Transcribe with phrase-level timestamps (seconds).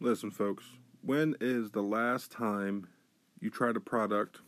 [0.00, 0.64] Listen, folks,
[1.02, 2.86] when is the last time
[3.40, 4.38] you tried a product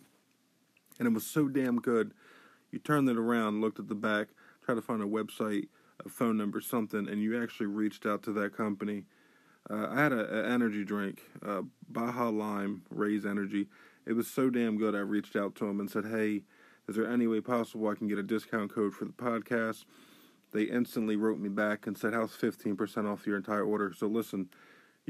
[0.96, 2.14] and it was so damn good,
[2.70, 4.28] you turned it around, looked at the back,
[4.64, 5.66] tried to find a website,
[6.06, 9.06] a phone number, something, and you actually reached out to that company?
[9.68, 13.66] Uh, I had an energy drink, uh, Baja Lime Raze Energy.
[14.06, 16.42] It was so damn good, I reached out to them and said, hey,
[16.88, 19.84] is there any way possible I can get a discount code for the podcast?
[20.52, 23.92] They instantly wrote me back and said, how's 15% off your entire order?
[23.96, 24.48] So listen,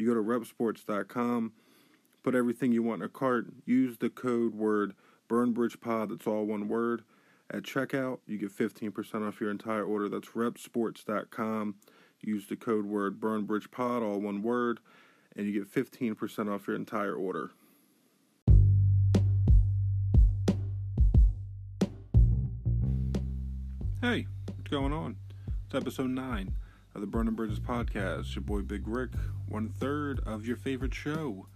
[0.00, 1.52] you go to reppsports.com,
[2.22, 4.94] put everything you want in a cart, use the code word
[5.28, 7.02] BurnBridgePod, that's all one word.
[7.52, 10.08] At checkout, you get 15% off your entire order.
[10.08, 11.74] That's reppsports.com.
[12.20, 14.80] Use the code word BurnBridgePod, all one word,
[15.36, 17.50] and you get 15% off your entire order.
[24.00, 24.26] Hey,
[24.56, 25.16] what's going on?
[25.66, 26.54] It's episode 9
[26.94, 28.34] of the Burning Bridges podcast.
[28.34, 29.10] Your boy Big Rick,
[29.48, 31.46] one third of your favorite show.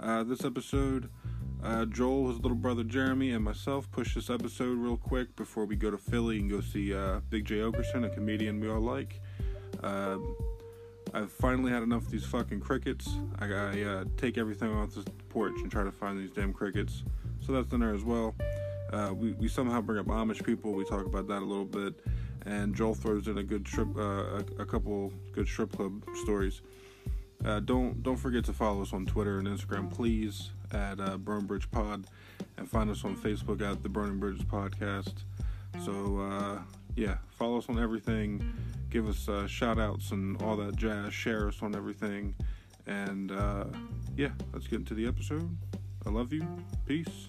[0.00, 1.08] Uh, this episode,
[1.62, 5.76] uh, Joel, his little brother Jeremy, and myself push this episode real quick before we
[5.76, 9.20] go to Philly and go see uh, Big Jay Oakerson, a comedian we all like.
[9.82, 10.36] Um,
[11.14, 13.08] I've finally had enough of these fucking crickets.
[13.38, 17.04] I, I uh, take everything off the porch and try to find these damn crickets.
[17.40, 18.34] So that's in there as well.
[18.92, 20.72] Uh, we, we somehow bring up Amish people.
[20.72, 21.94] We talk about that a little bit
[22.46, 26.62] and Joel throws in a good strip, uh, a, a, couple good strip club stories.
[27.44, 31.46] Uh, don't don't forget to follow us on Twitter and Instagram, please, at uh, Burn
[31.46, 32.06] Bridge Pod,
[32.56, 35.24] and find us on Facebook at the Burning Bridges Podcast.
[35.84, 36.58] So uh,
[36.96, 38.52] yeah, follow us on everything.
[38.90, 41.12] Give us uh, shout outs and all that jazz.
[41.14, 42.34] Share us on everything.
[42.86, 43.64] And uh,
[44.16, 45.56] yeah, let's get into the episode.
[46.06, 46.46] I love you.
[46.86, 47.28] Peace.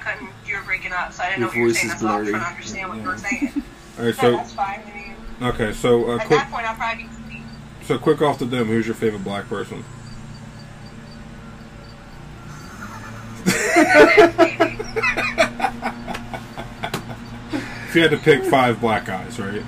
[0.00, 0.28] Couldn't.
[0.46, 1.88] You were breaking up, so I didn't Your know what you were saying.
[1.88, 3.52] That's why I was trying to understand what you were saying.
[3.98, 4.82] All right, so that's fine.
[4.86, 5.14] I mean,
[5.48, 7.42] okay, so uh, at quick, that point, I'll probably be.
[7.84, 9.84] So quick off the dome, who's your favorite black person?
[17.90, 19.62] if you had to pick five black guys, right?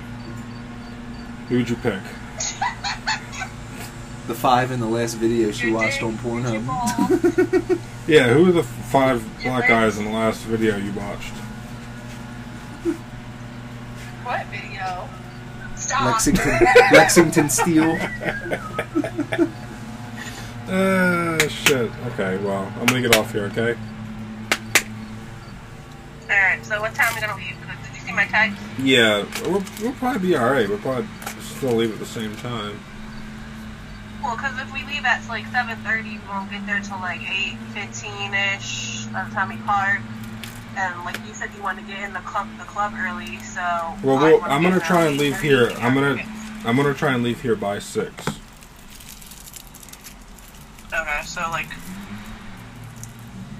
[1.49, 2.01] Who would you pick?
[4.27, 7.79] The five in the last video she watched on Pornhub.
[8.07, 11.33] yeah, who are the five black guys in the last video you watched?
[14.23, 15.09] What video?
[15.75, 16.05] Stop.
[16.05, 16.59] Lexington,
[16.93, 17.99] Lexington Steele.
[20.65, 21.91] Uh, shit.
[22.07, 23.77] Okay, well, I'm gonna get off here, okay?
[26.23, 27.55] Alright, so what time are we gonna leave?
[27.83, 28.57] Did you see my text?
[28.79, 30.67] Yeah, we'll, we'll probably be alright.
[30.67, 31.05] We'll probably
[31.41, 32.79] still leave at the same time.
[34.23, 39.11] Well, because if we leave at like 7.30, we won't get there till like 8.15ish
[39.11, 39.99] by the time we park.
[40.77, 43.61] And like you said, you want to get in the club, the club early, so.
[44.01, 45.71] Well, well I'm gonna try and leave here.
[45.77, 46.23] I'm gonna,
[46.65, 48.25] I'm gonna try and leave here by six.
[50.87, 51.67] Okay, so like.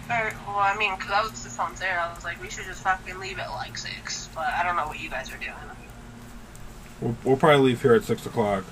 [0.10, 2.66] Or, well, I mean, because I was just on there, I was like, we should
[2.66, 5.54] just fucking leave at like six, but I don't know what you guys are doing.
[7.00, 8.64] We'll, we'll probably leave here at six o'clock.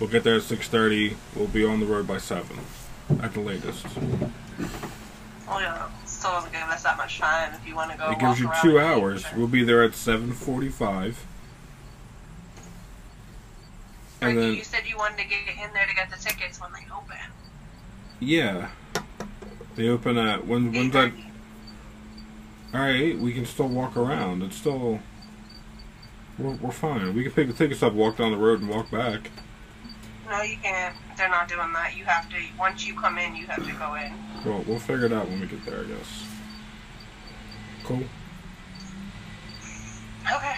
[0.00, 1.16] We'll get there at six thirty.
[1.34, 2.58] We'll be on the road by seven,
[3.20, 3.84] at the latest.
[5.46, 8.10] Well, yeah, still doesn't give us that much time if you want to go.
[8.10, 9.24] It gives you two hours.
[9.36, 11.24] We'll be there at seven forty-five.
[14.20, 16.72] And then you said you wanted to get in there to get the tickets when
[16.72, 17.16] they open.
[18.20, 18.68] Yeah,
[19.76, 21.12] they open at when when's that?
[22.74, 24.42] All right, we can still walk around.
[24.42, 25.00] It's still
[26.38, 27.14] we're, we're fine.
[27.14, 29.30] We can pick the tickets up, walk down the road, and walk back.
[30.28, 30.94] No, you can't.
[31.16, 31.96] They're not doing that.
[31.96, 32.36] You have to.
[32.58, 34.12] Once you come in, you have to go in.
[34.44, 36.24] Well, we'll figure it out when we get there, I guess.
[37.84, 38.02] Cool.
[40.30, 40.56] Okay.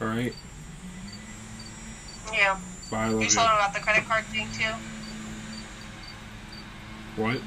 [0.00, 0.34] All right.
[2.32, 2.58] Yeah.
[2.90, 3.08] Bye.
[3.08, 4.74] Love you told him about the credit card thing too.
[7.16, 7.40] What?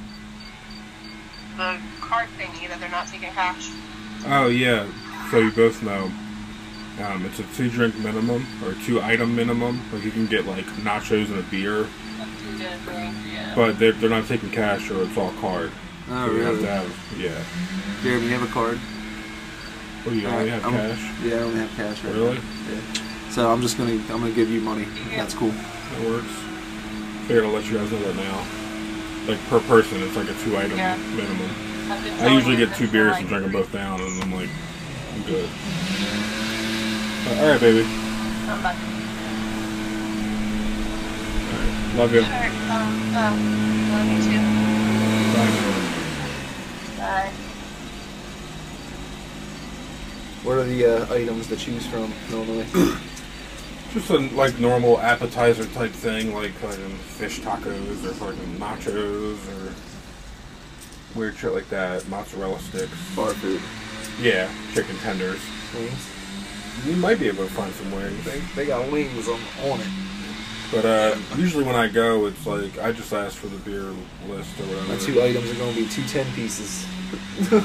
[1.57, 3.69] The card thingy that they're not taking cash.
[4.25, 4.87] Oh yeah.
[5.29, 6.11] So you both know.
[7.03, 9.81] Um, it's a two drink minimum or two item minimum.
[9.91, 11.87] Like you can get like nachos and a beer.
[13.55, 15.71] But they're, they're not taking cash or it's all card.
[16.09, 16.45] Oh, so really?
[16.45, 17.43] have to have, yeah.
[18.03, 18.77] Jeremy, you have a card?
[18.77, 21.23] What do you only have I'm, cash?
[21.23, 22.35] Yeah, I only have cash right Really?
[22.35, 22.43] Now.
[22.69, 23.31] Yeah.
[23.31, 24.85] So I'm just gonna I'm gonna give you money.
[25.09, 25.49] That's cool.
[25.49, 26.31] That works.
[27.27, 28.45] Figured I'll let you guys know that now.
[29.27, 30.95] Like per person, it's like a two item yeah.
[30.95, 31.49] minimum.
[32.21, 34.49] I usually get two beers and drink them both down, and I'm like,
[35.13, 35.49] I'm good.
[37.27, 37.81] All right, baby.
[37.81, 38.75] I'm back.
[41.51, 41.95] All right.
[41.95, 42.21] Love you.
[42.21, 42.51] All right.
[42.69, 43.35] Um, um,
[43.91, 44.41] love you too.
[45.33, 45.55] Bye.
[46.99, 47.31] Bye.
[50.43, 52.67] What are the uh, items to choose from normally?
[53.93, 59.73] Just a like normal appetizer type thing, like fucking fish tacos or fucking nachos or
[61.17, 62.07] weird shit like that.
[62.07, 63.15] Mozzarella sticks.
[63.15, 63.61] Bar food.
[64.21, 65.41] Yeah, chicken tenders.
[65.73, 66.14] Wings.
[66.83, 68.23] You might be able to find some wings.
[68.25, 69.87] They, they got wings on, on it.
[70.71, 73.93] But uh, usually when I go, it's like I just ask for the beer
[74.27, 74.87] list or whatever.
[74.87, 76.85] My two items are going to be two ten pieces.
[77.51, 77.59] I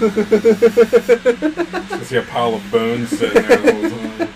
[2.05, 4.29] see a pile of bones sitting there the whole time.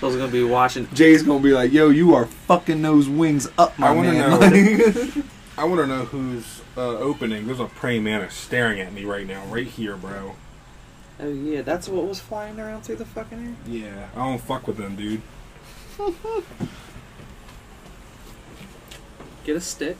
[0.00, 0.88] So I was gonna be watching.
[0.92, 4.12] Jay's going to be like, yo, you are fucking those wings up, my I wanna
[4.12, 4.30] man.
[4.30, 5.22] know.
[5.58, 7.46] I want to know who's uh, opening.
[7.48, 10.36] There's a praying mantis staring at me right now, right here, bro.
[11.20, 13.54] Oh yeah, that's what was flying around through the fucking air.
[13.66, 15.20] Yeah, I don't fuck with them, dude.
[19.44, 19.96] Get a stick.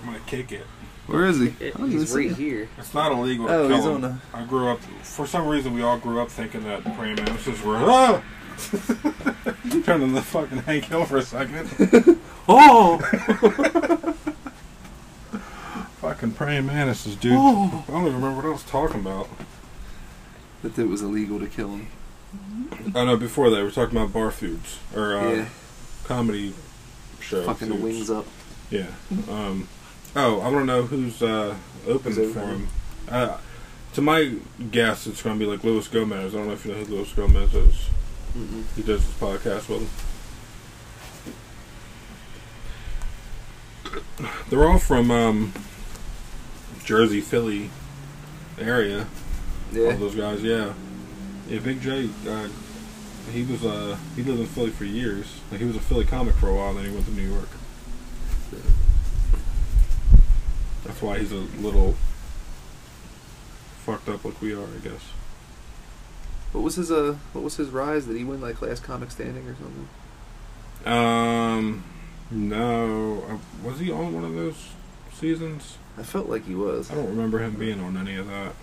[0.00, 0.66] I'm gonna kick it.
[1.06, 1.54] Where is he?
[1.60, 2.34] It, I don't he's right him.
[2.34, 2.68] here.
[2.78, 4.04] It's not illegal to Oh, kill he's them.
[4.04, 4.80] on I grew up.
[5.02, 7.76] For some reason, we all grew up thinking that praying mantises were.
[7.78, 8.22] Ah!
[9.84, 11.68] Turned into fucking Hank Hill for a second.
[12.48, 12.98] Oh!
[16.00, 17.32] fucking praying mantises, dude.
[17.36, 17.84] Oh.
[17.88, 19.28] I don't even remember what I was talking about.
[20.62, 21.88] That it was illegal to kill him.
[22.94, 23.16] I know.
[23.16, 25.48] before that, we were talking about bar foods or uh, yeah.
[26.04, 26.54] comedy
[27.20, 27.44] show.
[27.44, 27.84] Fucking the foods.
[27.84, 28.26] wings up.
[28.70, 28.86] Yeah.
[29.30, 29.68] Um,
[30.14, 31.56] oh, I want to know who's uh,
[31.86, 32.68] open Who's for him.
[33.08, 33.38] Uh,
[33.94, 34.34] to my
[34.70, 36.34] guess, it's going to be like Luis Gomez.
[36.34, 37.88] I don't know if you know who Luis Gomez is.
[38.36, 38.64] Mm-mm.
[38.74, 39.90] He does this podcast with him.
[44.50, 45.52] They're all from um,
[46.84, 47.70] Jersey, Philly
[48.58, 49.06] area.
[49.74, 50.72] All those guys, yeah.
[51.48, 52.48] Yeah, Big Jay, uh,
[53.32, 55.40] he was uh, he lived in Philly for years.
[55.50, 57.48] Like, he was a Philly comic for a while, then he went to New York.
[60.84, 61.94] That's why he's a little
[63.84, 65.02] fucked up like we are, I guess.
[66.52, 67.16] What was his uh?
[67.32, 68.06] What was his rise?
[68.06, 69.88] Did he win like last comic standing or something?
[70.86, 71.84] Um,
[72.30, 74.70] no, uh, was he on one of those
[75.12, 75.76] seasons?
[75.98, 76.90] I felt like he was.
[76.90, 78.54] I don't remember him being on any of that.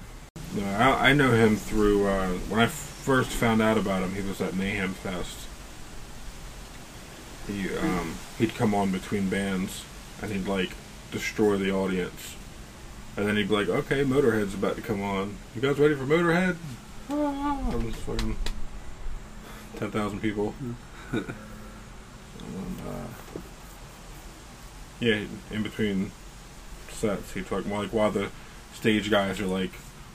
[0.56, 4.14] No, I, I know him through uh, when I first found out about him.
[4.14, 5.48] He was at Mayhem Fest.
[7.48, 9.84] He um, he'd come on between bands
[10.22, 10.72] and he'd like
[11.12, 12.36] destroy the audience,
[13.18, 15.38] and then he'd be like, "Okay, Motorhead's about to come on.
[15.56, 16.56] You guys ready for Motorhead?"
[17.10, 18.38] Ah, I'm just fucking
[19.76, 20.54] ten thousand people.
[21.12, 21.26] and,
[22.88, 23.40] uh,
[25.00, 26.12] yeah, in between
[26.92, 28.30] sets, he'd talk more like while the
[28.74, 29.72] stage guys are like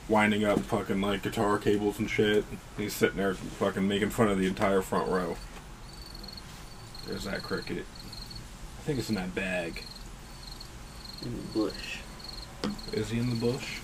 [0.08, 2.44] winding up fucking like guitar cables and shit.
[2.76, 5.36] He's sitting there fucking making fun of the entire front row.
[7.06, 7.84] There's that cricket.
[8.78, 9.82] I think it's in that bag.
[11.22, 11.98] In the bush.
[12.92, 13.80] Is he in the bush?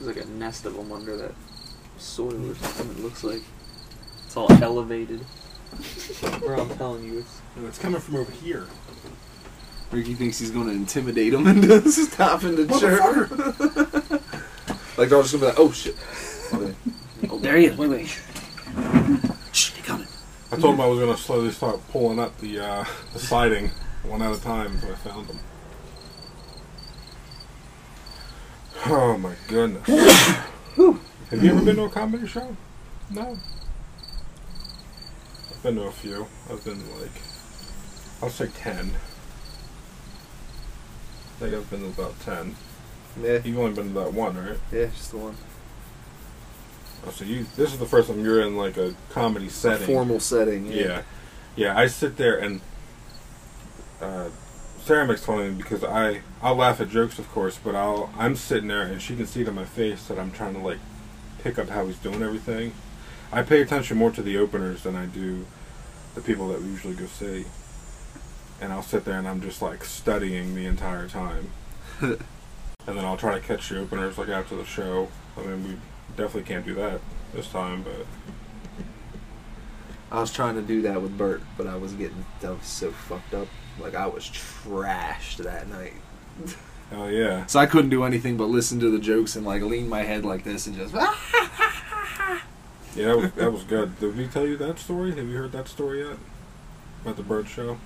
[0.00, 1.32] There's like a nest of them under that
[1.96, 2.90] soil or something.
[2.90, 3.42] It looks like
[4.26, 5.24] it's all elevated.
[6.40, 8.66] Bro, I'm telling you, it's No, it's coming from over here.
[9.90, 13.30] Ricky thinks he's going to intimidate him into stopping the church.
[14.98, 15.96] like they're all just gonna be like, "Oh shit!"
[16.52, 16.74] Okay.
[17.30, 17.76] oh, there he is.
[17.76, 18.06] Wait, wait.
[19.52, 20.06] Shh, he coming.
[20.52, 23.70] I told him I was gonna slowly start pulling up the uh, the siding
[24.02, 25.38] one at a time until I found them.
[28.86, 29.86] Oh my goodness.
[29.88, 32.56] Have you ever been to a comedy show?
[33.10, 33.36] No.
[35.58, 36.26] I've been to a few.
[36.50, 37.10] I've been like,
[38.22, 38.92] I'll say ten.
[41.36, 42.54] I think I've been to about ten.
[43.20, 44.58] Yeah, You've only been to that one, right?
[44.72, 45.34] yeah, just the one.
[47.06, 49.86] Oh, so you this is the first time you're in like a comedy A setting.
[49.86, 50.66] formal setting.
[50.66, 50.74] Yeah.
[50.76, 51.02] Yeah.
[51.56, 52.60] yeah, I sit there and
[54.00, 54.28] uh,
[54.84, 58.12] Sarah makes fun of me because I I'll laugh at jokes, of course, but I'll
[58.16, 60.60] I'm sitting there and she can see it on my face that I'm trying to
[60.60, 60.78] like
[61.42, 62.72] pick up how he's doing everything.
[63.30, 65.46] I pay attention more to the openers than I do
[66.14, 67.44] the people that we usually go see.
[68.60, 71.50] And I'll sit there and I'm just like studying the entire time.
[72.00, 72.18] and
[72.86, 75.08] then I'll try to catch the openers like after the show.
[75.36, 75.70] I mean, we
[76.16, 77.00] definitely can't do that
[77.34, 78.06] this time, but
[80.10, 82.90] I was trying to do that with Bert, but I was getting that was so
[82.90, 83.46] fucked up.
[83.78, 85.92] Like I was trashed that night.
[86.92, 87.44] oh yeah.
[87.46, 90.24] So I couldn't do anything but listen to the jokes and like lean my head
[90.24, 90.94] like this and just.
[92.20, 92.42] Ah,
[92.98, 94.00] Yeah, that was, that was good.
[94.00, 95.14] Did we tell you that story?
[95.14, 96.18] Have you heard that story yet?
[97.02, 97.78] About the Bert show?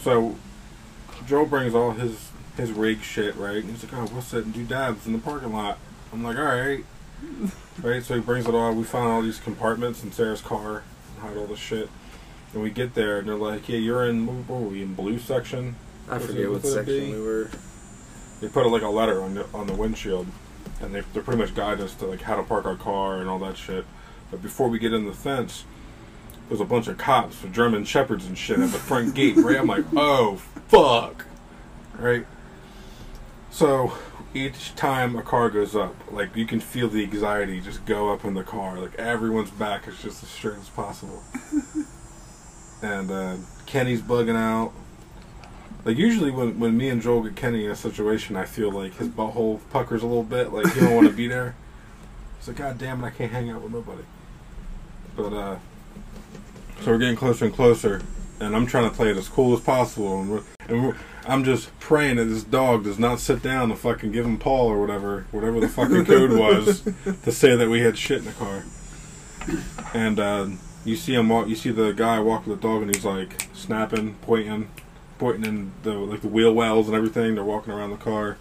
[0.00, 0.36] So,
[1.26, 3.62] Joe brings all his his rig shit, right?
[3.62, 5.78] He's like, oh, we'll sit and do dabs in the parking lot.
[6.12, 6.84] I'm like, alright.
[7.82, 8.72] right, so he brings it all.
[8.72, 11.90] We found all these compartments in Sarah's car and hide all the shit.
[12.54, 15.18] And we get there and they're like, yeah, you're in, what were we, in blue
[15.18, 15.76] section?
[16.08, 17.50] I forget what was it a section we were.
[18.40, 20.26] they put like a letter on the on the windshield,
[20.80, 23.28] and they they pretty much guide us to like how to park our car and
[23.28, 23.84] all that shit.
[24.30, 25.64] But before we get in the fence,
[26.48, 29.36] there's a bunch of cops with German shepherds and shit at the front gate.
[29.36, 30.36] Right, I'm like, oh
[30.68, 31.26] fuck,
[31.98, 32.26] right.
[33.50, 33.92] So
[34.34, 38.24] each time a car goes up, like you can feel the anxiety just go up
[38.24, 38.78] in the car.
[38.78, 41.22] Like everyone's back is just as straight as possible.
[42.82, 44.72] and uh, Kenny's bugging out.
[45.86, 48.96] Like usually when, when me and Joel get Kenny in a situation, I feel like
[48.96, 50.52] his butthole puckers a little bit.
[50.52, 51.54] Like he don't want to be there.
[52.38, 54.02] He's like, God damn it, I can't hang out with nobody.
[55.14, 55.56] But uh,
[56.80, 58.02] so we're getting closer and closer,
[58.40, 61.44] and I'm trying to play it as cool as possible, and, we're, and we're, I'm
[61.44, 64.80] just praying that this dog does not sit down and fucking give him Paul or
[64.80, 66.82] whatever, whatever the fucking code was
[67.22, 68.64] to say that we had shit in the car.
[69.94, 70.48] And uh,
[70.84, 74.16] you see him walk, you see the guy walking the dog, and he's like snapping,
[74.22, 74.68] pointing,
[75.18, 77.34] pointing in the like the wheel wells and everything.
[77.34, 78.36] They're walking around the car,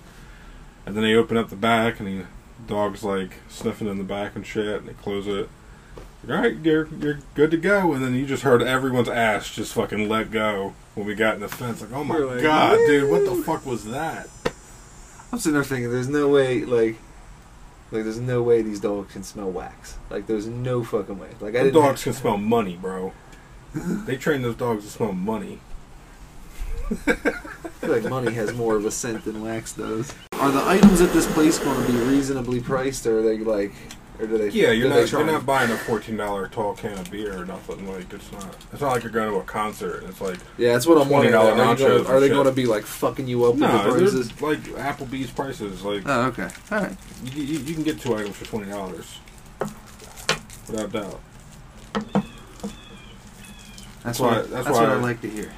[0.86, 2.26] and then they open up the back, and the
[2.68, 5.50] dog's like sniffing in the back and shit, and they close it.
[6.28, 9.74] All right, you're you're good to go, and then you just heard everyone's ass just
[9.74, 11.82] fucking let go when we got in the fence.
[11.82, 14.28] Like, oh my like, god, dude, what the fuck was that?
[15.32, 16.96] I'm sitting there thinking, there's no way, like,
[17.92, 19.98] like there's no way these dogs can smell wax.
[20.10, 21.30] Like, there's no fucking way.
[21.40, 21.74] Like, I didn't.
[21.74, 23.12] dogs can smell money, bro.
[23.74, 25.60] they train those dogs to smell money.
[26.90, 27.14] I
[27.80, 30.14] feel like money has more of a scent than wax does.
[30.34, 33.74] Are the items at this place going to be reasonably priced, or are they like,
[34.20, 34.50] or do they?
[34.50, 37.42] Yeah, you're do they not you're not buying a fourteen dollar tall can of beer
[37.42, 37.88] or nothing.
[37.92, 38.56] Like it's not.
[38.72, 40.02] It's not like you're going to a concert.
[40.02, 41.34] and It's like Yeah, that's what I'm wondering.
[41.34, 43.68] $20 Are, nachos gonna, are they going to be like fucking you up with the
[43.84, 44.30] no, prices?
[44.32, 45.82] it's like Applebee's prices.
[45.84, 46.50] Like Oh, okay.
[46.72, 46.96] All right.
[47.24, 49.18] you, you, you can get two items for twenty dollars,
[50.68, 51.20] without doubt.
[54.04, 54.52] That's why- what.
[54.52, 55.52] that's That's, why what I I- like to hear.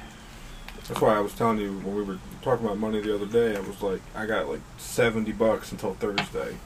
[0.88, 3.56] That's why I was telling you when we were talking about money the other day.
[3.56, 6.56] I was like, I got like seventy bucks until Thursday.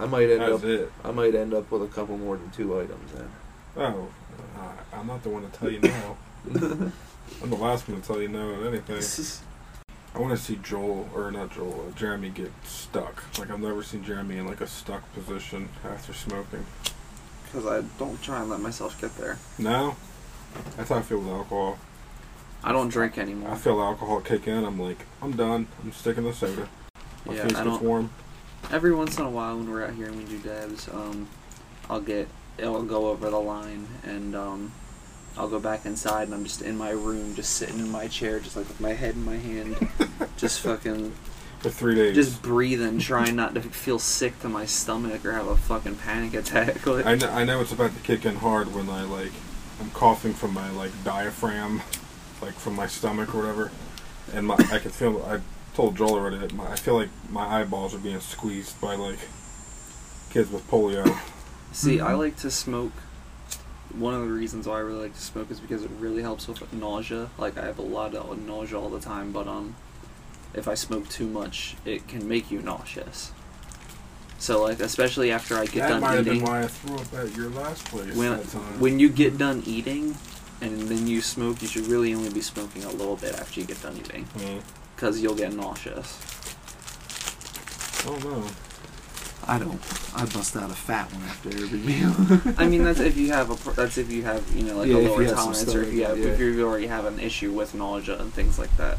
[0.00, 0.64] I might end That's up.
[0.64, 0.92] it.
[1.04, 3.30] I might end up with a couple more than two items then.
[3.76, 4.08] Oh,
[4.56, 6.16] I- I'm not the one to tell you no.
[7.42, 9.02] I'm the last one to tell you no on anything.
[10.14, 13.22] I want to see Joel or not Joel, uh, Jeremy get stuck.
[13.38, 16.64] Like I've never seen Jeremy in like a stuck position after smoking.
[17.44, 19.38] Because I don't try and let myself get there.
[19.58, 19.96] No,
[20.76, 21.78] that's how I feel with alcohol.
[22.64, 23.50] I don't drink anymore.
[23.50, 24.64] I feel alcohol kick in.
[24.64, 25.66] I'm like, I'm done.
[25.82, 26.68] I'm sticking to soda.
[27.26, 27.82] My Yeah, face I gets don't.
[27.82, 28.10] warm.
[28.70, 31.28] Every once in a while, when we're out here and we do dabs, um,
[31.90, 32.28] I'll get,
[32.58, 34.72] it'll go over the line and um,
[35.36, 38.38] I'll go back inside and I'm just in my room, just sitting in my chair,
[38.38, 39.76] just like with my head in my hand,
[40.36, 41.12] just fucking,
[41.58, 42.14] For three days.
[42.14, 46.34] just breathing, trying not to feel sick to my stomach or have a fucking panic
[46.34, 46.86] attack.
[46.86, 49.32] Like, I know, I know it's about to kick in hard when I like
[49.80, 51.82] I'm coughing from my like diaphragm,
[52.42, 53.70] like from my stomach or whatever,
[54.34, 55.24] and my I can feel.
[55.24, 55.40] I
[55.74, 59.18] told Joel already that my, I feel like my eyeballs are being squeezed by like
[60.30, 61.18] kids with polio.
[61.72, 62.92] See, I like to smoke.
[63.94, 66.48] One of the reasons why I really like to smoke is because it really helps
[66.48, 67.30] with nausea.
[67.38, 69.76] Like I have a lot of nausea all the time, but um,
[70.54, 73.32] if I smoke too much, it can make you nauseous.
[74.38, 76.96] So like, especially after I get that done might have been eating, why I threw
[76.96, 78.80] up at your last place when that time.
[78.80, 80.16] when you get done eating,
[80.62, 83.66] and then you smoke, you should really only be smoking a little bit after you
[83.66, 84.26] get done eating,
[84.96, 86.18] because you'll get nauseous.
[88.06, 88.52] Oh don't.
[89.46, 89.80] I don't.
[90.14, 92.54] I bust out a fat one after every meal.
[92.58, 94.96] I mean, that's if you have a that's if you have you know like Yeah,
[94.96, 96.46] a if lower you have tolerance, or if you have stomach, if yeah.
[96.46, 98.98] you already have an issue with nausea and things like that.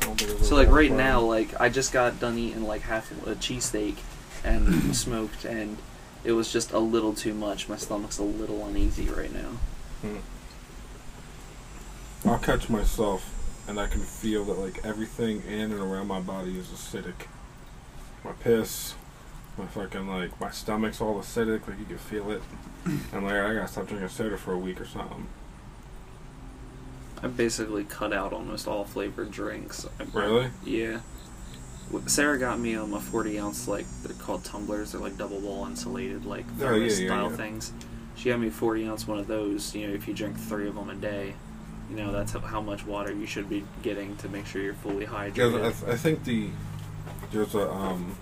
[0.00, 0.96] I don't think it's So like right problem.
[1.06, 3.96] now, like I just got done eating like half a cheesesteak
[4.44, 5.78] and smoked, and
[6.22, 7.68] it was just a little too much.
[7.68, 9.58] My stomach's a little uneasy right now.
[10.02, 10.16] Hmm.
[12.26, 13.28] I'll catch myself,
[13.68, 17.26] and I can feel that like everything in and around my body is acidic.
[18.24, 18.94] My piss,
[19.58, 21.68] my fucking like my stomach's all acidic.
[21.68, 22.42] Like you can feel it.
[23.12, 25.26] I'm like I gotta stop drinking soda for a week or something.
[27.22, 29.86] I basically cut out almost all flavored drinks.
[30.12, 30.50] Really?
[30.64, 31.00] Yeah.
[32.06, 34.92] Sarah got me um a forty ounce like they're called tumblers.
[34.92, 37.36] They're like double wall insulated like Oh, yeah, thermos yeah, style yeah.
[37.36, 37.72] things.
[38.16, 39.74] She got me a forty ounce one of those.
[39.74, 41.34] You know, if you drink three of them a day,
[41.90, 45.02] you know that's how, much water you should be getting to make sure you're fully
[45.02, 45.64] Yeah, hydrated.
[45.64, 46.48] I, th- I think the
[47.32, 48.16] there's a um,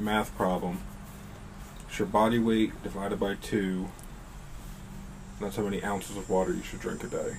[0.00, 0.80] math problem.
[1.88, 3.88] It's your body weight divided by two.
[5.40, 7.36] That's how many ounces of water you should drink a day.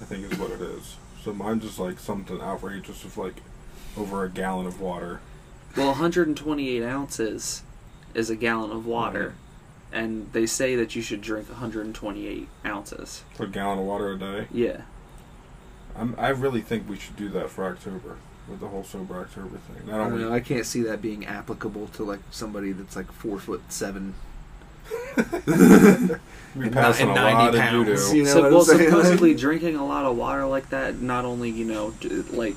[0.00, 0.96] I think is what it is.
[1.22, 3.42] So mine's just like something outrageous of like
[3.96, 5.20] over a gallon of water.
[5.76, 7.62] Well, 128 ounces
[8.14, 9.34] is a gallon of water,
[9.92, 13.24] and they say that you should drink 128 ounces.
[13.36, 14.46] So a gallon of water a day.
[14.52, 14.82] Yeah.
[15.96, 18.16] I'm, I really think we should do that for October.
[18.48, 19.90] with the whole sober October thing.
[19.90, 20.28] I I don't don't know.
[20.28, 20.34] know.
[20.34, 24.14] I can't see that being applicable to like somebody that's like four foot seven.
[26.58, 28.12] Be and passing ni- a and lot 90 of pounds, judo.
[28.14, 28.90] you know so, what well, I'm saying?
[28.90, 31.94] supposedly drinking a lot of water like that not only you know
[32.32, 32.56] like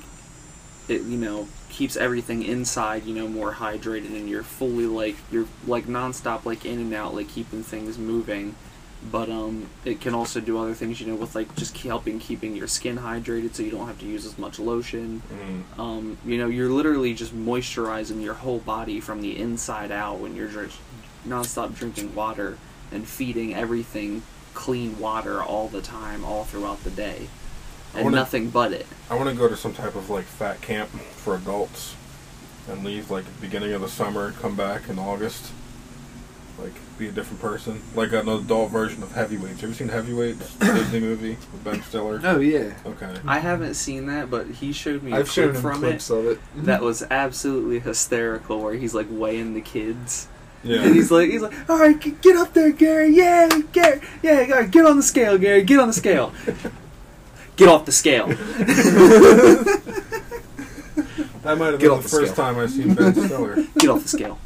[0.88, 5.46] it you know keeps everything inside you know more hydrated and you're fully like you're
[5.66, 8.54] like nonstop like in and out like keeping things moving.
[9.10, 12.54] But um it can also do other things you know with like just helping keeping
[12.56, 15.22] your skin hydrated so you don't have to use as much lotion.
[15.30, 15.78] Mm.
[15.78, 20.34] um, you know, you're literally just moisturizing your whole body from the inside out when
[20.36, 20.78] you're just
[21.26, 22.56] nonstop drinking water
[22.92, 24.22] and feeding everything
[24.54, 27.28] clean water all the time, all throughout the day,
[27.94, 28.86] and wanna- nothing but it.
[29.10, 31.94] I want to go to some type of like fat camp for adults,
[32.68, 35.52] and leave like beginning of the summer, come back in August,
[36.58, 39.60] like be a different person, like an adult version of Heavyweights.
[39.60, 40.54] Have you seen Heavyweights?
[40.60, 42.20] Disney movie with Ben Stiller.
[42.24, 43.14] Oh yeah, Okay.
[43.26, 46.10] I haven't seen that, but he showed me a I've shown clip him from clips
[46.10, 46.38] it of it.
[46.64, 50.28] that was absolutely hysterical, where he's like weighing the kids.
[50.62, 50.80] Yeah.
[50.82, 53.14] And he's like, he's like, all right, get up there, Gary.
[53.14, 54.00] Yeah, Gary.
[54.22, 55.62] Yeah, get on the scale, Gary.
[55.62, 56.32] Get on the scale.
[57.56, 58.26] Get off the scale.
[61.42, 62.44] that might have Get been off the the first scale.
[62.46, 63.64] time I seen Ben Stiller.
[63.78, 64.38] Get off the scale.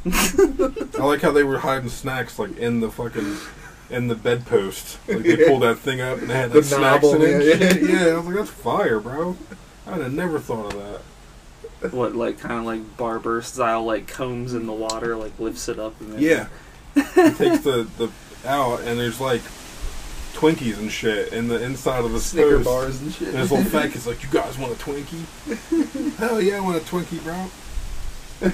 [0.99, 3.37] I like how they were hiding snacks like in the fucking
[3.89, 4.97] in the bedpost.
[5.07, 7.27] Like they pulled that thing up and they had The like snacks knob in on
[7.27, 7.33] it.
[7.33, 7.81] and it, shit.
[7.89, 8.05] yeah.
[8.05, 9.37] Yeah, I was like, that's fire, bro.
[9.87, 11.01] I'd have never thought of
[11.81, 11.93] that.
[11.93, 15.79] what like kind of like barber style like combs in the water like lifts it
[15.79, 16.47] up and then Yeah.
[16.95, 17.01] he
[17.31, 18.09] takes the, the
[18.45, 19.41] out and there's like
[20.33, 22.65] Twinkies and shit in the inside of the Snicker post.
[22.65, 23.27] bars and shit.
[23.29, 26.15] And his little fat kid's like, You guys want a Twinkie?
[26.17, 27.49] Hell yeah, I want a Twinkie, bro.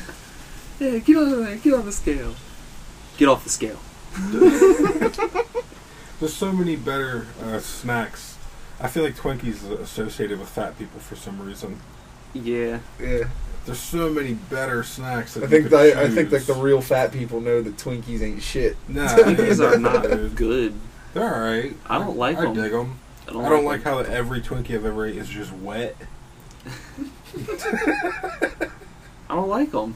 [0.79, 2.33] yeah get on there get on the scale
[3.17, 3.79] get off the scale
[6.19, 8.37] There's so many better uh, snacks.
[8.79, 11.79] I feel like Twinkies are associated with fat people for some reason.
[12.33, 13.25] yeah yeah,
[13.65, 15.33] There's so many better snacks.
[15.35, 17.77] That I you think could I, I think like the real fat people know that
[17.77, 18.75] Twinkies ain't shit.
[18.87, 20.73] Nah, Twinkies are not good
[21.15, 21.75] They're alright.
[21.89, 22.53] I don't like I 'em.
[22.53, 22.99] dig them.
[23.27, 23.93] I don't, I don't like them.
[23.93, 25.95] how every Twinkie I've ever ate is just wet.
[29.27, 29.95] I don't like them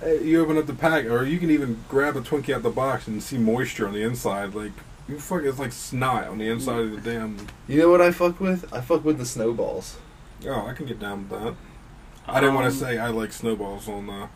[0.00, 2.70] Hey, You open up the pack, or you can even grab a Twinkie out the
[2.70, 4.54] box and see moisture on the inside.
[4.54, 4.72] Like
[5.08, 7.46] you fuck, it's like snot on the inside of the damn.
[7.68, 8.72] You know what I fuck with?
[8.72, 9.96] I fuck with the snowballs.
[10.46, 11.54] Oh, I can get down with that.
[12.26, 14.28] I didn't want Um, to say I like snowballs on the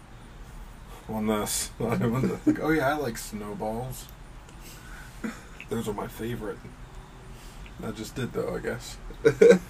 [1.13, 1.71] on this.
[1.81, 4.07] I didn't want to- like, oh yeah, I like snowballs.
[5.69, 6.59] Those are my favorite.
[7.85, 8.97] I just did though, I guess.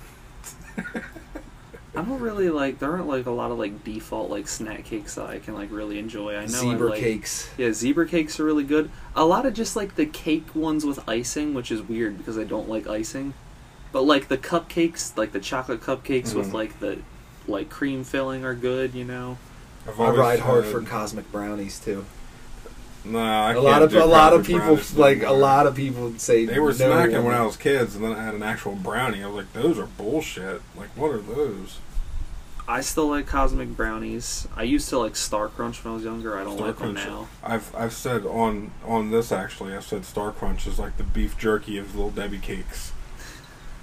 [1.95, 5.15] I don't really like there aren't like a lot of like default like snack cakes
[5.15, 7.49] that I can like really enjoy I know I Zebra like, cakes.
[7.57, 8.91] Yeah, zebra cakes are really good.
[9.15, 12.45] A lot of just like the cake ones with icing, which is weird because I
[12.45, 13.33] don't like icing.
[13.93, 16.53] But like the cupcakes, like the chocolate cupcakes with Mhm.
[16.53, 16.99] like the
[17.49, 19.39] like cream filling are good, you know.
[19.89, 22.05] I've I always ride hard for cosmic brownies too.
[23.09, 26.05] Nah, I a lot of a lot of people brownies like a lot of people
[26.05, 28.43] would say They were no snacking when I was kids, and then I had an
[28.43, 29.23] actual brownie.
[29.23, 30.61] I was like, "Those are bullshit.
[30.77, 31.79] Like, what are those?"
[32.69, 34.49] I still like cosmic brownies.
[34.57, 36.37] I used to like Star Crunch when I was younger.
[36.37, 37.29] I don't Star like them now.
[37.45, 39.75] I've I've said on on this actually.
[39.75, 42.93] I've said Star Crunch is like the beef jerky of little Debbie cakes.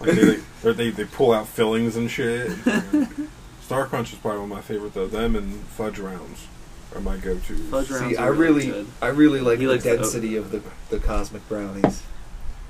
[0.01, 2.51] Like they they, or they they pull out fillings and shit.
[3.61, 5.07] Star Crunch is probably one of my favorite though.
[5.07, 6.47] Them and fudge rounds
[6.95, 7.55] are my go-to.
[7.55, 8.87] Fudge rounds See, are I really really, good.
[9.01, 12.03] I really like He the likes the density of the the cosmic brownies.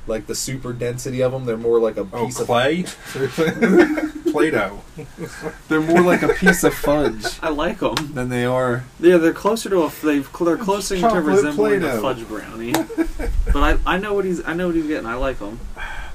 [0.06, 2.84] Like the super density of them, they're more like a Oh, piece of clay,
[4.32, 4.82] Play-Doh.
[5.70, 7.96] they're more like a piece of fudge I like them.
[8.14, 8.84] than they are.
[9.00, 12.02] Yeah, they're closer to a they they're closer to Chocolate resembling a Play-Doh.
[12.02, 12.74] fudge brownie.
[13.54, 13.56] but
[13.86, 15.06] I I know what he's I know what he's getting.
[15.06, 15.60] I like them.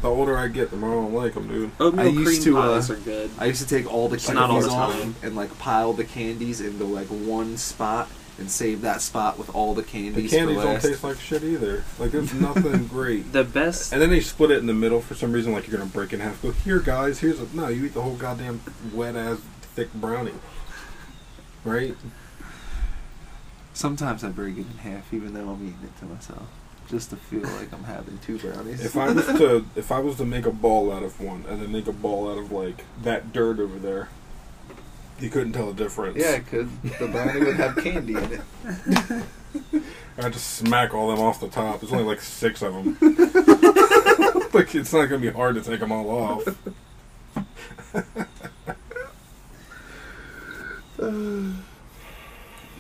[0.01, 1.71] The older I get, the more I don't like them, dude.
[1.81, 3.31] Oatmeal I used cream to, uh, pies are good.
[3.39, 5.93] I used to take all the It's not all candies the off and like pile
[5.93, 8.09] the candies into like one spot
[8.39, 10.31] and save that spot with all the candies.
[10.31, 10.39] The candies.
[10.39, 10.85] candies for don't last.
[10.85, 11.83] taste like shit either.
[11.99, 13.33] Like there's nothing great.
[13.33, 15.77] The best And then they split it in the middle for some reason, like you're
[15.77, 16.41] gonna break it in half.
[16.41, 17.19] Go here, guys.
[17.19, 17.67] Here's a no.
[17.67, 18.61] You eat the whole goddamn
[18.95, 19.39] wet ass
[19.75, 20.33] thick brownie,
[21.65, 21.97] right?
[23.75, 26.49] Sometimes I break it in half, even though I'm eating it to myself,
[26.89, 28.85] just to feel like I'm having two brownies.
[28.85, 31.61] If I was to if I was to make a ball out of one and
[31.63, 34.09] then make a ball out of like that dirt over there,
[35.21, 36.17] you couldn't tell the difference.
[36.19, 39.83] yeah, because the brownie would have candy in it.
[40.19, 41.81] I just smack all them off the top.
[41.81, 42.97] There's only like six of them.
[44.53, 46.45] like it's not gonna be hard to take them all off.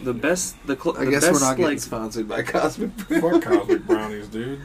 [0.03, 2.91] The best the cl- I the guess best we're not getting like sponsored by Cosmic.
[2.93, 4.61] Fuck cosmic brownies, dude.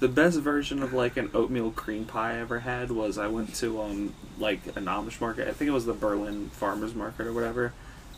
[0.00, 3.54] The best version of like an oatmeal cream pie I ever had was I went
[3.56, 5.46] to um like an Amish market.
[5.48, 7.72] I think it was the Berlin Farmers Market or whatever.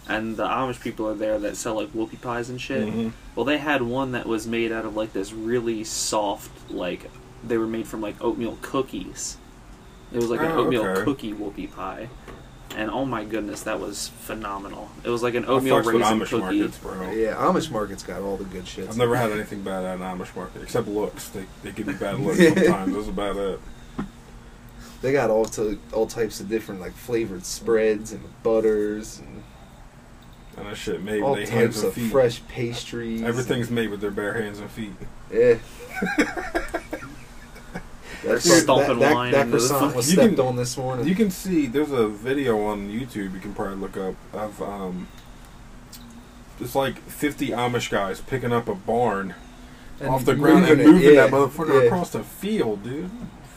[0.08, 2.86] And the Amish people are there that sell like whoopie pies and shit.
[2.86, 3.12] Mhm.
[3.34, 7.10] Well, they had one that was made out of like this really soft, like
[7.44, 9.36] they were made from like oatmeal cookies.
[10.12, 11.04] It was like an Oh, oatmeal okay.
[11.04, 12.08] cookie whoopie pie,
[12.76, 14.90] and oh my goodness, that was phenomenal.
[15.04, 16.40] It was like an oatmeal fucks with raisin Amish cookie.
[16.60, 17.10] markets, bro.
[17.12, 18.88] Yeah, Amish market's got all the good shit.
[18.88, 21.28] I've never had anything bad at an Amish market except looks.
[21.28, 22.94] They they give me bad looks sometimes.
[22.94, 23.60] That's about it.
[25.02, 29.42] They got all to all types of different like flavored spreads and butters and
[30.56, 32.12] And that shit made all with their hands types and of feet.
[32.12, 33.22] fresh pastries.
[33.22, 34.92] Everything's made with their bare hands and feet.
[35.32, 35.56] Yeah.
[38.22, 40.76] They're That- stomping that, wine That, into the croissant was You stepped can- on this
[40.76, 41.06] morning.
[41.06, 45.08] You can see there's a video on YouTube you can probably look up of um
[46.60, 49.34] it's like 50 Amish guys picking up a barn
[50.00, 51.86] And off the ground and moving it, yeah, that motherfucker yeah.
[51.86, 53.10] across the field, dude.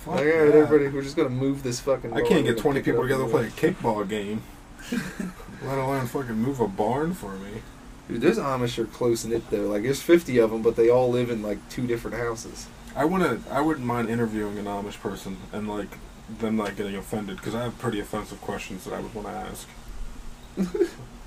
[0.03, 0.31] Fuck Like, all that.
[0.45, 2.13] right, everybody, we're just gonna move this fucking.
[2.13, 4.41] I can't get 20 people together to play a kickball game.
[4.91, 7.49] Let alone fucking move a barn for me.
[7.57, 8.13] it.
[8.13, 9.67] Dude, those Amish are close knit though.
[9.67, 12.67] Like, there's 50 of them, but they all live in like two different houses.
[12.95, 13.39] I wanna.
[13.51, 15.97] I wouldn't mind interviewing an Amish person and like
[16.39, 19.33] them not getting offended because I have pretty offensive questions that I would want to
[19.33, 19.67] ask.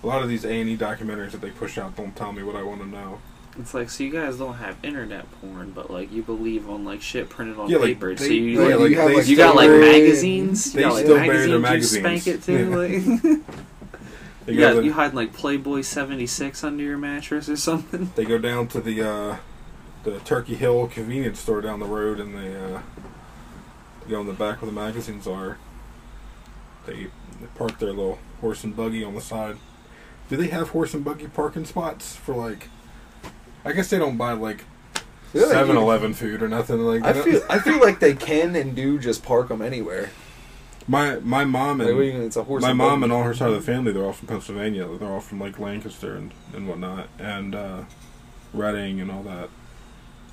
[0.03, 2.43] a lot of these A and E documentaries that they push out don't tell me
[2.43, 3.21] what I want to know.
[3.59, 7.03] It's like so you guys don't have internet porn, but like you believe on like
[7.03, 8.17] shit printed on Yeah, like, paper.
[8.17, 10.73] so you yeah, like, like, you have they like you got like still- magazines.
[10.73, 12.53] They you got, like, still bury their magazines you spank it to.
[12.53, 12.77] Yeah.
[12.77, 12.91] Like,
[14.47, 18.13] you, go, got, the- you hide like Playboy seventy six under your mattress or something.
[18.15, 19.37] they go down to the uh,
[20.11, 22.81] the Turkey Hill convenience store down the road and they uh,
[24.09, 25.59] go in the back where the magazines are.
[26.87, 27.05] They,
[27.40, 29.57] they park their little horse and buggy on the side.
[30.29, 32.68] Do they have horse and buggy parking spots for like?
[33.64, 34.64] I guess they don't buy like
[35.35, 37.25] like, Seven you- Eleven food or nothing like I that.
[37.25, 40.11] feel I feel like they can and do just park them anywhere.
[40.87, 42.62] my my mom Like, you and gonna- it's a horse.
[42.62, 44.87] my and mom and all her side of the family they're all from Pennsylvania.
[44.99, 47.83] They're all from like Lancaster and and whatnot and uh,
[48.55, 49.51] Reading and all that.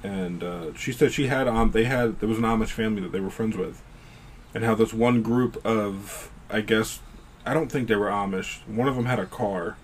[0.06, 3.12] And uh, she said she had um they had there was an Amish family that
[3.12, 3.82] they were friends with,
[4.54, 7.00] and how this one group of I guess
[7.44, 8.60] I don't think they were Amish.
[8.68, 9.78] One of them had a car,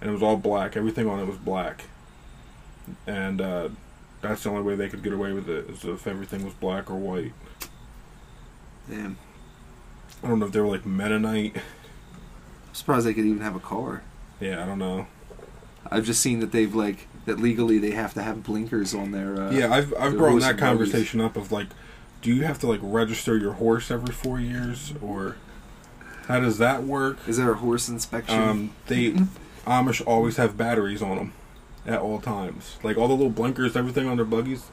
[0.00, 0.76] and it was all black.
[0.76, 1.86] Everything on it was black,
[3.04, 3.68] and uh,
[4.20, 6.88] that's the only way they could get away with it is if everything was black
[6.88, 7.32] or white.
[8.88, 9.18] Damn.
[10.22, 11.56] I don't know if they were like Mennonite.
[11.56, 14.02] I'm surprised they could even have a car.
[14.40, 15.08] Yeah, I don't know.
[15.90, 19.40] I've just seen that they've like that legally they have to have blinkers on their.
[19.40, 21.68] Uh, yeah, I've I've brought that conversation up of like,
[22.22, 25.36] do you have to like register your horse every four years or
[26.26, 27.18] how does that work?
[27.28, 28.40] Is there a horse inspection?
[28.40, 29.12] Um, they
[29.66, 31.32] Amish always have batteries on them
[31.86, 32.78] at all times.
[32.82, 34.70] Like all the little blinkers, everything on their buggies,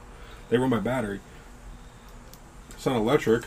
[0.48, 1.20] they run by battery.
[2.70, 3.44] It's not electric.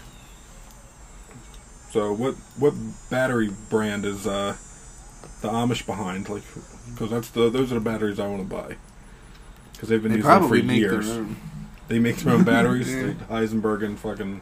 [1.91, 2.73] So what what
[3.09, 4.55] battery brand is uh,
[5.41, 6.29] the Amish behind?
[6.29, 6.43] Like,
[6.91, 8.75] because that's the those are the batteries I want to buy.
[9.75, 11.07] Because they've been they using them for make years.
[11.07, 11.35] their own.
[11.87, 12.93] They make their own batteries.
[12.93, 13.03] Yeah.
[13.07, 14.41] like Heisenberg and fucking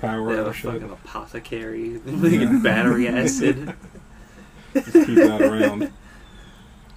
[0.00, 0.72] power They have and a shit.
[0.72, 3.74] fucking apothecary making battery acid.
[4.74, 5.92] Just keep that around.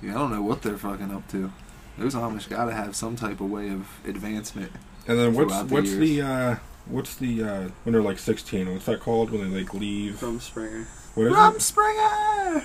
[0.02, 1.52] Yeah, I don't know what they're fucking up to.
[1.98, 4.72] Those Amish gotta have some type of way of advancement.
[5.08, 6.00] And then what's the what's years.
[6.00, 8.72] the uh what's the uh when they're like sixteen?
[8.72, 10.18] What's that called when they like leave?
[10.18, 10.88] From Springer.
[11.16, 12.58] What is Rumspringa!
[12.58, 12.64] it?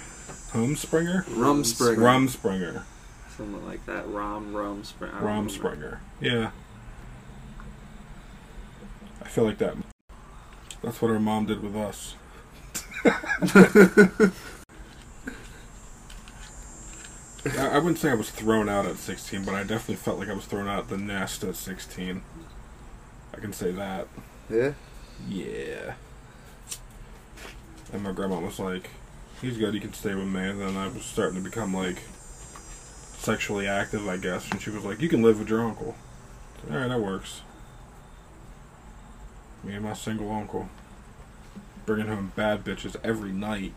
[0.53, 1.25] Homespringer?
[1.25, 1.97] Rumspringa.
[1.97, 2.83] Rumspringa.
[3.37, 4.09] Something like that.
[4.09, 5.15] Rom, Rom, Springer.
[5.15, 5.53] I don't remember.
[5.53, 5.99] Rumspringa.
[6.21, 6.51] Yeah.
[9.23, 9.77] I feel like that.
[10.83, 12.15] That's what our mom did with us.
[13.05, 14.31] I,
[17.69, 20.35] I wouldn't say I was thrown out at 16, but I definitely felt like I
[20.35, 22.23] was thrown out the nest at 16.
[23.33, 24.07] I can say that.
[24.49, 24.73] Yeah.
[25.29, 25.95] Yeah.
[27.93, 28.91] And my grandma was like,
[29.41, 30.41] he's good, he can stay with me.
[30.41, 31.99] And then I was starting to become like
[33.25, 34.51] sexually active, I guess.
[34.51, 35.97] And she was like, you can live with your uncle.
[36.71, 37.43] Alright, that works.
[39.63, 40.69] Me and my single uncle.
[41.87, 43.73] Bringing home bad bitches every night.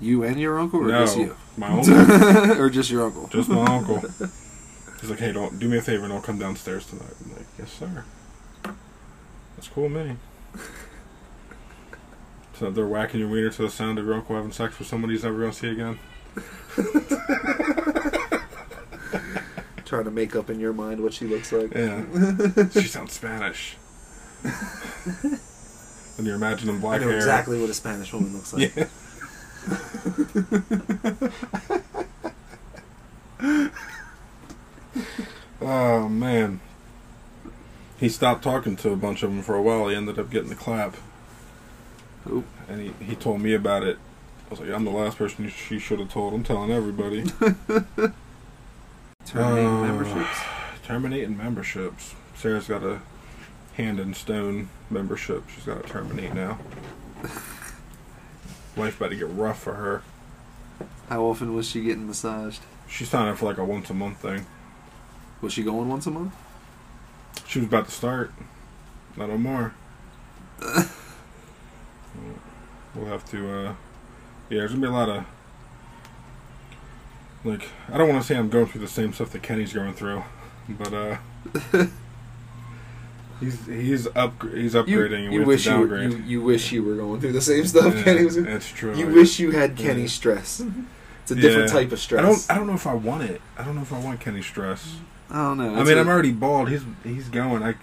[0.00, 1.36] You and your uncle, or no, just you?
[1.56, 2.60] my uncle.
[2.60, 3.26] or just your uncle?
[3.28, 4.00] just my uncle.
[5.00, 7.12] He's like, hey, don't do me a favor and don't come downstairs tonight.
[7.24, 8.04] I'm like, yes, sir.
[9.56, 10.16] That's cool, me.
[12.54, 15.14] So they're whacking your wiener to the sound of your uncle having sex with somebody
[15.14, 15.98] he's never going to see again.
[19.90, 21.74] Trying to make up in your mind what she looks like.
[21.74, 22.04] Yeah.
[22.70, 23.74] she sounds Spanish.
[24.44, 27.16] and you're imagining I black know hair.
[27.16, 28.72] exactly what a Spanish woman looks like.
[28.76, 28.86] Yeah.
[35.60, 36.60] oh man.
[37.98, 39.88] he stopped talking to a bunch of them for a while.
[39.88, 40.94] He ended up getting the clap,
[42.30, 42.44] Oop.
[42.68, 43.98] and he, he told me about it.
[44.46, 46.32] I was like, I'm the last person she should have told.
[46.32, 47.24] I'm telling everybody.
[49.26, 50.38] Terminate Uh, memberships.
[50.84, 52.14] Terminating memberships.
[52.34, 53.00] Sarah's got a
[53.76, 55.44] Hand and Stone membership.
[55.54, 56.58] She's got to terminate now.
[58.76, 60.02] Life about to get rough for her.
[61.08, 62.60] How often was she getting massaged?
[62.88, 64.46] She signed up for like a once a month thing.
[65.40, 66.34] Was she going once a month?
[67.46, 68.32] She was about to start.
[69.16, 69.74] Not no more.
[72.94, 73.52] we'll have to.
[73.52, 73.74] uh
[74.48, 75.24] Yeah, there's gonna be a lot of.
[77.44, 79.94] Like, I don't want to say I'm going through the same stuff that Kenny's going
[79.94, 80.22] through,
[80.68, 81.16] but uh.
[83.40, 86.72] He's he's up he's upgrading and we you have wish you, were, you you wish
[86.72, 88.36] you were going through the same stuff Yeah, Kenny was.
[88.36, 88.94] That's true.
[88.94, 89.86] You wish you had Yeah.
[89.86, 90.62] Kenny's stress.
[91.22, 91.72] It's a different Yeah.
[91.80, 92.22] type of stress.
[92.22, 92.46] I don't.
[92.50, 93.40] I don't know if I want it.
[93.56, 94.96] I don't know if I want Kenny's stress.
[95.30, 95.74] I don't know.
[95.76, 96.68] I mean, I'm already bald.
[96.70, 97.62] He's he's going.
[97.62, 97.68] I.
[97.70, 97.74] I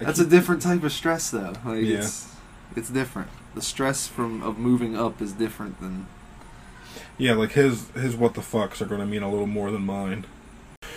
[0.00, 1.54] That's keep- a different type of stress, though.
[1.64, 1.98] Like Yeah.
[1.98, 2.28] it's
[2.76, 3.28] it's different.
[3.54, 6.06] The stress from of moving up is different than
[7.18, 9.82] Yeah, like his his what the fucks are going to mean a little more than
[9.82, 10.26] mine.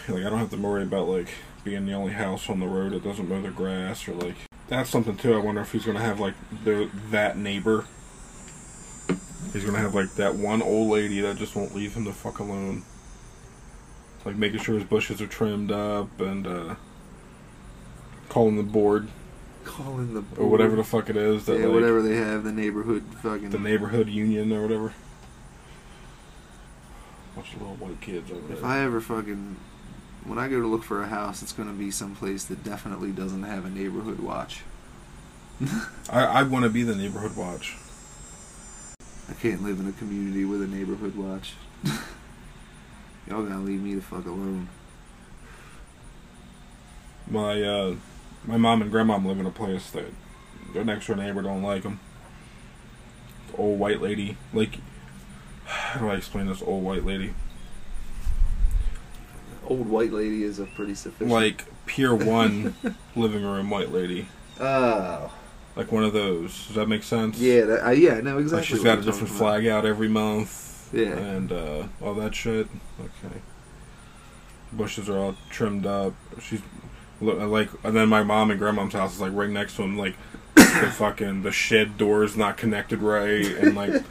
[0.08, 1.30] Like I don't have to worry about like
[1.64, 4.36] being the only house on the road that doesn't mow the grass or like
[4.68, 5.34] that's something too.
[5.34, 7.86] I wonder if he's going to have like the that neighbor.
[9.54, 12.14] He's going to have like that one old lady that just won't leave him the
[12.14, 12.84] fuck alone.
[14.26, 16.76] Like making sure his bushes are trimmed up and uh
[18.30, 19.08] calling the board
[19.66, 22.52] calling the or whatever the fuck it is that yeah, like, whatever they have the
[22.52, 24.94] neighborhood fucking the neighborhood union or whatever.
[27.36, 28.70] Bunch of little white kids over If there.
[28.70, 29.58] I ever fucking
[30.26, 33.44] when I go to look for a house, it's gonna be someplace that definitely doesn't
[33.44, 34.62] have a neighborhood watch.
[36.10, 37.78] I, I want to be the neighborhood watch.
[39.30, 41.54] I can't live in a community with a neighborhood watch.
[43.28, 44.68] Y'all gotta leave me the fuck alone.
[47.28, 47.96] My uh,
[48.46, 50.06] my mom and grandma live in a place that
[50.74, 52.00] their next door neighbor don't like them.
[53.58, 54.80] Old white lady, like
[55.66, 57.34] how do I explain this old white lady?
[59.68, 61.30] Old white lady is a pretty sufficient.
[61.32, 62.76] Like Pier One
[63.16, 64.28] living room white lady,
[64.60, 65.32] oh
[65.76, 66.68] like one of those.
[66.68, 67.38] Does that make sense?
[67.40, 68.38] yeah, that, uh, yeah, No.
[68.38, 68.58] exactly.
[68.60, 69.38] Like she's got a different talking about.
[69.38, 70.90] flag out every month.
[70.94, 71.18] Yeah.
[71.18, 72.68] And uh, all that shit.
[73.00, 73.36] Okay.
[74.72, 76.14] Bushes are all trimmed up.
[76.42, 76.62] She's
[77.20, 79.98] like, and then my mom and grandmom's house is like right next to him.
[79.98, 80.16] Like
[80.56, 84.04] the fucking the shed door is not connected right, and like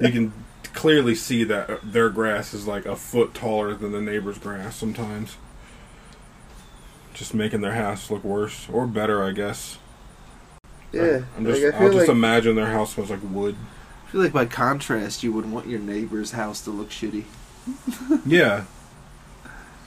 [0.00, 0.32] you can
[0.74, 5.36] clearly see that their grass is like a foot taller than the neighbor's grass sometimes.
[7.14, 9.78] Just making their house look worse or better, I guess.
[10.92, 13.56] Yeah, I'm just, like, I I'll feel just like, imagine their house smells like wood.
[14.06, 17.24] I feel like by contrast, you would want your neighbor's house to look shitty.
[18.24, 18.64] Yeah.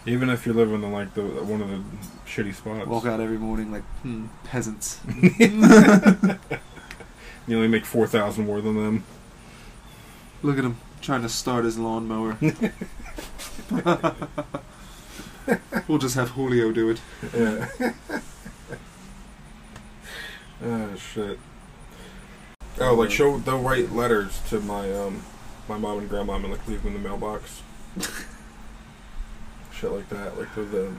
[0.05, 1.81] Even if you're living in like the one of the
[2.25, 4.99] shitty spots, Walk out every morning like hmm, peasants.
[7.47, 9.03] you only make four thousand more than them.
[10.43, 12.37] Look at him trying to start his lawnmower.
[15.87, 17.01] we'll just have Julio do it.
[17.35, 17.67] Yeah.
[20.63, 21.39] oh shit.
[22.79, 25.21] Oh, like show they'll write letters to my um
[25.67, 27.61] my mom and grandma and like leave them in the mailbox.
[29.73, 30.91] shit like that, like they're the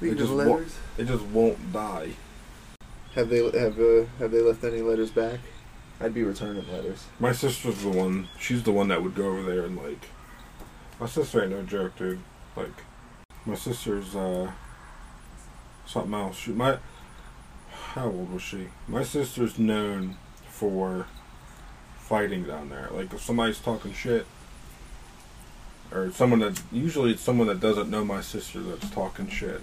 [0.00, 0.76] They Leaving just wa- letters.
[0.98, 2.10] it just won't die.
[3.14, 5.40] Have they have uh, have they left any letters back?
[6.00, 7.04] I'd be returning letters.
[7.20, 8.28] My sister's the one.
[8.38, 10.08] She's the one that would go over there and like.
[11.00, 12.20] My sister ain't no joke, dude.
[12.56, 12.82] Like,
[13.46, 14.50] my sister's uh.
[15.86, 16.36] Something else.
[16.38, 16.78] She, my.
[17.92, 18.68] How old was she?
[18.88, 20.16] My sister's known
[20.48, 21.06] for
[21.98, 22.88] fighting down there.
[22.92, 24.26] Like if somebody's talking shit,
[25.90, 29.60] or someone that usually it's someone that doesn't know my sister that's talking shit,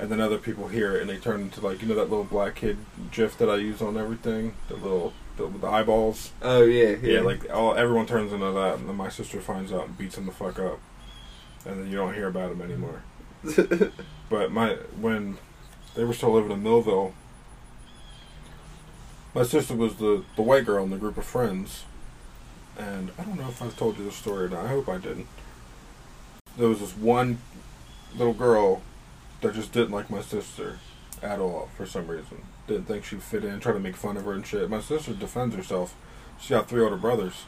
[0.00, 2.24] and then other people hear it and they turn into like you know that little
[2.24, 2.78] black kid
[3.10, 6.32] gif that I use on everything, the little the, the eyeballs.
[6.42, 9.86] Oh yeah, Yeah, like all everyone turns into that, and then my sister finds out
[9.86, 10.80] and beats him the fuck up,
[11.66, 13.02] and then you don't hear about him anymore.
[14.30, 15.38] But my when
[15.96, 17.12] they were still living in Millville,
[19.34, 21.84] my sister was the the white girl in the group of friends,
[22.78, 24.64] and I don't know if I've told you the story or not.
[24.64, 25.26] I hope I didn't.
[26.56, 27.38] There was this one
[28.16, 28.82] little girl
[29.40, 30.78] that just didn't like my sister
[31.22, 32.42] at all for some reason.
[32.66, 33.60] Didn't think she'd fit in.
[33.60, 34.68] Tried to make fun of her and shit.
[34.70, 35.94] My sister defends herself.
[36.40, 37.44] She got three older brothers.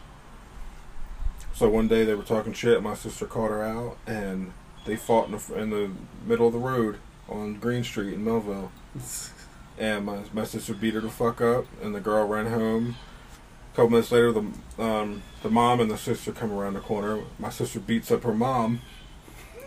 [1.55, 2.83] So one day they were talking shit.
[2.83, 4.53] My sister called her out, and
[4.85, 5.91] they fought in the, in the
[6.27, 8.73] middle of the road on Green Street in Millville.
[9.79, 12.97] And my my sister beat her the fuck up, and the girl ran home.
[13.73, 14.45] A couple minutes later, the
[14.79, 17.23] um, the mom and the sister come around the corner.
[17.39, 18.83] My sister beats up her mom.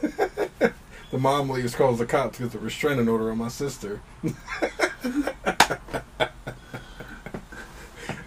[1.12, 4.02] the mom leaves, calls the cops, gets a restraining order on my sister.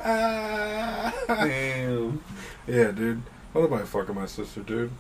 [0.05, 1.13] Ah.
[1.27, 2.23] Damn.
[2.67, 3.23] yeah, dude.
[3.53, 4.91] Why nobody fucking my sister, dude?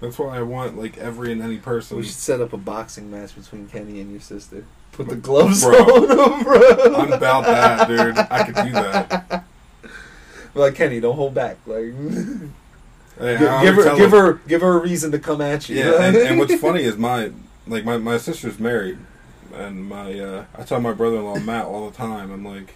[0.00, 1.96] That's why I want like every and any person.
[1.96, 4.64] We should set up a boxing match between Kenny and your sister.
[4.92, 5.78] Put the gloves Bro.
[5.78, 6.94] on them, bro.
[6.94, 8.16] I'm about that, dude.
[8.16, 9.44] I could do that.
[10.54, 11.56] Like Kenny, don't hold back.
[11.66, 11.92] Like,
[13.18, 15.76] Hey, give, give her, give her, give her a reason to come at you.
[15.76, 17.30] Yeah, and, and what's funny is my
[17.66, 18.98] like my, my sister's married,
[19.54, 22.32] and my uh, I tell my brother-in-law Matt all the time.
[22.32, 22.74] I'm like,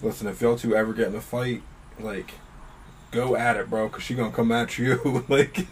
[0.00, 1.62] listen, if y'all two ever get in a fight,
[1.98, 2.34] like,
[3.10, 5.24] go at it, bro, because she gonna come at you.
[5.28, 5.66] like,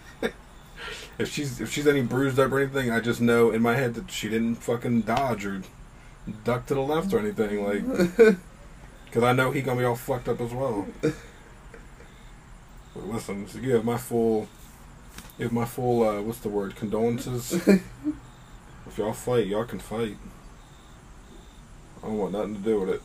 [1.18, 3.94] if she's if she's any bruised up or anything, I just know in my head
[3.94, 5.62] that she didn't fucking dodge or
[6.44, 7.64] duck to the left or anything.
[7.64, 8.36] Like,
[9.04, 10.86] because I know he gonna be all fucked up as well.
[13.04, 14.48] Listen, so you have my full,
[15.38, 16.02] you have my full.
[16.08, 16.74] Uh, what's the word?
[16.76, 17.52] Condolences.
[17.66, 20.16] if y'all fight, y'all can fight.
[22.02, 23.02] I don't want nothing to do with it.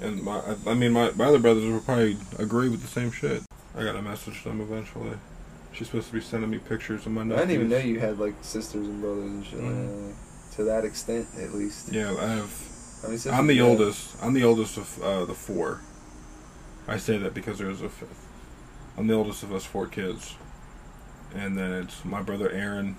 [0.00, 3.12] And my, I, I mean, my, my other brothers will probably agree with the same
[3.12, 3.42] shit.
[3.76, 5.16] I got to message them eventually.
[5.72, 8.18] She's supposed to be sending me pictures of my I didn't even know you had
[8.18, 9.58] like sisters and brothers and shit.
[9.60, 10.08] like Mm.
[10.50, 10.56] that.
[10.56, 11.92] to that extent, at least.
[11.92, 12.68] Yeah, I have.
[13.08, 14.14] Many I'm the oldest.
[14.22, 15.80] I'm the oldest of uh, the four.
[16.88, 18.26] I say that because there is a fifth.
[18.96, 20.36] I'm the oldest of us four kids,
[21.34, 22.96] and then it's my brother Aaron,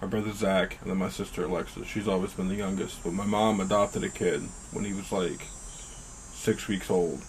[0.00, 1.84] my brother Zach, and then my sister Alexa.
[1.84, 5.40] She's always been the youngest, but my mom adopted a kid when he was like
[5.52, 7.22] six weeks old.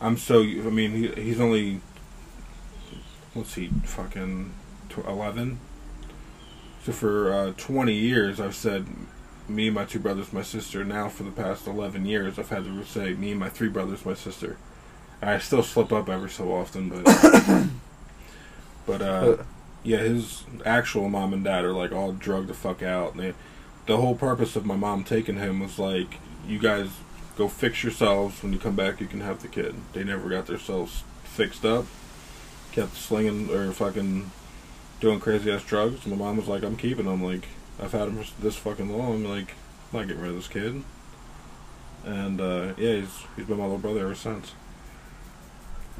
[0.00, 0.40] I'm so.
[0.40, 1.80] I mean, he, he's only.
[3.34, 4.52] let's see Fucking
[5.06, 5.60] eleven.
[6.84, 8.86] So for uh, 20 years, I've said
[9.46, 10.84] me and my two brothers, my sister.
[10.84, 14.06] Now for the past 11 years, I've had to say me and my three brothers,
[14.06, 14.56] my sister.
[15.20, 17.68] I still slip up every so often, but
[18.86, 19.36] but uh,
[19.82, 23.14] yeah, his actual mom and dad are like all drugged the fuck out.
[23.14, 23.34] And they,
[23.86, 26.88] the whole purpose of my mom taking him was like, you guys
[27.36, 28.42] go fix yourselves.
[28.42, 29.74] When you come back, you can have the kid.
[29.92, 31.86] They never got themselves fixed up.
[32.72, 34.30] Kept slinging or fucking
[35.00, 36.06] doing crazy ass drugs.
[36.06, 37.24] My mom was like, I'm keeping him.
[37.24, 37.48] Like,
[37.80, 39.24] I've had him this fucking long.
[39.24, 39.54] Like,
[39.92, 40.82] I'm not getting rid of this kid.
[42.04, 44.52] And uh, yeah, he's he's been my little brother ever since.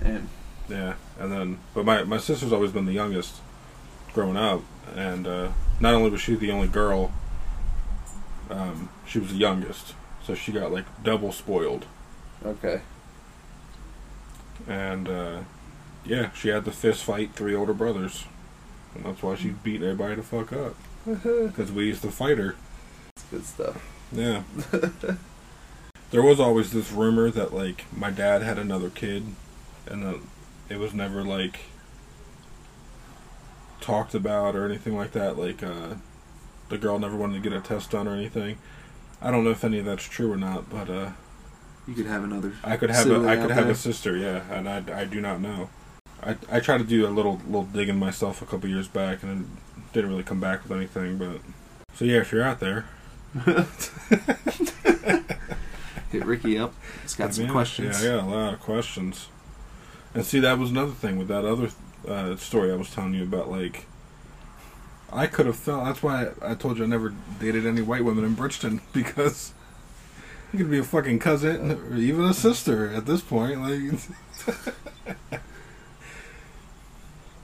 [0.02, 0.28] And
[0.68, 3.36] Yeah, and then but my my sister's always been the youngest,
[4.12, 4.62] growing up,
[4.94, 5.48] and uh,
[5.80, 7.12] not only was she the only girl,
[8.50, 11.86] um, she was the youngest, so she got like double spoiled,
[12.44, 12.80] Okay.
[14.66, 15.38] and uh,
[16.04, 18.24] yeah, she had to fist fight three older brothers,
[18.94, 20.74] and that's why she beat everybody to fuck up
[21.06, 22.54] because we used to fight her.
[23.16, 23.94] It's good stuff.
[24.12, 24.42] Yeah.
[26.10, 29.24] there was always this rumor that like my dad had another kid,
[29.90, 30.20] and that
[30.68, 31.60] it was never like
[33.80, 35.38] talked about or anything like that.
[35.38, 35.94] Like uh,
[36.68, 38.58] the girl never wanted to get a test done or anything.
[39.20, 41.10] I don't know if any of that's true or not, but uh,
[41.86, 42.52] you could have another.
[42.62, 43.72] I could have a, I could have there.
[43.72, 45.70] a sister, yeah, and I, I do not know.
[46.22, 49.42] I I tried to do a little little digging myself a couple years back, and
[49.76, 51.18] it didn't really come back with anything.
[51.18, 51.40] But
[51.94, 52.86] so yeah, if you're out there,
[56.10, 56.74] Hit Ricky up.
[57.02, 58.02] He's got some Yeah, questions.
[58.02, 59.28] Yeah, I got a lot of questions.
[60.14, 61.70] And see, that was another thing with that other
[62.06, 63.50] uh, story I was telling you about.
[63.50, 63.86] Like,
[65.12, 65.84] I could have felt.
[65.84, 69.52] That's why I, I told you I never dated any white women in Bridgeton because
[70.52, 73.60] you could be a fucking cousin or even a sister at this point.
[73.60, 74.00] Like,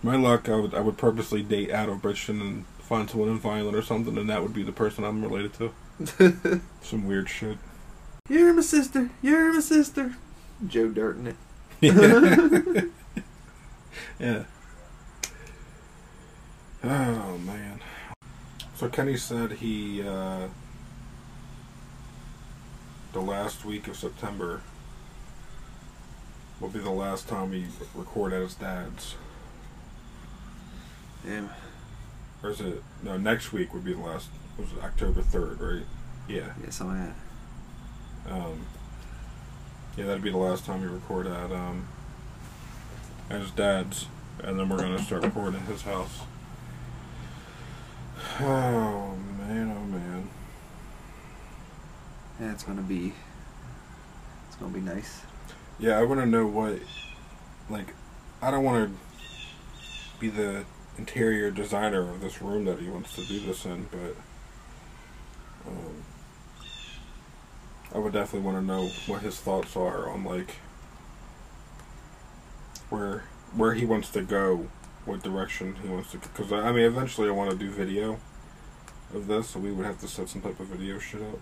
[0.02, 3.38] my luck, I would I would purposely date out of Bridgeton and find someone in
[3.38, 6.60] Vineland or something, and that would be the person I'm related to.
[6.82, 7.58] Some weird shit.
[8.28, 9.10] You're my sister.
[9.22, 10.16] You're my sister.
[10.66, 11.36] Joe Dirt in it.
[14.18, 14.44] yeah.
[16.82, 17.80] Oh man.
[18.76, 20.48] So Kenny said he uh
[23.12, 24.60] the last week of September
[26.60, 29.14] will be the last time we record at his dad's.
[31.26, 31.48] Yeah.
[32.42, 34.28] Or is it no next week would be the last
[34.58, 35.86] was it October third, right?
[36.28, 36.52] Yeah.
[36.62, 37.14] Yeah, something like
[38.26, 38.32] that.
[38.32, 38.66] Um,
[39.96, 41.86] yeah, that'd be the last time we record at um,
[43.30, 44.06] at his dad's,
[44.42, 46.20] and then we're gonna start recording at his house.
[48.40, 50.28] Oh man, oh man.
[52.40, 53.12] Yeah, it's gonna be.
[54.48, 55.22] It's gonna be nice.
[55.78, 56.78] Yeah, I want to know what,
[57.68, 57.94] like,
[58.40, 58.96] I don't want to
[60.20, 60.64] be the
[60.98, 64.16] interior designer of this room that he wants to do this in, but
[65.68, 66.04] um,
[67.94, 70.56] I would definitely want to know what his thoughts are on like
[72.90, 73.24] where
[73.54, 74.68] where he wants to go
[75.04, 76.18] what direction he wants to.
[76.18, 78.18] Because I mean, eventually I want to do video
[79.14, 81.38] of this, so we would have to set some type of video shit up.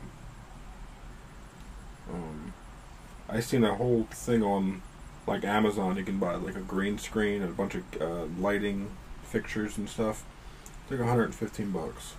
[2.13, 2.53] Um,
[3.29, 4.83] I seen a whole thing on
[5.27, 5.97] like Amazon.
[5.97, 8.91] You can buy like a green screen and a bunch of uh, lighting
[9.23, 10.25] fixtures and stuff.
[10.83, 12.15] It's like 115 bucks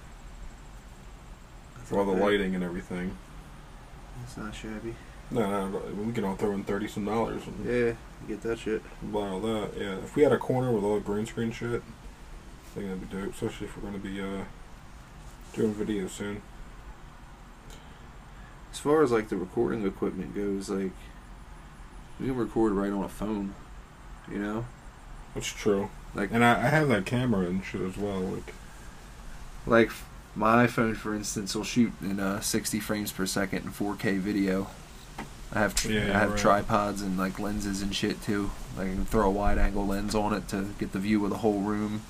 [1.83, 3.17] for all the lighting and everything.
[4.19, 4.95] That's not shabby.
[5.31, 7.93] No, no, we can all throw in thirty some dollars and Yeah,
[8.27, 8.81] get that shit.
[9.11, 9.71] buy all that.
[9.77, 13.09] Yeah, if we had a corner with all the green screen shit, I think that'd
[13.09, 13.33] be dope.
[13.33, 14.43] Especially if we're gonna be uh
[15.53, 16.41] doing video soon.
[18.71, 20.91] As far as like the recording equipment goes, like
[22.19, 23.53] we can record right on a phone.
[24.31, 24.65] You know,
[25.33, 25.89] That's true.
[26.15, 28.19] like And I, I have that camera and shit as well.
[28.21, 28.53] Like,
[29.67, 29.91] like
[30.35, 34.67] my iPhone, for instance, will shoot in uh, 60 frames per second in 4K video.
[35.53, 36.39] I have tr- Yeah, I have right.
[36.39, 38.49] tripods and like lenses and shit too.
[38.75, 41.29] Like I can throw a wide angle lens on it to get the view of
[41.29, 42.01] the whole room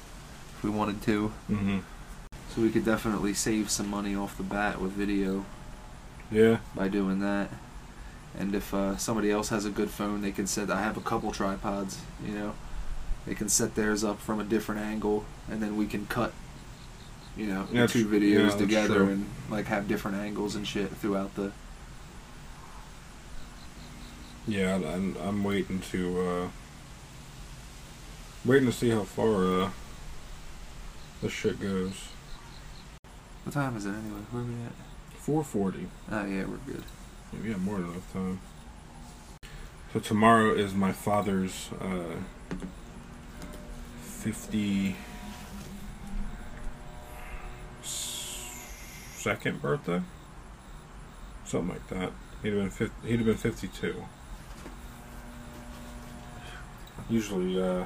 [0.57, 1.33] if we wanted to.
[1.49, 1.79] mm-hmm.
[2.55, 5.43] So we could definitely save some money off the bat with video
[6.31, 7.49] yeah, by doing that.
[8.37, 10.69] And if uh, somebody else has a good phone, they can set.
[10.69, 12.53] I have a couple tripods, you know.
[13.25, 16.31] They can set theirs up from a different angle, and then we can cut,
[17.37, 20.67] you know, the Yeah, two tr- yeah, videos together and like have different angles and
[20.67, 21.51] shit throughout the.
[24.47, 24.75] yeah.
[24.75, 26.47] I'm, I'm waiting to uh
[28.45, 29.69] waiting to see how far uh
[31.21, 32.09] this shit goes.
[33.45, 34.19] What time is it anyway?
[34.31, 34.71] Where are we at?
[35.17, 35.87] Four forty.
[36.11, 36.83] Oh yeah, we're good.
[37.41, 38.39] We have more than enough time.
[39.93, 42.17] So tomorrow is my father's uh,
[44.01, 44.95] fifty
[49.23, 50.01] second birthday,
[51.45, 52.11] something like that.
[52.43, 54.03] He'd have been 50, he'd have been fifty two.
[57.09, 57.85] Usually, uh,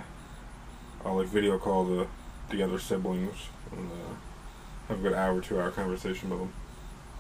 [1.06, 2.08] I'll like video call the
[2.50, 4.16] the other siblings and uh,
[4.88, 6.54] have a good hour, two hour conversation with them.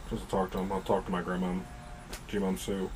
[0.09, 0.71] Just to talk to them.
[0.71, 1.53] I'll talk to my grandma,
[2.27, 2.89] G-Mom Sue.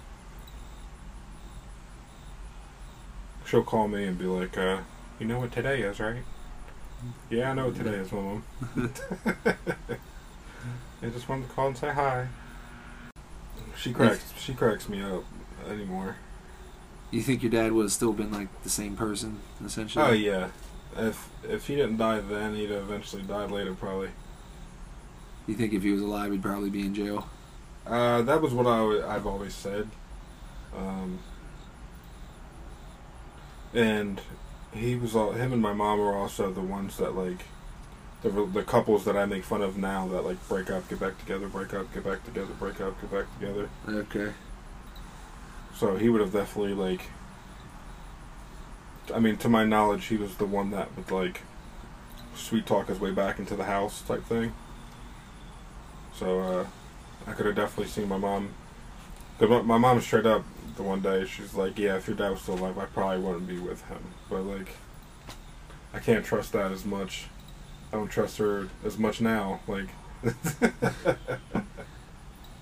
[3.46, 4.80] She'll call me and be like, uh,
[5.20, 6.24] you know what today is, right?
[7.30, 8.44] Yeah, I know what today is, Mom.
[11.04, 12.28] I just wanted to call and say hi.
[13.78, 15.24] She cracks she cracks me up
[15.68, 16.18] anymore.
[17.10, 20.06] You think your dad would have still been like the same person essentially?
[20.06, 20.50] Oh yeah.
[20.96, 24.10] If if he didn't die then, he'd have eventually died later probably.
[25.48, 27.28] You think if he was alive, he'd probably be in jail?
[27.88, 29.90] Uh, that was what I w- I've always said.
[30.78, 31.20] Um,
[33.74, 34.22] and
[34.74, 37.46] he was all him and my mom were also the ones that like
[38.24, 41.18] the the couples that I make fun of now that like break up, get back
[41.20, 43.70] together, break up, get back together, break up, get back together.
[43.88, 44.34] Okay.
[45.76, 47.02] So he would have definitely like.
[49.14, 51.42] I mean, to my knowledge, he was the one that would like
[52.36, 54.54] sweet talk his way back into the house type thing.
[56.14, 56.66] So uh,
[57.26, 58.54] I could have definitely seen my mom.
[59.40, 60.44] Cause my, my mom straight up
[60.76, 63.48] the one day she's like, "Yeah, if your dad was still alive, I probably wouldn't
[63.48, 64.76] be with him." But like,
[65.94, 67.26] I can't trust that as much.
[67.92, 69.60] I don't trust her as much now.
[69.68, 69.90] Like,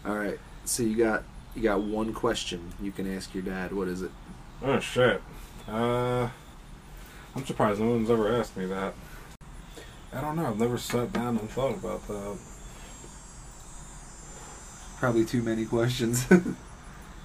[0.05, 0.39] All right.
[0.65, 1.23] So you got
[1.55, 3.71] you got one question you can ask your dad.
[3.71, 4.11] What is it?
[4.61, 5.21] Oh shit.
[5.67, 6.29] Uh,
[7.35, 8.93] I'm surprised no one's ever asked me that.
[10.13, 10.47] I don't know.
[10.47, 12.39] I've never sat down and thought about that.
[14.97, 16.25] Probably too many questions.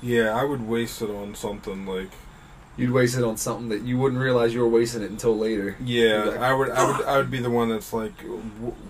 [0.02, 2.10] Yeah, I would waste it on something like.
[2.76, 5.76] You'd waste it on something that you wouldn't realize you were wasting it until later.
[5.84, 6.70] Yeah, Like- I would.
[6.70, 7.06] I would.
[7.06, 8.40] I would be the one that's like, w-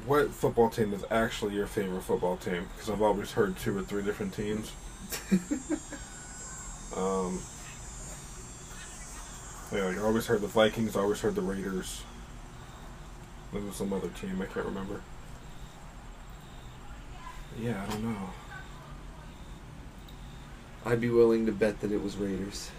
[0.06, 2.66] what football team is actually your favorite football team?
[2.74, 4.72] Because I've always heard two or three different teams.
[6.96, 7.40] um.
[9.72, 10.96] Yeah, like I always heard the Vikings.
[10.96, 12.02] I always heard the Raiders.
[13.52, 15.00] There was some other team I can't remember.
[17.60, 18.30] Yeah, I don't know.
[20.86, 22.70] I'd be willing to bet that it was Raiders.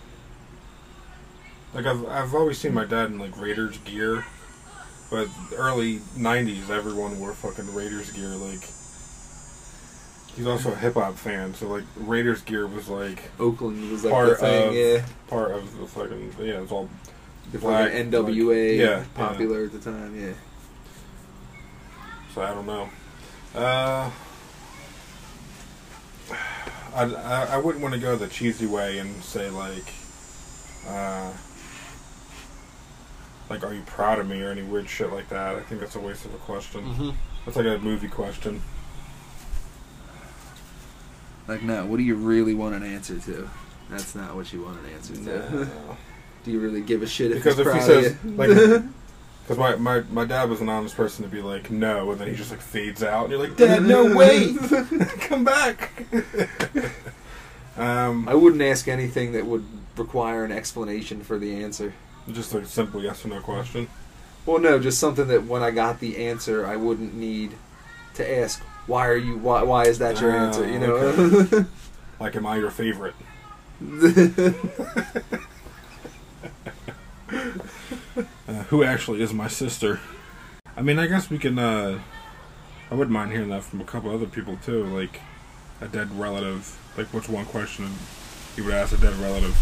[1.76, 4.26] Like I've I've always seen my dad in like Raiders gear,
[5.12, 8.30] but early '90s everyone wore fucking Raiders gear.
[8.30, 8.62] Like
[10.36, 14.14] he's also a hip hop fan, so like Raiders gear was like Oakland was like
[14.14, 15.06] Part the thing, of- yeah.
[15.28, 16.62] part of the fucking yeah.
[16.62, 16.90] It's all
[17.52, 20.34] The black, fucking NWA, like- yeah, popular at the time, yeah.
[22.34, 22.90] so I don't know.
[23.54, 24.10] Uh,
[26.96, 29.94] I, I I wouldn't want to go the cheesy way and say like,
[30.88, 31.32] uh,
[33.50, 35.56] like are you proud of me or any weird shit like that.
[35.56, 36.82] I think that's a waste of a question.
[36.82, 37.10] Mm-hmm.
[37.46, 38.62] That's like a movie question.
[41.48, 43.50] Like, no, what do you really want an answer to?
[43.90, 45.22] That's not what you want an answer to.
[45.22, 45.68] No.
[46.44, 48.32] do you really give a shit if Because he's if he proud of says you?
[48.32, 48.84] like
[49.44, 52.28] Because my, my, my dad was an honest person to be like, no, and then
[52.28, 54.58] he just like fades out, and you're like, Dad, no, wait,
[55.20, 56.04] come back.
[57.78, 59.64] um, I wouldn't ask anything that would
[59.98, 61.94] require an explanation for the answer.
[62.32, 63.88] Just a simple yes or no question.
[64.46, 67.54] Well, no, just something that when I got the answer, I wouldn't need
[68.16, 68.62] to ask.
[68.88, 69.38] Why are you?
[69.38, 69.64] Why?
[69.64, 70.68] Why is that your Oh, answer?
[70.68, 71.66] You know.
[72.20, 73.14] Like, am I your favorite?
[78.48, 80.00] Uh, who actually is my sister?
[80.78, 81.58] I mean, I guess we can.
[81.58, 82.00] Uh,
[82.92, 85.20] I wouldn't mind hearing that from a couple other people too, like
[85.82, 86.78] a dead relative.
[86.96, 87.90] Like, what's one question
[88.56, 89.58] you would ask a dead relative?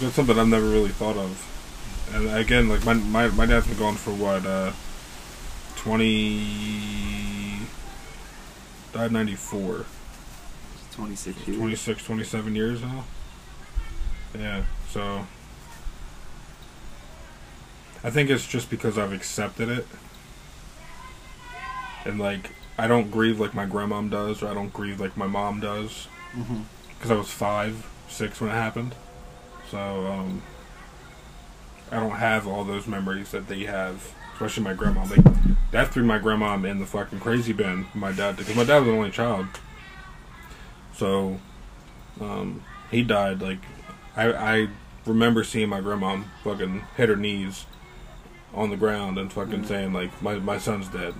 [0.00, 1.42] That's something I've never really thought of.
[2.14, 4.72] And again, like my my my dad's been gone for what uh,
[5.76, 7.58] twenty.
[8.92, 9.86] Died ninety four.
[10.92, 11.58] Twenty six years.
[11.58, 13.04] 26, 27 years now.
[14.38, 15.26] Yeah, so
[18.02, 19.86] I think it's just because I've accepted it,
[22.06, 25.26] and like I don't grieve like my grandmom does, or I don't grieve like my
[25.26, 26.62] mom does, hmm
[26.96, 28.94] because I was five, six when it happened.
[29.70, 30.42] So um,
[31.90, 35.04] I don't have all those memories that they have, especially my grandma.
[35.04, 35.24] Like
[35.72, 37.86] that threw my grandmom in the fucking crazy bin.
[37.94, 39.46] My dad, because my dad was the only child.
[40.94, 41.38] So
[42.20, 43.42] um, he died.
[43.42, 43.58] Like
[44.16, 44.68] I, I
[45.04, 47.66] remember seeing my grandma fucking hit her knees
[48.54, 49.66] on the ground and fucking Mhm.
[49.66, 51.14] saying like my my son's dead.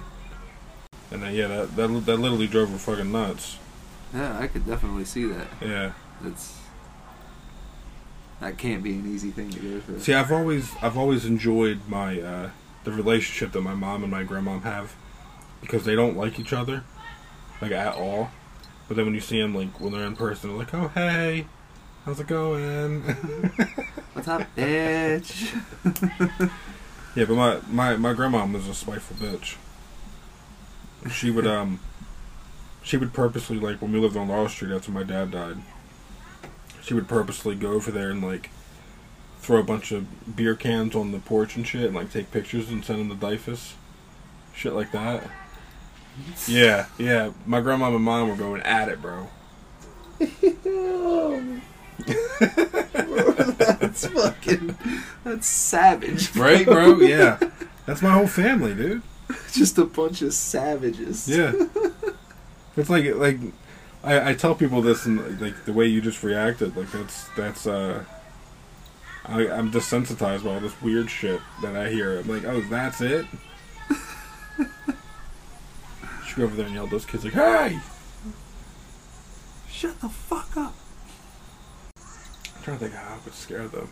[1.11, 3.59] And then yeah, that that that literally drove her fucking nuts.
[4.15, 5.47] Yeah, I could definitely see that.
[5.61, 5.93] Yeah.
[6.23, 6.59] That's
[8.41, 10.01] that can't be an easy thing to go through.
[10.01, 12.51] See, I've always I've always enjoyed my uh,
[12.85, 14.95] the relationship that my mom and my grandmom have
[15.61, 16.85] because they don't like each other
[17.61, 18.31] like at all.
[18.89, 21.47] But then when you see them like when they're in person, they're like, "Oh hey,
[22.05, 23.03] how's it going?"
[24.13, 25.55] What's up, bitch?
[27.15, 29.57] yeah, but my my my grandmom was a spiteful bitch.
[31.11, 31.81] She would um
[32.83, 35.57] she would purposely like when we lived on Laurel Street after my dad died.
[36.87, 38.49] She would purposely go over there and like
[39.41, 42.71] throw a bunch of beer cans on the porch and shit, and like take pictures
[42.71, 43.73] and send them to DYFS,
[44.55, 45.29] shit like that.
[46.47, 47.33] Yeah, yeah.
[47.45, 49.29] My grandma and mom were going at it, bro.
[53.59, 54.77] that's fucking.
[55.25, 57.01] That's savage, Right, bro?
[57.01, 57.41] Yeah,
[57.85, 59.03] that's my whole family, dude.
[59.53, 61.29] Just a bunch of savages.
[61.29, 61.53] Yeah.
[62.79, 63.39] It's like like
[64.07, 67.67] I, I tell people this and like the way you just reacted, like that's that's
[67.67, 68.05] uh
[69.25, 72.21] I, I'm desensitized by all this weird shit that I hear.
[72.21, 73.27] I'm like, oh, that's it.
[76.25, 77.81] Should go over there and yell at those kids like, hey!
[79.69, 80.75] Shut the fuck up.
[81.97, 83.89] I'm trying to think how I would scare them.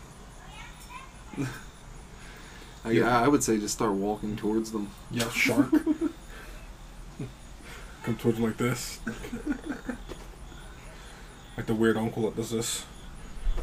[2.85, 3.21] I, Yeah.
[3.21, 4.91] I would say just start walking towards them.
[5.11, 5.67] Yeah, shark.
[8.05, 8.99] Come towards them like this.
[11.57, 12.85] like the weird uncle that does this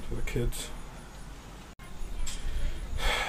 [0.08, 0.68] to the kids.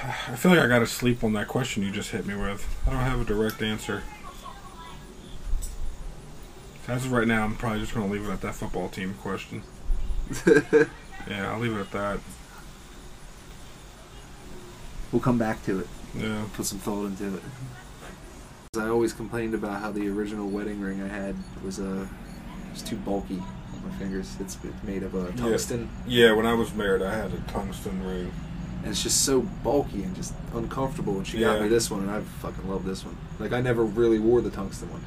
[0.02, 2.66] I feel like I gotta sleep on that question you just hit me with.
[2.86, 4.02] I don't have a direct answer.
[6.88, 9.62] As of right now, I'm probably just gonna leave it at that football team question.
[11.28, 12.18] Yeah, I'll leave it at that.
[15.10, 15.86] We'll come back to it.
[16.14, 16.44] Yeah.
[16.52, 17.42] Put some thought into it.
[18.76, 22.06] I always complained about how the original wedding ring I had was uh,
[22.72, 24.36] was too bulky on my fingers.
[24.40, 28.32] It's made of uh, tungsten, Yeah, when I was married, I had a tungsten ring.
[28.82, 31.16] and it's just so bulky and just uncomfortable.
[31.16, 33.16] And she got me this one, and I fucking love this one.
[33.38, 35.04] Like I never really wore the tungsten one.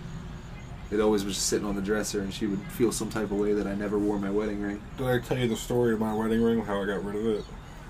[0.89, 3.34] It always was just sitting on the dresser, and she would feel some type of
[3.34, 4.82] way that I never wore my wedding ring.
[4.97, 6.63] Did I tell you the story of my wedding ring?
[6.63, 7.45] How I got rid of it?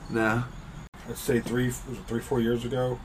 [0.10, 0.44] No.
[1.08, 3.00] I'd say three, was it three, four years ago.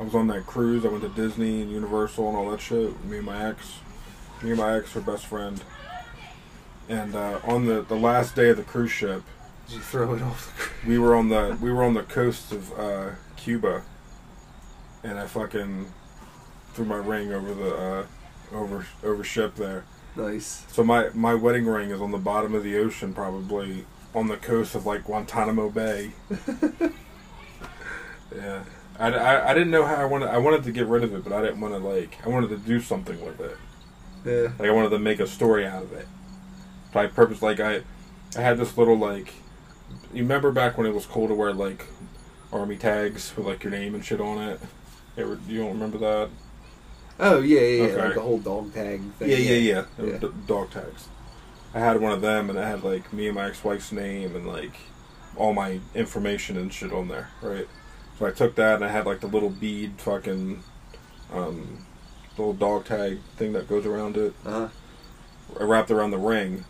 [0.00, 0.86] I was on that cruise.
[0.86, 3.04] I went to Disney and Universal and all that shit.
[3.04, 3.80] Me and my ex,
[4.42, 5.62] me and my ex, her best friend.
[6.88, 9.22] And uh, on the the last day of the cruise ship,
[9.68, 12.02] Did you throw it off the cr- we were on the we were on the
[12.02, 13.82] coast of uh, Cuba,
[15.04, 15.92] and I fucking
[16.72, 18.06] threw my ring over the uh,
[18.52, 19.84] over over ship there.
[20.16, 20.64] Nice.
[20.72, 23.84] So my my wedding ring is on the bottom of the ocean, probably
[24.14, 26.12] on the coast of like Guantanamo Bay.
[28.34, 28.64] yeah,
[29.00, 31.24] I, I, I didn't know how I wanted I wanted to get rid of it,
[31.24, 33.56] but I didn't want to like I wanted to do something with it.
[34.24, 34.52] Yeah.
[34.58, 36.06] Like I wanted to make a story out of it.
[36.94, 37.82] I purpose like I
[38.36, 39.32] I had this little like
[40.12, 41.86] you remember back when it was cool to wear like
[42.52, 44.60] army tags with like your name and shit on it.
[45.16, 46.28] You, ever, you don't remember that?
[47.18, 47.92] Oh yeah, yeah, yeah.
[47.92, 48.08] Okay.
[48.08, 49.28] Like a whole dog tag thing.
[49.30, 49.84] Yeah, yeah, yeah.
[50.04, 50.18] Yeah.
[50.18, 51.08] d- dog tags.
[51.72, 54.46] I had one of them, and I had like me and my ex-wife's name and
[54.46, 54.72] like
[55.36, 57.68] all my information and shit on there, right?
[58.20, 60.62] So I took that and I had like the little bead fucking
[61.32, 61.86] um,
[62.36, 64.34] little dog tag thing that goes around it.
[64.44, 64.68] Uh-huh.
[65.58, 66.64] I wrapped around the ring,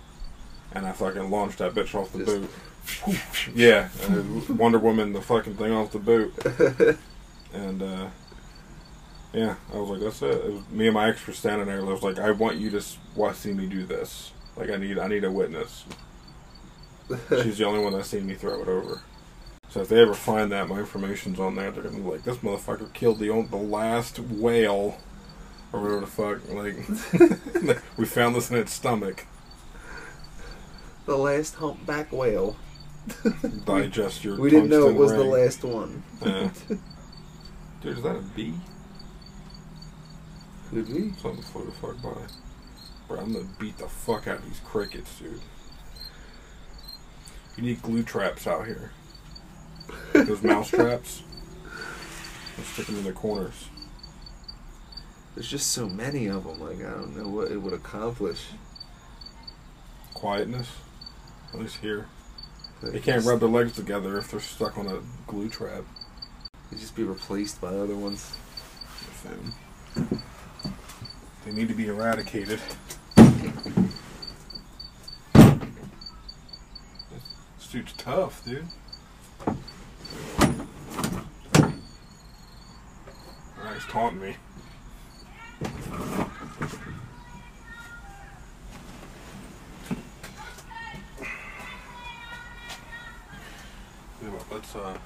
[0.73, 3.21] and I fucking launched that bitch off the Just- boot.
[3.55, 6.33] yeah, and Wonder Woman, the fucking thing off the boot,
[7.53, 8.07] and uh,
[9.35, 10.31] yeah, I was like, that's it.
[10.45, 11.81] it was, me and my ex were standing there.
[11.81, 12.83] I was like, I want you to
[13.15, 14.33] watch, see me do this.
[14.57, 15.85] Like, I need, I need a witness.
[17.29, 19.03] She's the only one that's seen me throw it over.
[19.71, 21.71] So if they ever find that, my information's on there.
[21.71, 24.99] They're gonna be like, this motherfucker killed the on- the last whale,
[25.73, 26.49] or whatever the fuck.
[26.49, 29.27] Like, we found this in its stomach.
[31.07, 32.57] the last humpback whale.
[33.65, 34.39] Digest your.
[34.39, 36.03] We didn't know it tungsten was the last one.
[36.25, 36.51] Yeah.
[37.81, 38.55] Dude, is that a bee?
[40.71, 41.13] Could we?
[41.13, 42.21] Something flew the fuck by.
[43.09, 45.41] Bro, I'm gonna beat the fuck out of these crickets, dude.
[47.57, 48.93] You need glue traps out here.
[50.13, 51.23] Those mouse traps.
[52.57, 53.69] Let's stick them in the corners.
[55.35, 56.61] There's just so many of them.
[56.61, 58.47] Like I don't know what it would accomplish.
[60.15, 60.69] Quietness.
[61.53, 62.07] At least here.
[62.83, 65.85] Like, They can't rub their legs together if they're stuck on a glue trap.
[66.71, 68.33] They just be replaced by other ones.
[71.45, 72.61] They need to be eradicated.
[77.59, 78.67] This dude's tough, dude.
[83.59, 84.37] Alright, he's taunting me.
[94.51, 94.99] Let's uh,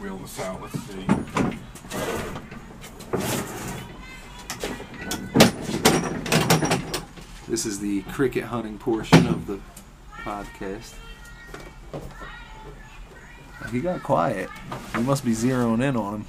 [0.00, 0.60] wheel this out.
[0.60, 1.06] Let's see.
[7.48, 9.60] This is the cricket hunting portion of the
[10.10, 10.94] podcast.
[13.72, 14.50] He got quiet.
[14.94, 16.26] He must be zeroing in on him.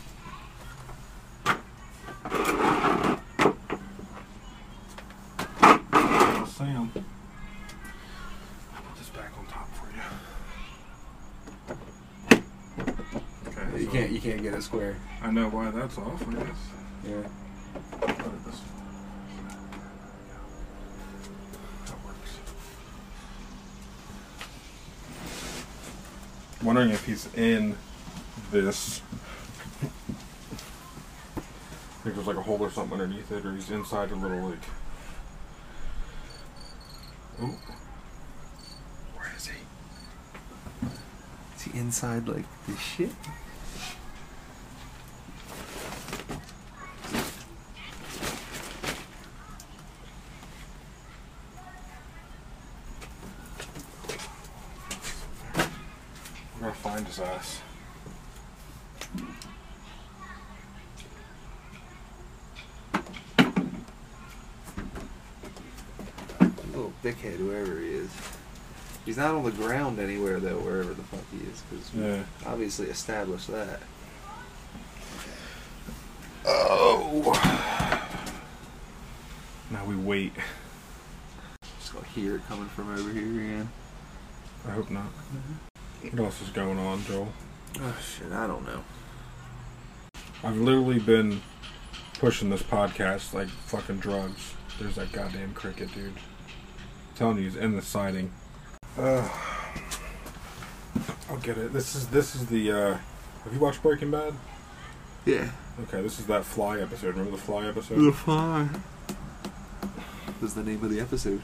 [6.47, 6.89] Sam.
[6.93, 7.03] Put
[8.97, 9.87] this back on top for
[12.37, 12.47] you.
[13.47, 13.79] Okay.
[13.79, 14.11] You so- can't.
[14.11, 14.95] You can't get it square.
[15.21, 16.47] I know why that's off, I guess.
[17.05, 17.27] Yeah.
[17.99, 18.69] Put it this way.
[21.85, 22.37] That works.
[26.83, 27.77] Wondering if he's in
[28.51, 29.01] this.
[31.37, 31.39] I
[32.03, 34.59] think there's like a hole or something underneath it, or he's inside a little like.
[37.41, 37.57] Oh.
[39.15, 39.55] Where is he?
[41.55, 43.11] Is he inside like this shit?
[56.55, 57.61] We're gonna find his ass.
[66.67, 68.09] Little dickhead, whoever he is.
[69.13, 72.23] He's not on the ground anywhere though, wherever the fuck he is, because we Yeah.
[72.47, 73.79] obviously established that.
[76.43, 77.21] Oh.
[79.69, 80.33] Now we wait.
[81.79, 83.69] Just gonna hear it coming from over here again.
[84.67, 85.03] I hope not.
[85.05, 86.17] Mm-hmm.
[86.17, 87.31] What else is going on, Joel?
[87.81, 88.83] Oh shit, I don't know.
[90.43, 91.39] I've literally been
[92.17, 94.55] pushing this podcast like fucking drugs.
[94.79, 96.13] There's that goddamn cricket, dude.
[97.15, 98.31] telling you, he's in the siding.
[98.97, 99.27] Uh,
[101.29, 101.73] I'll get it.
[101.73, 102.71] This is this is the.
[102.71, 102.97] uh
[103.43, 104.33] Have you watched Breaking Bad?
[105.25, 105.49] Yeah.
[105.83, 107.15] Okay, this is that Fly episode.
[107.15, 107.99] Remember the Fly episode?
[107.99, 108.67] The fly.
[110.41, 111.41] Was the name of the episode?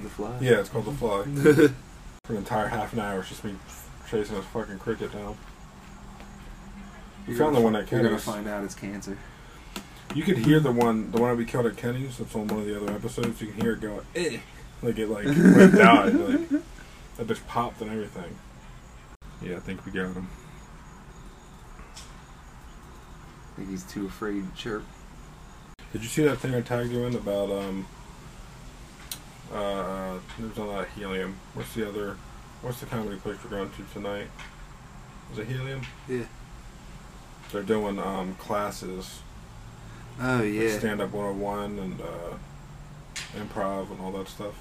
[0.00, 0.38] The Fly.
[0.40, 1.22] Yeah, it's called the Fly.
[2.24, 3.54] For an entire half an hour, it's just me
[4.08, 5.36] chasing this fucking cricket down.
[7.26, 9.18] We found the one at You're gonna find out it's cancer.
[10.14, 12.18] You could hear the one, the one that we killed at Kenny's.
[12.18, 13.40] That's on one of the other episodes.
[13.40, 14.38] You can hear it go, eh,
[14.82, 16.14] like it like went died.
[16.14, 16.62] Like
[17.16, 18.38] that bitch popped and everything.
[19.40, 20.28] Yeah, I think we got him.
[21.94, 24.84] I think he's too afraid to chirp.
[25.92, 27.86] Did you see that thing I tagged you in about um?
[29.52, 31.36] Uh, there's on that helium.
[31.54, 32.16] What's the other?
[32.62, 34.28] What's the comedy place we're going to tonight?
[35.32, 35.82] Is it helium?
[36.08, 36.24] Yeah.
[37.50, 39.20] They're doing um classes.
[40.20, 40.78] Oh yeah.
[40.78, 42.36] stand up 101 and uh,
[43.36, 44.54] improv and all that stuff.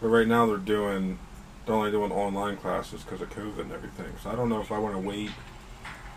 [0.00, 1.18] But right now they're doing,
[1.64, 4.12] they're only doing online classes because of COVID and everything.
[4.22, 5.30] So I don't know if I want to wait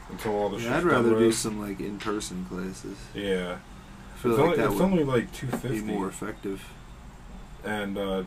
[0.09, 1.35] until all the Yeah, I'd rather do with.
[1.35, 2.97] some like in-person classes.
[3.13, 3.57] Yeah,
[4.13, 6.67] I feel it's, like only, that it's only like be 250 more effective.
[7.63, 8.23] And uh,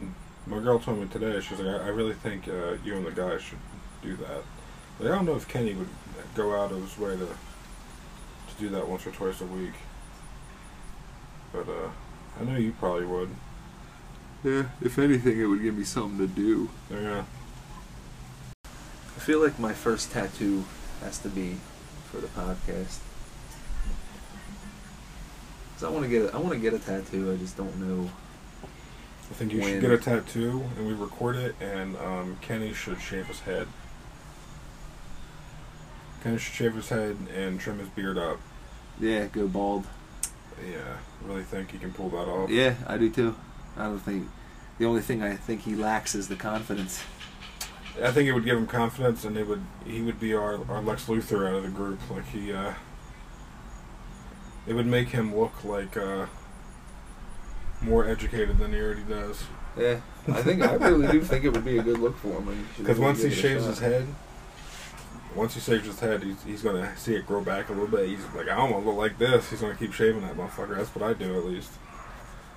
[0.47, 3.13] my girl told me today, she's like, I, I really think uh, you and the
[3.13, 3.59] guy should
[4.03, 4.43] do that.
[4.99, 5.89] Like, I don't know if Kenny would
[6.35, 9.75] go out of his way to to do that once or twice a week.
[11.53, 11.91] But uh,
[12.41, 13.31] I know you probably would.
[14.45, 16.71] Yeah, if anything, it would give me something to do.
[16.91, 17.25] Yeah.
[18.65, 20.65] I feel like my first tattoo
[21.03, 21.57] has to be
[22.11, 22.99] for the podcast.
[25.75, 27.33] Cause I want to get a, I want to get a tattoo.
[27.33, 28.11] I just don't know.
[29.31, 32.73] I think you When- should get a tattoo and we record it, and um, Kenny
[32.73, 33.67] should shave his head.
[36.23, 38.39] Kenny should shave his head and trim his beard up.
[39.01, 39.85] Yeah, go bald.
[40.69, 40.79] Yeah,
[41.25, 42.51] I really think he can pull that off.
[42.51, 43.37] Yeah, I do too.
[43.79, 44.29] I don't think
[44.79, 47.03] the only thing I think he lacks is the confidence.
[48.03, 50.83] I think it would give him confidence, and it would he would be our, our
[50.83, 51.99] Lex Luthor out of the group.
[52.11, 52.75] Like he, uh,
[54.67, 56.27] it would make him look like uh,
[57.81, 59.45] more educated than he already does.
[59.77, 62.67] Yeah, I think I really do think it would be a good look for him.
[62.77, 64.07] Because once he shaves his head,
[65.35, 68.09] once he shaves his head, he's, he's gonna see it grow back a little bit.
[68.09, 69.51] He's like, I don't want to look like this.
[69.51, 70.77] He's gonna keep shaving that motherfucker.
[70.77, 71.71] That's what I do at least.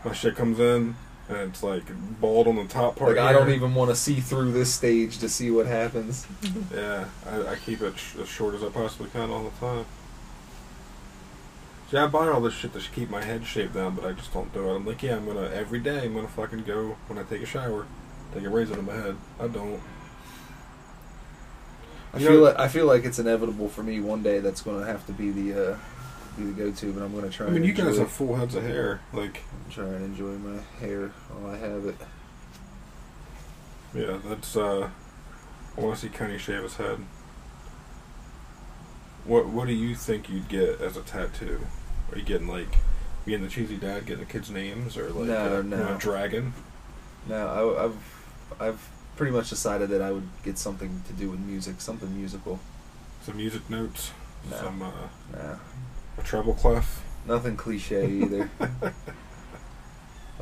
[0.04, 0.96] My shit comes in
[1.32, 1.84] and it's like
[2.20, 3.16] bald on the top part.
[3.18, 6.28] like I don't even want to see through this stage to see what happens.
[6.74, 9.86] Yeah, I, I keep it sh- as short as I possibly can all the time.
[11.90, 14.34] See, I buy all this shit to keep my head shaved down, but I just
[14.34, 14.76] don't do it.
[14.76, 16.06] I'm like, yeah, I'm gonna every day.
[16.06, 17.86] I'm gonna fucking go when I take a shower,
[18.34, 19.18] take a razor to my head.
[19.40, 19.82] I don't.
[22.14, 24.40] I You feel know- like I feel like it's inevitable for me one day.
[24.40, 25.78] That's going to have to be the uh,
[26.38, 26.94] be the go-to.
[26.94, 27.46] But I'm going to try.
[27.48, 29.02] I mean, and you guys have full heads of hair.
[29.14, 31.96] Like, try and enjoy my hair while I have it.
[33.94, 34.56] yeah, that's.
[34.56, 34.90] uh
[35.78, 36.98] I want to see Kenny shave his head.
[39.26, 41.62] What What do you think you'd get as a tattoo?
[42.12, 42.76] Are you getting like
[43.26, 45.78] being the cheesy dad, getting the kids' names, or like No, a, you no.
[45.78, 46.54] know, a dragon?
[47.30, 47.98] No, I, I've
[48.60, 52.60] I've pretty much decided that I would get something to do with music, something musical.
[53.24, 54.12] Some music notes,
[54.50, 54.58] No.
[54.58, 54.92] some uh,
[55.32, 55.56] Nah,
[56.22, 57.04] a treble clef.
[57.26, 58.50] nothing cliche either.
[58.62, 58.94] I've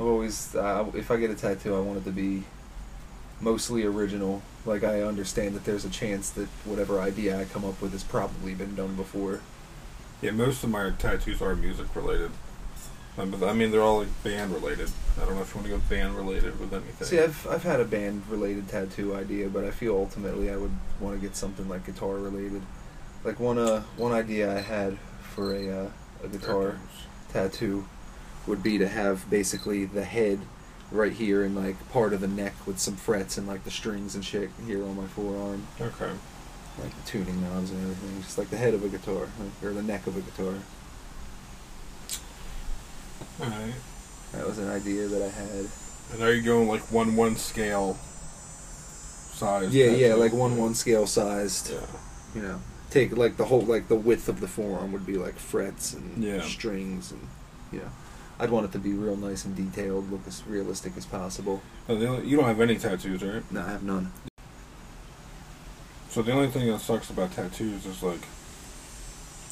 [0.06, 2.44] always, uh, if I get a tattoo, I want it to be
[3.42, 4.42] mostly original.
[4.66, 8.04] Like I understand that there's a chance that whatever idea I come up with has
[8.04, 9.42] probably been done before.
[10.22, 12.32] Yeah, most of my tattoos are music related.
[13.18, 14.90] Um, I mean, they're all like band related.
[15.22, 17.08] I don't know if you want to go band related with anything.
[17.08, 20.72] See, I've I've had a band related tattoo idea, but I feel ultimately I would
[21.00, 22.62] want to get something like guitar related.
[23.24, 24.98] Like one uh one idea I had
[25.40, 25.90] for a uh,
[26.24, 26.78] a guitar
[27.32, 27.86] tattoo
[28.46, 30.38] would be to have basically the head
[30.92, 34.16] right here and like part of the neck with some frets and like the strings
[34.16, 36.12] and shit here on my forearm, Okay.
[36.82, 39.72] like the tuning knobs and everything, just like the head of a guitar like, or
[39.74, 40.56] the neck of a guitar.
[43.40, 43.76] Alright.
[44.34, 45.66] That was an idea that I had.
[46.14, 49.74] And are you going like one one scale size?
[49.74, 51.72] Yeah, yeah, like one one scale sized.
[51.72, 51.80] Yeah.
[52.36, 52.60] You know,
[52.90, 56.24] take like the whole like the width of the forearm would be like frets and
[56.24, 56.42] Yeah.
[56.42, 57.28] strings and
[57.72, 57.90] you know.
[58.42, 61.62] I'd want it to be real nice and detailed, look as realistic as possible.
[61.90, 63.44] Oh, only- you don't have any tattoos, right?
[63.52, 64.14] No, I have none.
[66.10, 68.22] So the only thing that sucks about tattoos is like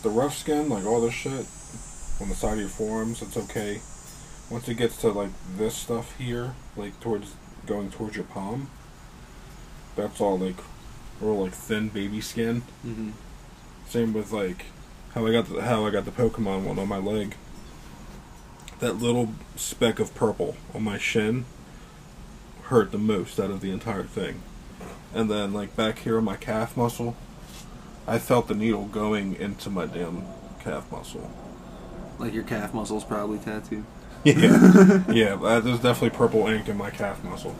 [0.03, 1.45] the rough skin, like all this shit
[2.21, 3.21] on the side of your forearms.
[3.21, 3.81] It's okay.
[4.49, 7.33] Once it gets to like this stuff here, like towards
[7.65, 8.69] going towards your palm,
[9.97, 10.55] that's all like
[11.19, 12.61] real like thin baby skin.
[12.85, 13.09] Mm-hmm.
[13.89, 14.65] Same with like
[15.13, 17.35] how I got the, how I got the Pokemon one on my leg.
[18.79, 21.45] That little speck of purple on my shin
[22.63, 24.41] hurt the most out of the entire thing.
[25.13, 27.15] And then like back here on my calf muscle,
[28.05, 30.23] I felt the needle going into my damn
[30.59, 31.31] calf muscle.
[32.19, 33.85] Like your calf muscles probably tattooed.
[34.23, 35.33] Yeah, yeah.
[35.35, 37.55] uh, There's definitely purple ink in my calf muscle.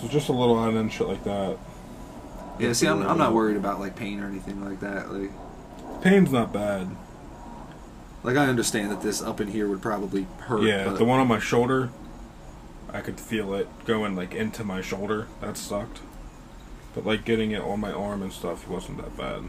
[0.00, 1.56] So just a little on end shit like that.
[2.58, 5.12] Yeah, see, I'm, I'm not worried about like pain or anything like that.
[5.12, 5.30] Like,
[6.02, 6.88] Pain's not bad.
[8.22, 10.62] like I understand that this up in here would probably hurt.
[10.62, 11.90] Yeah, but the one on my shoulder,
[12.92, 15.28] I could feel it going like into my shoulder.
[15.40, 16.00] That sucked.
[16.94, 19.44] But like getting it on my arm and stuff wasn't that bad.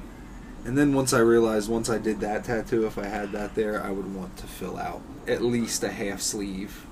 [0.66, 3.84] And then once I realized, once I did that tattoo, if I had that there,
[3.84, 6.86] I would want to fill out at least a half sleeve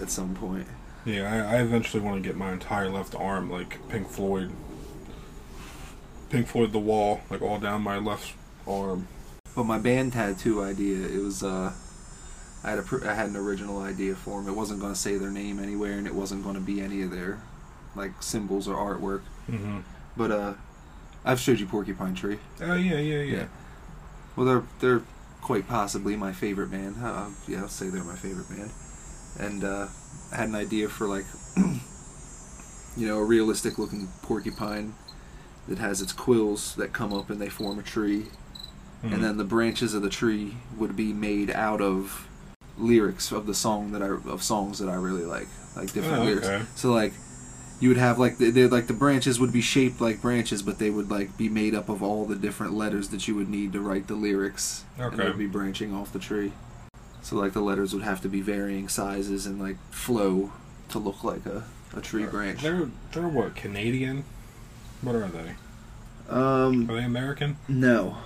[0.00, 0.66] at some point.
[1.04, 4.50] Yeah, I, I eventually want to get my entire left arm like Pink Floyd.
[6.30, 8.34] Pink Floyd The Wall, like all down my left
[8.66, 9.08] arm.
[9.56, 11.72] But my band tattoo idea, it was uh,
[12.62, 14.52] I had a pr- I had an original idea for them.
[14.52, 17.02] It wasn't going to say their name anywhere, and it wasn't going to be any
[17.02, 17.40] of their
[17.94, 19.22] like symbols or artwork.
[19.50, 19.78] Mm-hmm.
[20.16, 20.54] But uh,
[21.24, 22.38] I've showed you Porcupine Tree.
[22.60, 23.36] Oh yeah, yeah, yeah.
[23.36, 23.46] Yeah.
[24.36, 25.02] Well, they're they're
[25.40, 26.96] quite possibly my favorite band.
[27.02, 28.70] Uh, yeah, I'll say they're my favorite band.
[29.38, 29.86] And uh,
[30.32, 31.24] had an idea for like,
[31.56, 34.94] you know, a realistic looking porcupine
[35.68, 38.26] that has its quills that come up and they form a tree.
[39.04, 39.14] Mhm.
[39.14, 42.26] And then the branches of the tree would be made out of
[42.76, 46.24] lyrics of the song that I of songs that I really like, like different Oh,
[46.24, 46.48] lyrics.
[46.74, 47.12] So like
[47.80, 50.78] you would have like the, they're like the branches would be shaped like branches, but
[50.80, 53.72] they would like be made up of all the different letters that you would need
[53.74, 54.84] to write the lyrics.
[55.12, 56.52] And they'd be branching off the tree.
[57.22, 60.52] So like the letters would have to be varying sizes and like flow
[60.90, 61.64] to look like a,
[61.96, 62.62] a tree branch.
[62.62, 64.24] They're they're what Canadian?
[65.02, 65.54] What are they?
[66.28, 67.56] Um Are they American?
[67.68, 68.16] no.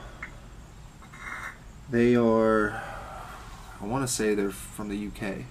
[1.90, 2.82] They are
[3.80, 5.44] I want to say they're from the UK.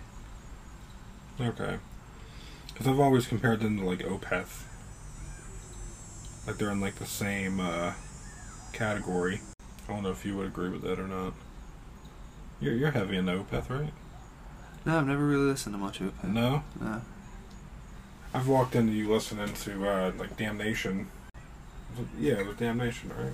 [1.39, 1.78] Okay.
[2.68, 4.64] Because I've always compared them to like Opeth.
[6.48, 7.94] Like they're in like the same uh,
[8.74, 9.42] category.
[9.88, 11.34] I don't know if you would agree with that or not.
[12.62, 13.91] You're you're heavy in Opeth, right?
[14.86, 16.24] No, I've never really listened to much of it.
[16.24, 16.64] No.
[16.80, 17.01] No.
[18.34, 21.07] I've walked into you listening to uh, like Damnation.
[22.20, 23.34] Yeah, it was Damnation, right?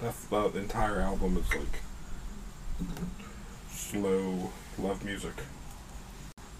[0.00, 1.80] That's about the entire album is like
[3.68, 5.34] slow love music.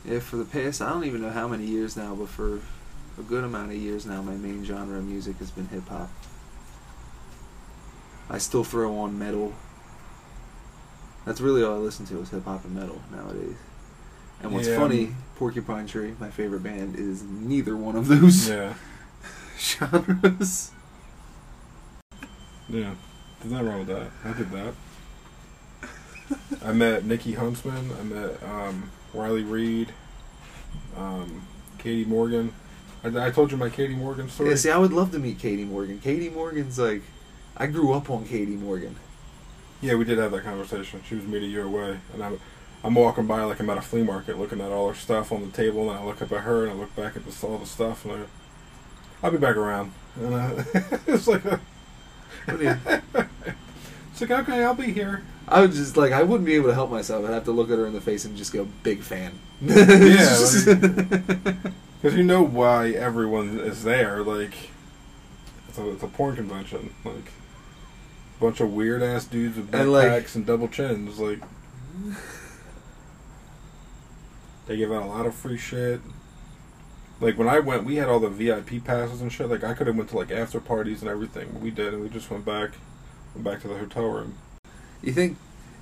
[0.05, 2.61] Yeah, for the past, I don't even know how many years now, but for
[3.19, 6.11] a good amount of years now, my main genre of music has been hip hop.
[8.29, 9.55] I still throw on metal.
[11.25, 13.57] That's really all I listen to is hip hop and metal nowadays.
[14.43, 14.77] And what's Yeah.
[14.77, 18.75] funny, Porcupine Tree, my favorite band, is neither one of those Yeah,
[19.59, 20.71] genres.
[22.69, 22.95] yeah.
[23.41, 24.11] There's nothing wrong with that.
[24.25, 24.75] I did that.
[26.65, 27.91] I met Nikki Huntsman.
[27.99, 29.93] I met um, Riley Reid,
[30.97, 31.43] um,
[31.79, 32.53] Katie Morgan.
[33.03, 34.51] I, I told you my Katie Morgan story.
[34.51, 36.01] Yeah, see, I would love to meet Katie Morgan.
[36.01, 37.03] Katie Morgan's like,
[37.57, 38.97] I grew up on Katie Morgan.
[39.81, 41.03] Yeah, we did have that conversation.
[41.07, 42.41] She was meeting you away, and I'm,
[42.83, 45.43] I'm walking by like I'm at a flea market, looking at all her stuff on
[45.45, 47.59] the table, and I look up at her, and I look back at this, all
[47.59, 48.19] the stuff, and I,
[49.23, 49.93] I'll be back around.
[50.17, 50.63] And uh,
[51.07, 51.61] it's like, a,
[52.47, 52.79] What do you-
[54.13, 55.23] it's like okay, I'll be here.
[55.47, 57.25] I would just like I wouldn't be able to help myself.
[57.27, 60.37] I'd have to look at her in the face and just go, "Big fan." Yeah,
[62.01, 64.23] Because you know why everyone is there.
[64.23, 64.55] Like,
[65.69, 66.95] it's a, it's a porn convention.
[67.05, 67.33] Like,
[68.45, 71.19] bunch of weird ass dudes with And, like- backpacks and double chins.
[71.19, 71.41] Like,
[74.67, 76.01] they give out a lot of free shit.
[77.21, 79.49] Like when I went, we had all the VIP passes and shit.
[79.49, 81.61] Like I could have went to like after parties and everything.
[81.61, 82.73] We did, and we just went back,
[83.35, 84.37] went back to the hotel room.
[85.03, 85.39] you think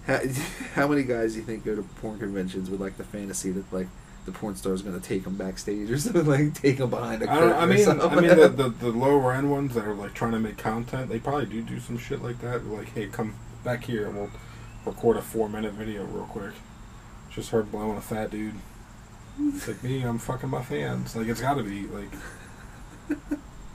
[0.06, 0.20] how,
[0.74, 3.72] how many guys do you think go to porn conventions with like the fantasy that
[3.72, 3.88] like
[4.24, 7.22] the porn star is going to take them backstage or something like take them behind
[7.22, 7.48] a I, curtain?
[7.48, 7.88] don't, I mean?
[7.88, 11.08] I mean the, the the lower end ones that are like trying to make content,
[11.08, 12.64] they probably do do some shit like that.
[12.64, 14.30] They're like, hey, come back here and we'll
[14.84, 16.52] record a four minute video real quick.
[17.30, 18.54] Just her blowing a fat dude.
[19.40, 21.16] It's like me, I'm fucking my fans.
[21.16, 22.10] Like it's got to be like.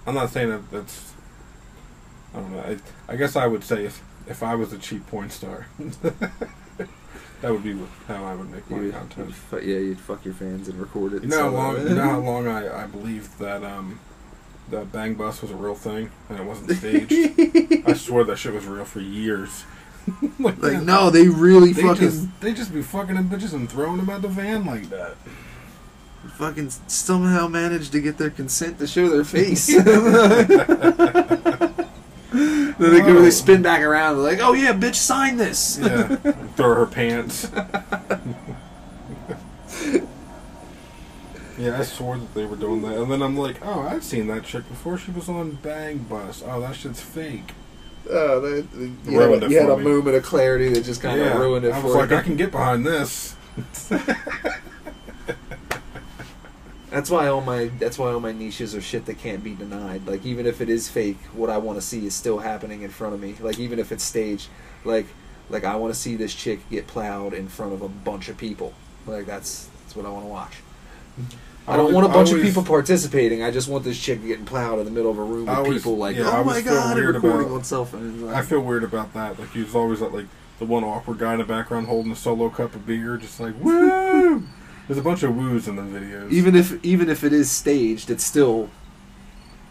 [0.06, 1.14] I'm not saying that that's.
[2.34, 2.60] I don't know.
[2.60, 2.78] I,
[3.12, 5.68] I guess I would say if if I was a cheap porn star,
[7.42, 7.78] that would be
[8.08, 9.28] how I would make my would- content.
[9.28, 11.24] you'd fu- yeah, you'd fuck your fans and record it.
[11.24, 11.88] You know how long?
[11.88, 14.00] You know how long I, I believed that um,
[14.72, 17.84] that Bang Bus was a real thing and it wasn't staged.
[17.88, 19.64] I swore that shit was real for years.
[20.40, 23.70] like, like no, they really they fucking just they just be fucking them bitches and
[23.70, 25.16] throwing them out the van like that.
[26.38, 29.68] fucking somehow managed to get their consent to show their face.
[32.80, 33.22] Then they go, Whoa.
[33.22, 34.18] they spin back around.
[34.18, 36.16] They're like, "Oh yeah, bitch, sign this." Yeah,
[36.56, 37.50] throw her pants.
[41.58, 44.28] yeah, I swore that they were doing that, and then I'm like, oh, I've seen
[44.28, 44.98] that chick before.
[44.98, 46.44] She was on Bang Bus.
[46.46, 47.54] Oh, that shit's fake.
[48.10, 49.84] Oh, that, you, Ruined had, you had for a me.
[49.84, 52.16] moment of clarity that just kind of yeah, ruined it I for was like, you.
[52.18, 53.36] I can get behind this.
[56.90, 60.08] That's why all my that's why all my niches are shit that can't be denied.
[60.08, 62.90] Like even if it is fake, what I want to see is still happening in
[62.90, 63.36] front of me.
[63.40, 64.48] Like even if it's staged,
[64.86, 65.06] like
[65.50, 68.38] like I want to see this chick get plowed in front of a bunch of
[68.38, 68.74] people.
[69.06, 70.54] Like that's that's what I want to watch.
[71.68, 73.44] I don't want a bunch always- of people participating.
[73.44, 75.82] I just want this chick getting plowed in the middle of a room with always-
[75.84, 78.22] people like, yeah, oh my god, and recording about- on cell phones.
[78.22, 79.38] Like, I feel weird about that.
[79.38, 80.28] Like he's always like
[80.60, 83.56] the one awkward guy in the background holding a solo cup of beer, just like
[83.62, 84.44] woo.
[84.88, 86.32] There's a bunch of woos in the videos.
[86.32, 88.70] even if even if it is staged, it's still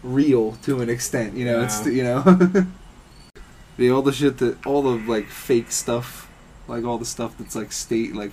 [0.03, 1.35] real to an extent.
[1.35, 2.21] You know, it's you know,
[3.77, 6.31] the all the shit that all the like fake stuff,
[6.67, 8.31] like all the stuff that's like state like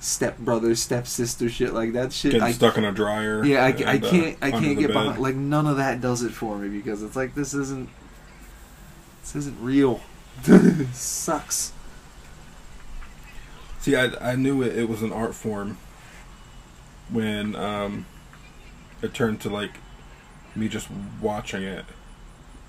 [0.00, 2.32] step brother, step sister shit like that shit.
[2.32, 3.42] getting I, stuck in a dryer.
[3.42, 4.94] yeah, I, and, I uh, can't I can't get bed.
[4.94, 7.88] behind like none of that does it for me because it's like this isn't
[9.22, 10.02] this isn't real.
[10.92, 11.72] Sucks.
[13.80, 15.78] See, I, I knew it, it was an art form
[17.12, 18.06] when um,
[19.02, 19.72] it turned to like
[20.56, 20.88] me just
[21.20, 21.84] watching it.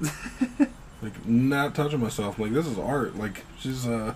[1.02, 2.38] like not touching myself.
[2.40, 3.16] Like this is art.
[3.18, 4.16] Like she's uh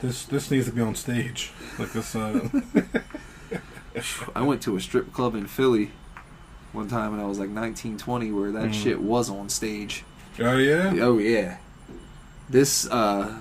[0.00, 1.52] this this needs to be on stage.
[1.78, 2.48] Like this uh
[4.34, 5.90] I went to a strip club in Philly
[6.72, 8.74] one time when I was like 19, 20 where that Mhm.
[8.74, 10.04] shit was on stage.
[10.38, 10.92] Oh yeah?
[11.00, 11.56] Oh yeah.
[12.50, 13.40] This uh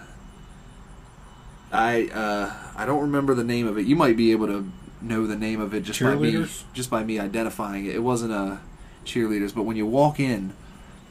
[1.71, 3.85] I uh I don't remember the name of it.
[3.85, 4.69] You might be able to
[5.01, 6.31] know the name of it just by me
[6.73, 7.95] just by me identifying it.
[7.95, 8.59] It wasn't a
[9.05, 10.53] cheerleaders, but when you walk in,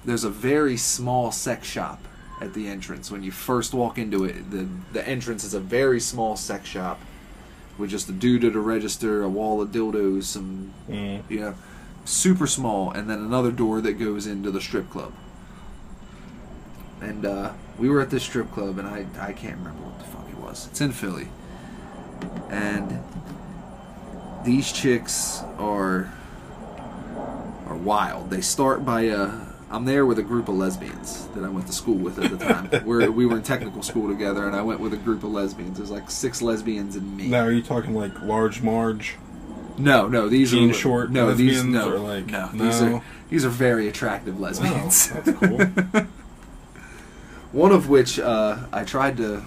[0.05, 2.01] there's a very small sex shop
[2.41, 3.11] at the entrance.
[3.11, 7.01] When you first walk into it, the the entrance is a very small sex shop
[7.78, 11.22] with just a dude at a register, a wall of dildos, some Mm.
[11.28, 11.55] you know,
[12.05, 15.12] super small, and then another door that goes into the strip club.
[17.01, 20.05] And uh, we were at this strip club, and I I can't remember what the
[20.05, 20.68] fuck it was.
[20.70, 21.28] It's in Philly,
[22.49, 23.01] and
[24.45, 26.13] these chicks are
[27.67, 28.31] are wild.
[28.31, 29.41] They start by uh,
[29.71, 32.37] I'm there with a group of lesbians that I went to school with at the
[32.37, 32.71] time.
[32.85, 35.79] we're, we were in technical school together, and I went with a group of lesbians.
[35.79, 37.29] There's like six lesbians and me.
[37.29, 39.17] Now are you talking like large Marge?
[39.77, 42.97] No, no, these Jean are short No, these lesbians no, or, like, no, these no?
[42.97, 45.11] are these are very attractive lesbians.
[45.13, 46.05] Oh, that's cool.
[47.53, 49.43] One of which uh, I tried to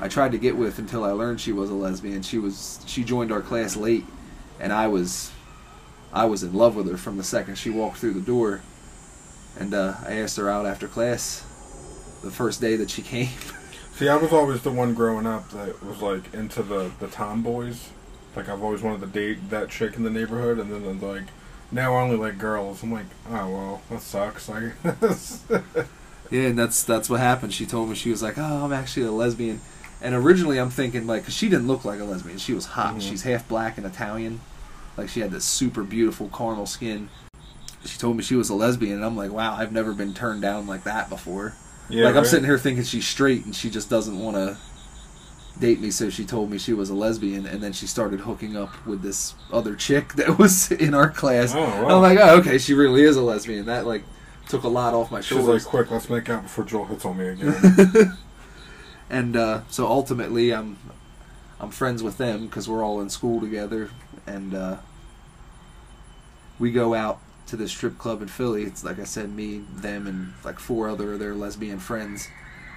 [0.00, 2.22] I tried to get with until I learned she was a lesbian.
[2.22, 4.04] She was she joined our class late,
[4.60, 5.32] and I was
[6.12, 8.62] I was in love with her from the second she walked through the door.
[9.58, 11.40] And uh, I asked her out after class
[12.22, 13.28] the first day that she came.
[13.94, 17.90] See, I was always the one growing up that was like into the the tomboys.
[18.34, 21.24] Like I've always wanted to date that chick in the neighborhood, and then I'm like,
[21.72, 22.82] now I only like girls.
[22.82, 24.50] I'm like, oh well, that sucks.
[24.50, 24.72] I
[26.30, 27.54] Yeah, and that's that's what happened.
[27.54, 29.60] She told me she was like, "Oh, I'm actually a lesbian."
[30.02, 32.38] And originally, I'm thinking like, 'cause she didn't look like a lesbian.
[32.38, 32.96] She was hot.
[32.96, 33.00] Mhm.
[33.00, 34.40] She's half black and Italian.
[34.96, 37.08] Like she had this super beautiful caramel skin.
[37.84, 40.42] She told me she was a lesbian, and I'm like, "Wow, I've never been turned
[40.42, 41.54] down like that before."
[41.88, 44.56] yeah, like I'm sitting here thinking she's straight, and she just doesn't want to
[45.60, 45.90] date me.
[45.90, 49.02] So she told me she was a lesbian, and then she started hooking up with
[49.02, 51.54] this other chick that was in our class.
[51.54, 51.96] Oh, wow.
[51.96, 54.04] I'm like, "Oh, okay, she really is a lesbian." That like
[54.48, 55.62] took a lot off my shoulders.
[55.62, 58.16] She's like, quick, let's make out before Joel hits on me again.
[59.10, 60.78] and uh, so ultimately I'm
[61.60, 63.90] I'm friends with them because we're all in school together,
[64.26, 64.76] and uh,
[66.58, 68.64] we go out to the strip club in Philly.
[68.64, 72.28] It's like I said, me, them, and like four other of their lesbian friends.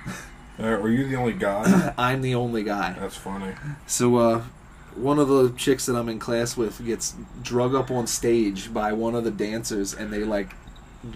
[0.59, 1.93] uh, are you the only guy?
[1.97, 2.95] I'm the only guy.
[2.99, 3.55] That's funny.
[3.87, 4.43] So uh,
[4.95, 8.93] one of the chicks that I'm in class with gets drug up on stage by
[8.93, 10.55] one of the dancers, and they like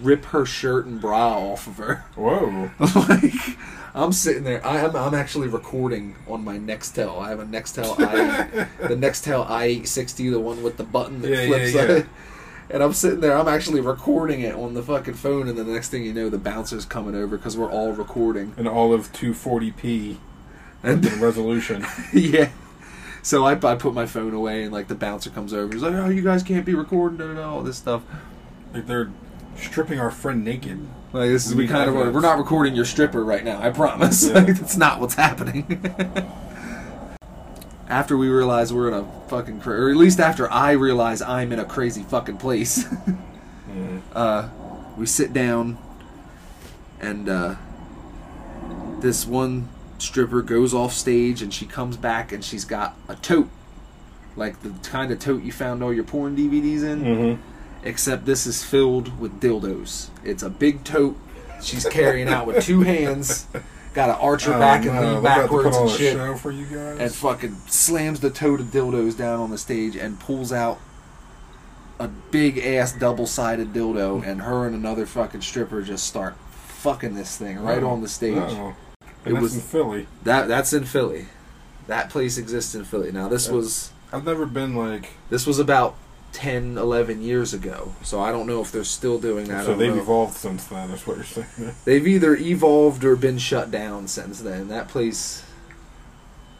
[0.00, 2.04] rip her shirt and bra off of her.
[2.14, 2.70] Whoa.
[3.08, 3.58] like
[3.94, 4.64] I'm sitting there.
[4.66, 4.96] I am.
[4.96, 7.20] I'm actually recording on my Nextel.
[7.20, 11.42] I have a Nextel i the Nextel i860, the one with the button that Yeah,
[11.42, 11.74] yeah, flips.
[11.74, 12.02] yeah.
[12.70, 13.36] And I'm sitting there.
[13.36, 16.38] I'm actually recording it on the fucking phone, and the next thing you know, the
[16.38, 18.54] bouncer's coming over because we're all recording.
[18.56, 20.16] An olive 240p
[20.82, 21.86] And resolution.
[22.12, 22.50] yeah.
[23.22, 25.72] So I, I put my phone away, and like the bouncer comes over.
[25.72, 28.02] He's like, "Oh, you guys can't be recording, all this stuff."
[28.72, 29.10] Like they're
[29.56, 30.86] stripping our friend naked.
[31.14, 33.60] Like this is we, kind of we're not recording your stripper right now.
[33.62, 34.26] I promise.
[34.26, 34.34] Yeah.
[34.44, 35.80] Like, that's not what's happening.
[37.88, 41.52] after we realize we're in a fucking, cra- or at least after I realize I'm
[41.52, 42.84] in a crazy fucking place,
[43.74, 44.02] Mm.
[44.14, 44.48] uh,
[44.96, 45.78] we sit down,
[47.00, 47.56] and uh,
[49.00, 53.48] this one stripper goes off stage, and she comes back, and she's got a tote,
[54.36, 57.53] like the kind of tote you found all your porn DVDs in Mm-hmm.
[57.84, 60.08] Except this is filled with dildos.
[60.24, 61.16] It's a big tote.
[61.62, 63.46] She's carrying out with two hands.
[63.94, 66.14] Got to arch her oh, back and lean backwards and shit.
[66.14, 66.98] show for you guys.
[66.98, 70.80] And fucking slams the tote of dildos down on the stage and pulls out
[72.00, 74.26] a big ass double sided dildo.
[74.26, 77.90] And her and another fucking stripper just start fucking this thing right Oh.
[77.90, 78.34] on the stage.
[78.36, 78.74] Oh.
[79.24, 80.06] It that's was- in Philly.
[80.24, 81.26] That that's in Philly.
[81.86, 83.12] That place exists in Philly.
[83.12, 85.10] Now this was I've never been like.
[85.30, 85.94] this was about
[86.34, 87.94] 10, 11 years ago.
[88.02, 89.64] So I don't know if they're still doing that.
[89.64, 90.02] So they've know.
[90.02, 90.90] evolved since then.
[90.90, 91.74] Is what you're saying?
[91.84, 94.68] They've either evolved or been shut down since then.
[94.68, 95.44] That place,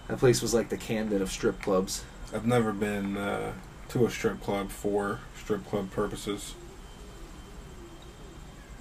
[0.09, 2.05] that place was like the Camden of strip clubs.
[2.33, 3.53] I've never been uh,
[3.89, 6.55] to a strip club for strip club purposes.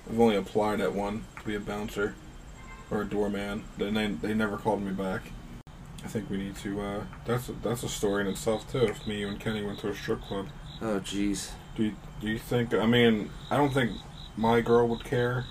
[0.08, 2.14] I've only applied at one to be a bouncer
[2.92, 3.64] or a doorman.
[3.78, 5.24] They, they never called me back.
[6.04, 6.82] I think we need to.
[6.82, 8.86] Uh, that's a, that's a story in itself too.
[8.86, 10.48] If me, and Kenny went to a strip club,
[10.82, 11.52] Oh, jeez.
[11.76, 12.74] do you, do you think?
[12.74, 13.92] I mean, I don't think
[14.36, 15.46] my girl would care.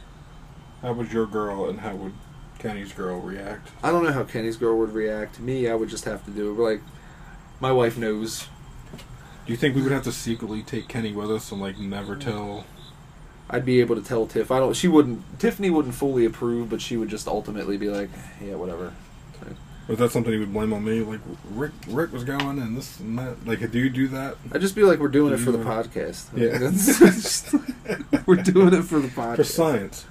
[0.82, 2.14] How would your girl and how would
[2.58, 3.70] Kenny's girl react?
[3.82, 5.40] I don't know how Kenny's girl would react.
[5.40, 6.62] Me, I would just have to do it.
[6.62, 6.80] Like,
[7.60, 8.48] my wife knows
[9.46, 12.16] Do you think we would have to secretly take Kenny with us and like never
[12.16, 12.20] mm.
[12.20, 12.66] tell?
[13.50, 14.50] I'd be able to tell Tiff.
[14.50, 14.74] I don't.
[14.74, 15.38] She wouldn't.
[15.38, 18.08] Tiffany wouldn't fully approve, but she would just ultimately be like,
[18.40, 18.94] "Yeah, whatever."
[19.88, 21.00] Was that something he would blame on me?
[21.00, 21.20] Like
[21.50, 23.44] Rick, Rick was going and this and that.
[23.46, 24.36] Like, do you do that?
[24.52, 26.58] I'd just be like, "We're doing it for the podcast." Yeah.
[26.70, 27.52] Just-
[28.26, 29.36] we're doing it for the podcast.
[29.36, 30.04] For science.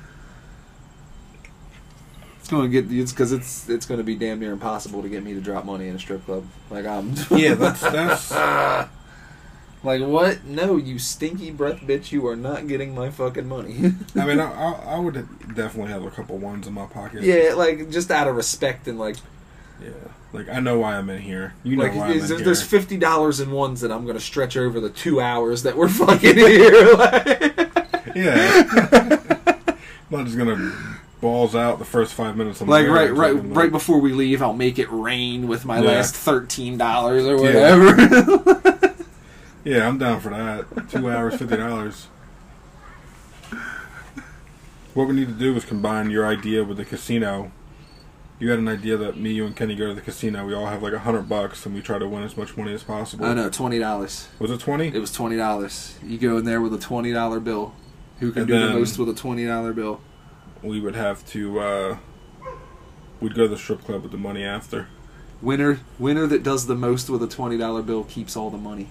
[2.40, 5.10] It's going to get it's because it's it's going to be damn near impossible to
[5.10, 6.46] get me to drop money in a strip club.
[6.70, 7.14] Like I'm.
[7.32, 8.32] Yeah, that's that's.
[9.84, 10.44] like what?
[10.44, 12.12] No, you stinky breath bitch!
[12.12, 13.94] You are not getting my fucking money.
[14.16, 15.14] I mean, I, I, I would
[15.56, 17.24] definitely have a couple ones in my pocket.
[17.24, 19.16] yeah, like just out of respect and like
[19.82, 19.90] Yeah.
[20.34, 21.54] Like I know why I'm in here.
[21.64, 22.38] You know like why I'm in here.
[22.40, 25.76] there's fifty dollars in ones that I'm going to stretch over the two hours that
[25.76, 26.94] we're fucking here.
[26.94, 27.58] like,
[28.16, 28.64] Yeah.
[30.12, 30.74] I'm not just gonna
[31.22, 32.60] balls out the first five minutes.
[32.62, 35.80] I'm like right right fucking, right before we leave, I'll make it rain with my
[35.80, 35.88] Yeah.
[35.92, 37.76] last thirteen dollars or Yeah.
[37.78, 38.96] whatever.
[39.64, 40.90] Yeah, I'm down for that.
[40.90, 42.08] Two hours, fifty dollars.
[44.94, 47.52] What we need to do is combine your idea with the casino.
[48.42, 50.44] You had an idea that me, you, and Kenny go to the casino.
[50.48, 52.74] We all have like a hundred bucks, and we try to win as much money
[52.74, 53.24] as possible.
[53.24, 54.30] I know twenty dollars.
[54.40, 54.88] Was it twenty?
[54.88, 56.00] It was twenty dollars.
[56.04, 57.76] You go in there with a twenty dollar bill.
[58.20, 60.02] Who can And do the most with a twenty dollar bill?
[60.64, 61.60] We would have to.
[61.60, 61.98] uh
[63.20, 64.88] We'd go to the strip club with the money after.
[65.40, 68.90] Winner winner that does the most with a twenty dollar bill keeps all the money.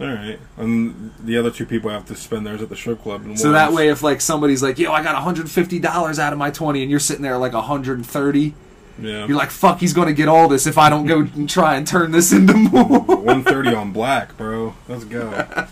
[0.00, 3.22] All right, and the other two people have to spend theirs at the strip club.
[3.26, 6.18] And So that way, if like somebody's like, "Yo, I got one hundred fifty dollars
[6.18, 8.54] out of my 20 and you're sitting there like hundred and thirty,
[8.98, 11.76] yeah, you're like, "Fuck, he's gonna get all this if I don't go and try
[11.76, 12.82] and turn this into more."
[13.16, 14.74] one thirty on black, bro.
[14.88, 15.28] Let's go.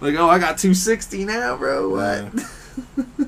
[0.00, 1.90] like, oh, I got two sixty now, bro.
[1.90, 2.44] What?
[3.18, 3.26] Yeah.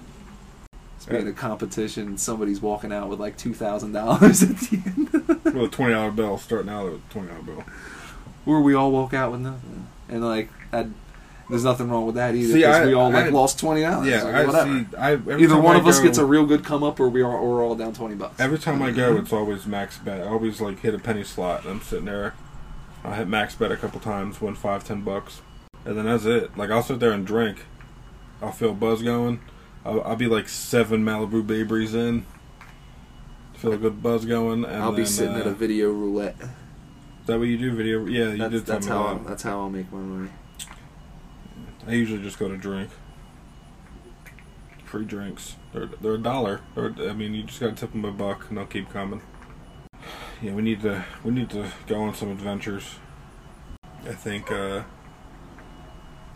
[0.98, 5.12] Speaking of competition, somebody's walking out with like two thousand dollars at the end,
[5.44, 7.64] With a twenty dollar bill, starting out with a twenty dollar bill.
[8.46, 10.86] or we all walk out with nothing, and like, that,
[11.48, 13.80] there's nothing wrong with that either See, because I- we all like I- lost twenty
[13.82, 14.08] dollars.
[14.08, 14.86] Yeah, like, I whatever.
[14.90, 14.96] see.
[14.96, 17.36] I Either one I of us gets a real good come up, or we are,
[17.36, 18.38] or we're all down twenty bucks.
[18.38, 20.20] Every time I go, it's always max bet.
[20.20, 22.34] I always like hit a penny slot, and I'm sitting there.
[23.02, 25.40] I hit max bet a couple times, win five, ten bucks,
[25.84, 26.56] and then that's it.
[26.56, 27.64] Like I'll sit there and drink.
[28.42, 29.40] I'll feel buzz going.
[29.84, 32.26] I'll, I'll be like seven Malibu Bay Breeze in.
[33.54, 36.36] Feel a good buzz going, and I'll be sitting uh, at a video roulette.
[37.30, 37.70] That what you do?
[37.70, 38.06] Video?
[38.06, 39.08] Yeah, you That's, did that's how that.
[39.08, 40.30] I'll, that's how I'll make my money.
[41.86, 42.90] I usually just go to drink.
[44.84, 45.54] Free drinks.
[45.72, 46.60] They're they're a dollar.
[46.74, 49.22] They're, I mean, you just gotta tip them a buck, and they'll keep coming.
[50.42, 52.96] Yeah, we need to we need to go on some adventures.
[54.04, 54.82] I think uh,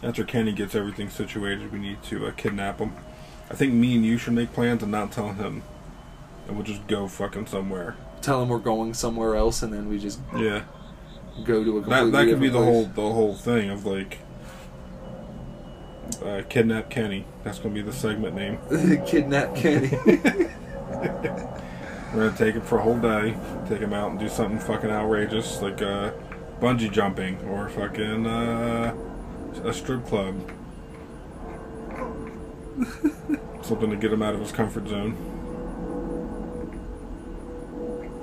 [0.00, 2.92] after Kenny gets everything situated, we need to uh, kidnap him.
[3.50, 5.64] I think me and you should make plans and not tell him,
[6.46, 7.96] and we'll just go fucking somewhere.
[8.22, 10.62] Tell him we're going somewhere else, and then we just Yeah,
[11.42, 14.18] go to a that that could be the whole the whole thing of like.
[16.22, 17.24] Uh, kidnap Kenny.
[17.42, 18.58] That's gonna be the segment name.
[19.06, 19.90] Kidnap Kenny.
[22.14, 23.36] We're gonna take him for a whole day,
[23.68, 26.12] take him out and do something fucking outrageous like uh,
[26.60, 28.94] bungee jumping or fucking uh,
[29.64, 30.34] a strip club.
[33.62, 35.16] something to get him out of his comfort zone.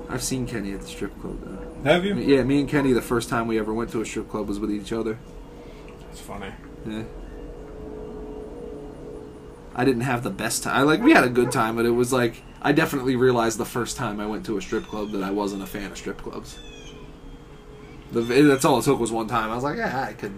[0.09, 1.39] I've seen Kenny at the strip club.
[1.41, 1.61] Though.
[1.84, 2.15] Have you?
[2.15, 4.59] Yeah, me and Kenny, the first time we ever went to a strip club was
[4.59, 5.17] with each other.
[6.11, 6.51] It's funny.
[6.86, 7.03] Yeah.
[9.73, 10.76] I didn't have the best time.
[10.76, 13.65] I like we had a good time, but it was like I definitely realized the
[13.65, 16.22] first time I went to a strip club that I wasn't a fan of strip
[16.22, 16.60] clubs.
[18.11, 19.49] The, that's all it took was one time.
[19.49, 20.34] I was like, yeah, I could.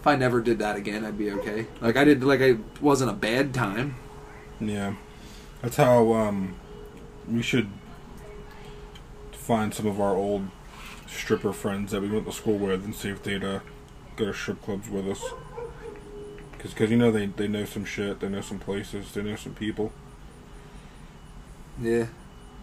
[0.00, 1.66] If I never did that again, I'd be okay.
[1.80, 3.96] Like I did, like I wasn't a bad time.
[4.58, 4.94] Yeah,
[5.60, 6.56] that's how um,
[7.28, 7.68] we should
[9.42, 10.48] find some of our old
[11.06, 13.60] stripper friends that we went to school with and see if they'd uh,
[14.16, 15.22] go to strip clubs with us.
[16.58, 19.34] Cause, cause you know they they know some shit, they know some places, they know
[19.34, 19.92] some people,
[21.80, 22.06] Yeah.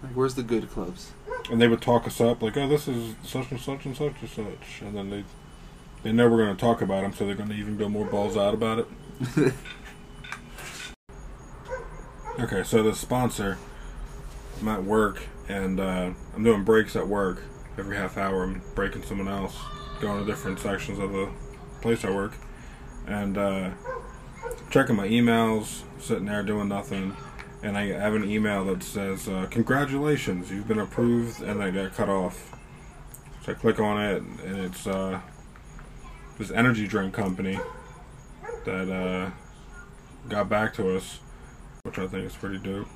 [0.01, 1.11] Like, where's the good clubs?
[1.51, 4.13] and they would talk us up like, oh, this is such and such and such
[4.21, 5.23] and such, and then they
[6.03, 8.53] they know we're gonna talk about them, so they're gonna even go more balls out
[8.53, 9.53] about it.
[12.39, 13.57] Okay, so the sponsor,
[14.61, 17.43] I'm at work and uh, I'm doing breaks at work.
[17.77, 19.57] Every half hour, I'm breaking someone else,
[19.99, 21.29] going to different sections of the
[21.81, 22.33] place I work,
[23.07, 23.71] and uh,
[24.69, 27.15] checking my emails, sitting there doing nothing,
[27.63, 31.93] and I have an email that says, uh, "Congratulations, you've been approved," and I got
[31.93, 32.55] cut off.
[33.43, 35.19] So I click on it, and it's uh,
[36.37, 37.59] this energy drink company
[38.65, 39.31] that uh,
[40.29, 41.19] got back to us
[41.83, 42.87] which I think is pretty dope.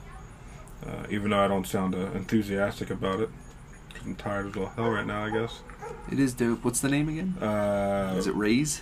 [0.85, 3.29] Uh, even though I don't sound uh, enthusiastic about it,
[3.87, 5.61] because I'm tired as all hell right now, I guess.
[6.11, 6.63] It is dope.
[6.63, 7.35] What's the name again?
[7.41, 8.81] Uh, is it Raze?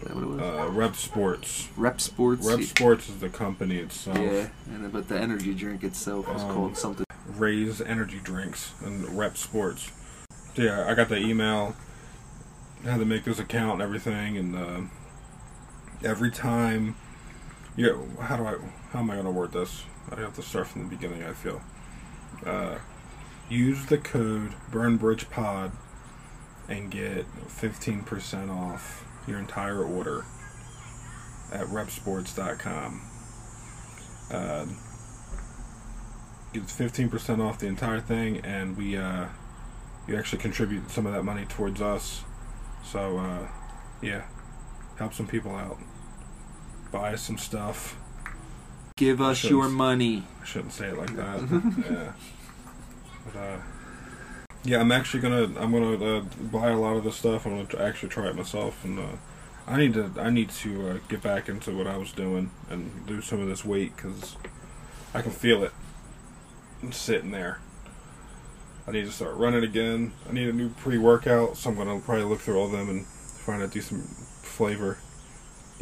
[0.00, 0.40] Is that what it was?
[0.40, 1.68] uh, Repp Sports.
[1.76, 2.46] Repp Sports.
[2.46, 4.18] Repp Sports is the company itself.
[4.18, 7.06] Yeah, and but the energy drink itself is Um, called something.
[7.36, 9.90] Raze Energy Drinks and Repp Sports.
[10.54, 11.74] So yeah, I got the email.
[12.84, 14.80] Had to make this account and everything, and uh,
[16.04, 16.96] every time,
[17.76, 17.92] yeah.
[18.20, 18.56] How do I?
[18.90, 19.84] How am I gonna word this?
[20.10, 21.22] I have to start from the beginning.
[21.22, 21.62] I feel.
[22.44, 22.78] Uh,
[23.48, 25.72] use the code BurnBridgePod
[26.68, 30.24] and get fifteen percent off your entire order
[31.52, 33.02] at reppsports.com.
[34.30, 34.66] Uh,
[36.66, 39.26] fifteen percent off the entire thing, and we uh,
[40.06, 42.24] you actually contribute some of that money towards us.
[42.84, 43.48] So uh,
[44.00, 44.22] yeah,
[44.98, 45.78] help some people out.
[46.92, 47.96] Buy some stuff.
[48.96, 50.24] Give us your money.
[50.40, 51.40] I shouldn't say it like that.
[51.90, 52.12] yeah,
[53.24, 53.56] but uh,
[54.64, 56.20] yeah, I'm actually gonna I'm gonna uh,
[56.52, 57.46] buy a lot of this stuff.
[57.46, 59.16] I'm gonna actually try it myself, and uh,
[59.66, 63.06] I need to I need to uh, get back into what I was doing and
[63.06, 64.36] do some of this weight because
[65.14, 65.72] I can feel it
[66.82, 67.60] I'm sitting there.
[68.88, 70.12] I need to start running again.
[70.28, 73.62] I need a new pre-workout, so I'm gonna probably look through all them and find
[73.62, 74.98] a decent flavor.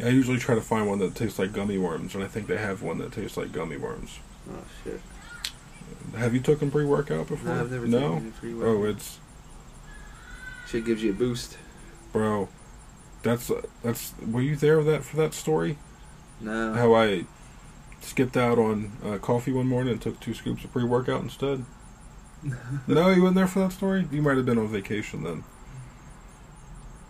[0.03, 2.57] I usually try to find one that tastes like gummy worms, and I think they
[2.57, 4.19] have one that tastes like gummy worms.
[4.49, 5.01] Oh shit!
[6.17, 7.53] Have you taken pre-workout before?
[7.53, 8.15] No, I've never no?
[8.15, 8.75] taken pre-workout.
[8.75, 9.19] Oh, it's
[10.67, 11.57] Shit gives you a boost.
[12.13, 12.47] bro.
[13.23, 13.51] That's
[13.83, 14.13] that's.
[14.25, 15.77] Were you there that for that story?
[16.39, 16.73] No.
[16.73, 17.25] How I
[17.99, 21.65] skipped out on uh, coffee one morning and took two scoops of pre-workout instead.
[22.87, 24.07] no, you weren't there for that story.
[24.11, 25.43] You might have been on vacation then.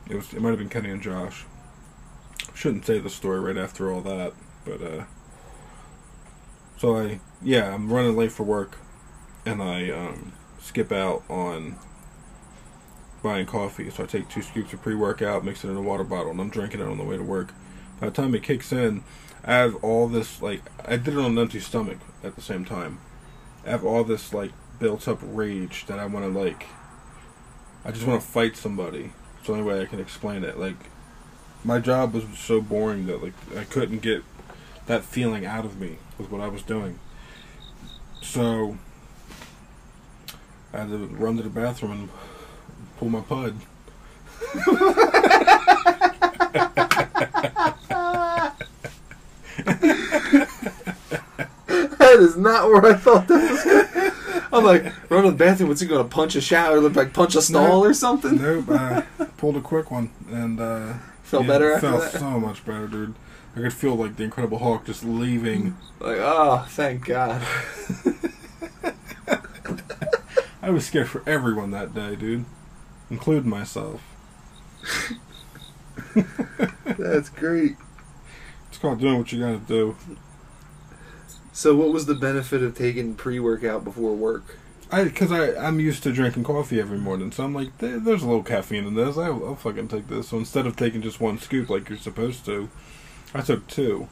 [0.10, 0.34] It was.
[0.34, 1.46] It might have been Kenny and Josh.
[2.62, 4.34] Shouldn't say the story right after all that,
[4.66, 5.06] but uh.
[6.78, 8.78] So I yeah I'm running late for work,
[9.48, 11.78] and I um skip out on
[13.24, 13.90] buying coffee.
[13.90, 16.52] So I take two scoops of pre-workout, mix it in a water bottle, and I'm
[16.52, 17.52] drinking it on the way to work.
[18.00, 19.04] By the time it kicks in,
[19.44, 22.64] I have all this like I did it on an empty stomach at the same
[22.64, 23.00] time.
[23.66, 26.68] I have all this like built up rage that I want to like.
[27.84, 29.14] I just want to fight somebody.
[29.40, 30.60] It's the only way I can explain it.
[30.60, 30.91] Like
[31.64, 34.24] my job was so boring that like I couldn't get
[34.88, 37.00] that feeling out of me with what I was doing.
[38.22, 38.78] So
[40.74, 42.10] I had to run to the bathroom and
[42.98, 43.56] pull my pud.
[51.98, 53.64] that is not where I thought that was.
[53.64, 54.12] Going.
[54.54, 55.70] I'm like, run to the bathroom.
[55.70, 56.80] What's he gonna punch a shower?
[56.80, 57.86] Look like punch a stall No.
[57.86, 58.42] or something?
[58.42, 59.02] Nope, I
[59.38, 60.94] pulled a quick one and uh,
[61.24, 62.20] Felt yeah, better felt that.
[62.20, 63.16] so much better, dude.
[63.56, 65.78] I could feel like the Incredible Hulk just leaving.
[66.00, 67.42] Like, oh, thank God.
[70.62, 72.46] I was scared for everyone that day, dude,
[73.10, 74.02] including myself.
[76.86, 77.76] That's great.
[78.70, 79.98] It's called doing what you gotta do.
[81.52, 84.58] So, what was the benefit of taking pre-workout before work?
[84.92, 88.24] I, cause I, I'm used to drinking coffee every morning, so I'm like, there, there's
[88.24, 89.18] a little caffeine in this.
[89.18, 90.30] I'll, I'll fucking take this.
[90.30, 92.70] So instead of taking just one scoop like you're supposed to,
[93.34, 94.10] I took two.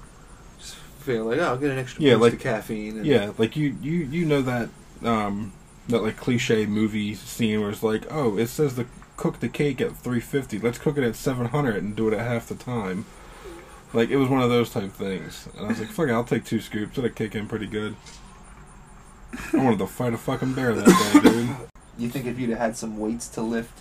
[0.58, 2.98] Just feel like, oh, I'll get an extra Yeah, like- of caffeine.
[2.98, 4.70] And Yeah, like you, you, you know that,
[5.04, 5.52] um,
[5.90, 8.86] that like cliche movie scene where it's like, oh, it says to
[9.18, 10.60] cook the cake at 350.
[10.60, 13.06] Let's cook it at 700 and do it at half the time.
[13.92, 16.24] Like it was one of those type things, and I was like, fuck it, I'll
[16.24, 16.96] take two scoops.
[16.96, 17.96] It'll kick in pretty good.
[19.54, 20.86] I wanted to fight a fucking bear that
[21.24, 21.50] day, dude.
[21.98, 23.78] You think if you'd have had some weights to lift,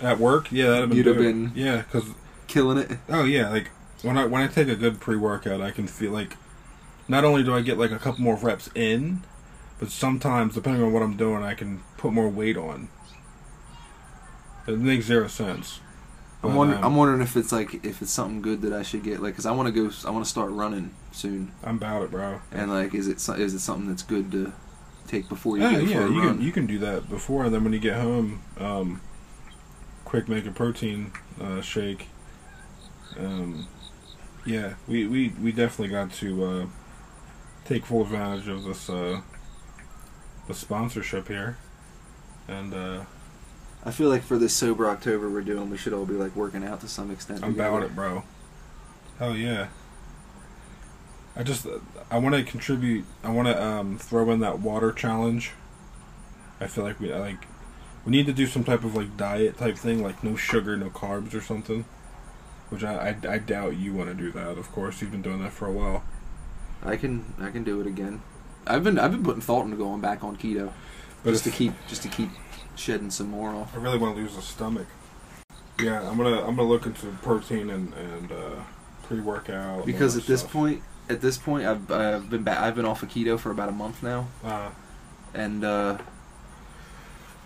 [0.00, 0.96] At work, yeah, that'd have been.
[0.96, 1.24] You'd have dope.
[1.24, 2.04] been- Yeah, because
[2.46, 2.92] killing it?
[3.08, 3.70] oh yeah, like
[4.02, 6.36] when I when I take a good pre workout, I can feel like
[7.08, 9.22] not only do I get like a couple more reps in,
[9.78, 12.88] but sometimes depending on what I'm doing, I can put more weight on.
[14.66, 15.80] It makes zero sense.
[16.42, 16.78] I'm But, wondering.
[16.78, 19.34] um, I'm wondering if it's like if it's something good that I should get, like,
[19.34, 19.90] cause I want to go.
[20.06, 22.40] I want to start running soon, I'm about it, bro.
[22.52, 24.52] and like, is it so- is it something that's good to
[25.06, 26.34] take before you Yeah, go yeah, for a you run?
[26.36, 29.00] can you can do that before, and then when you get home, um,
[30.04, 32.08] quick make a protein uh, shake.
[33.18, 33.66] Um,
[34.46, 36.66] yeah, we, we, we definitely got to uh,
[37.64, 39.20] take full advantage of this uh,
[40.46, 41.58] the sponsorship here,
[42.46, 43.04] and uh,
[43.84, 46.64] I feel like for this sober October we're doing, we should all be like working
[46.64, 47.42] out to some extent.
[47.42, 47.68] I'm together.
[47.68, 48.22] about it, bro.
[49.18, 49.68] Hell yeah.
[51.38, 51.68] I just
[52.10, 53.04] I want to contribute.
[53.22, 55.52] I want to um, throw in that water challenge.
[56.60, 57.46] I feel like we like
[58.04, 60.90] we need to do some type of like diet type thing, like no sugar, no
[60.90, 61.84] carbs, or something.
[62.70, 64.58] Which I I, I doubt you want to do that.
[64.58, 66.02] Of course, you've been doing that for a while.
[66.82, 68.20] I can I can do it again.
[68.66, 70.72] I've been I've been putting thought into going back on keto.
[71.22, 72.30] But just to keep just to keep
[72.74, 73.76] shedding some more off.
[73.76, 74.88] I really want to lose the stomach.
[75.80, 78.62] Yeah, I'm gonna I'm gonna look into protein and and uh,
[79.04, 79.86] pre workout.
[79.86, 80.52] Because at this stuff.
[80.52, 83.68] point, at this point, I've I've been back, I've been off of keto for about
[83.68, 84.70] a month now, uh,
[85.34, 85.98] and uh,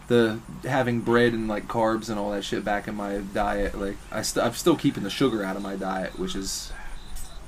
[0.09, 3.97] the having bread and like carbs and all that shit back in my diet, like
[4.11, 6.73] I st- I'm still keeping the sugar out of my diet, which is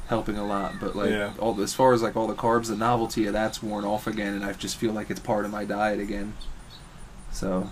[0.09, 0.75] helping a lot.
[0.81, 1.33] But like Yeah.
[1.39, 4.35] all as far as like all the carbs, the novelty of that's worn off again,
[4.35, 6.35] and I just feel like it's part of my diet again.
[7.33, 7.71] So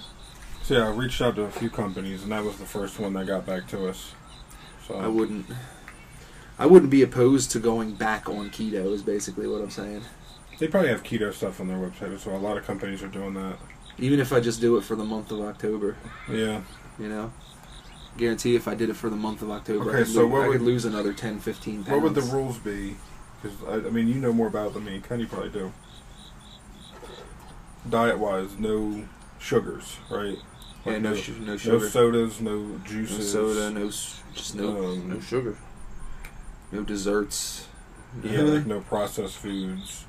[0.63, 3.13] so yeah, I reached out to a few companies, and that was the first one
[3.15, 4.13] that got back to us.
[4.87, 5.47] So I wouldn't.
[6.63, 8.93] I wouldn't be opposed to going back on keto.
[8.93, 10.03] Is basically what I'm saying.
[10.61, 13.35] They probably have keto stuff on their website, so a lot of companies are doing
[13.35, 13.57] that.
[13.99, 15.97] Even if I just do it for the month of October,
[16.31, 16.61] Yeah.
[17.01, 17.33] you know,
[18.17, 20.39] guarantee if I did it for the month of October, Okay, I, could, so lo-
[20.41, 21.89] I could would- lose another 10, 15 pounds.
[21.91, 22.95] What would the rules be?
[23.43, 25.01] Because I, I mean, you know more about it than me.
[25.07, 25.73] Ken, you probably do.
[27.91, 29.03] Diet wise, no
[29.41, 30.39] sugars, right?
[30.87, 33.33] Yeah, Like no, no, no no sugar, sodas, no no juices.
[33.33, 35.57] soda, no just no Um, no sugar,
[36.73, 37.69] no desserts.
[38.23, 40.05] Yeah, like no processed foods.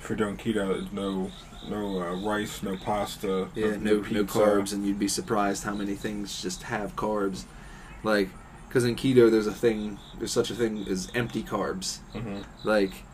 [0.00, 1.30] If you're doing keto, no
[1.68, 4.24] no uh, rice, no pasta, Yeah, no, no pizza.
[4.38, 7.44] carbs, and you'd be surprised how many things just have carbs.
[8.02, 8.30] Like,
[8.66, 11.98] because in keto, there's a thing, there's such a thing as empty carbs.
[12.14, 12.42] Mhm.
[12.64, 13.04] Like,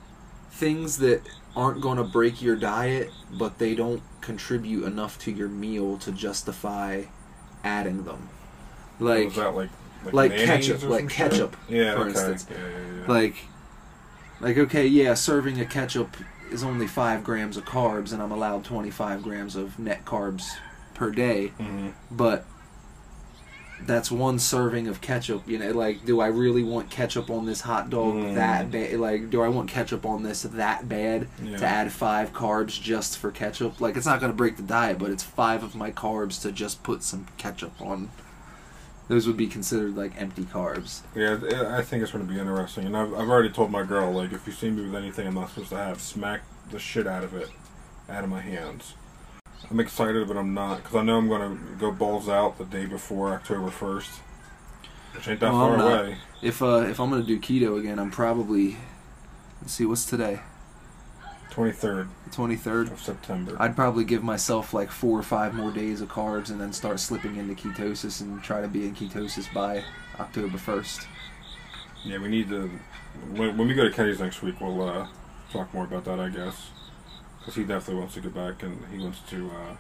[0.51, 1.21] things that
[1.55, 6.11] aren't going to break your diet, but they don't contribute enough to your meal to
[6.11, 7.03] justify
[7.63, 8.31] adding them.
[8.99, 9.71] Like, was that like
[10.13, 11.31] like ketchup, like shit?
[11.31, 12.09] ketchup, Yeah, for okay.
[12.11, 12.47] instance.
[12.51, 13.07] Yeah, yeah, yeah.
[13.13, 13.35] like,
[14.41, 16.17] like okay, yeah, serving a ketchup
[16.51, 20.45] is only five grams of carbs, and I'm allowed 25 grams of net carbs
[20.95, 21.53] per day.
[21.61, 21.93] Mhm.
[22.11, 22.45] but
[23.87, 25.43] that's one serving of ketchup.
[25.47, 28.35] You know, like, do I really want ketchup on this hot dog Mm.
[28.35, 28.99] that bad?
[28.99, 31.59] Like, do I want ketchup on this that bad Yeah.
[31.59, 33.81] to add five carbs just for ketchup?
[33.81, 36.51] Like, it's not going to break the diet, but it's five of my carbs to
[36.51, 38.11] just put some ketchup on.
[39.09, 41.01] Those would be considered like empty carbs.
[41.15, 41.39] Yeah,
[41.77, 42.87] I think it's going to be interesting.
[42.87, 45.35] And I've, I've already told my girl, like, if you see me with anything I'm
[45.35, 47.49] not supposed to have, smack the shit out of it
[48.09, 48.95] out of my hands.
[49.71, 52.65] I'm excited, but I'm not, because I know I'm going to go balls out the
[52.65, 54.19] day before October 1st,
[55.15, 56.17] which ain't that Well, far away.
[56.41, 58.77] If uh, if I'm going to do keto again, I'm probably
[59.61, 60.41] let's see what's today,
[61.59, 62.93] 23rd the 23rd.
[62.93, 63.57] of September.
[63.59, 67.01] I'd probably give myself like four or five more days of carbs and then start
[67.01, 69.83] slipping into ketosis and try to be in ketosis by
[70.21, 71.07] October 1st.
[72.05, 72.71] yeah, we need to.
[73.33, 75.09] When, when we go to Kenny's next week, we'll uh,
[75.51, 76.71] talk more about that, I guess.
[77.41, 79.77] Because he definitely wants to get back and he wants to uh,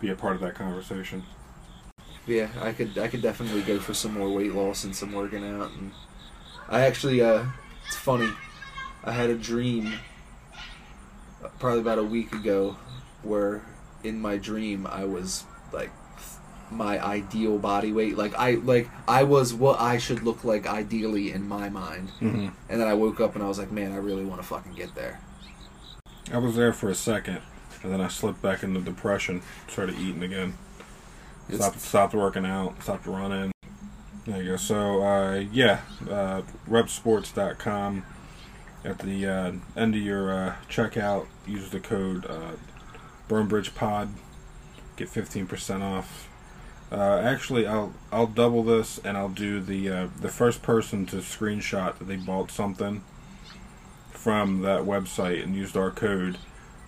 [0.00, 1.22] be a part of that conversation.
[2.26, 5.44] Yeah, I could I could definitely go for some more weight loss and some working
[5.44, 5.92] out and
[6.68, 7.44] I actually uh
[7.86, 8.30] it's funny.
[9.04, 9.92] I had a dream
[11.58, 12.76] probably about a week ago
[13.22, 13.62] where
[14.04, 15.90] in my dream I was like
[16.70, 21.32] my ideal body weight like I like I was what I should look like ideally
[21.32, 22.48] in my mind Mm-hmm.
[22.68, 24.74] and then I woke up and I was like man I really want to fucking
[24.74, 25.20] get there
[26.32, 27.38] I was there for a second,
[27.84, 29.42] and then I slipped back into depression.
[29.68, 30.54] Started eating again.
[31.48, 32.82] It's- Stopped, stopped working out.
[32.82, 33.52] Stopped running.
[34.26, 34.56] There you go.
[34.56, 38.04] So uh, yeah, uh, reppsports.com.
[38.86, 42.52] At the uh, end of your uh, checkout, use the code uh,
[43.28, 44.10] BurnBridgePod.
[44.94, 46.30] Get fifteen percent off.
[46.92, 51.16] Uh, actually, I'll I'll double this, and I'll do the uh, the first person to
[51.16, 53.02] screenshot that they bought something
[54.12, 56.38] from that website and used our code.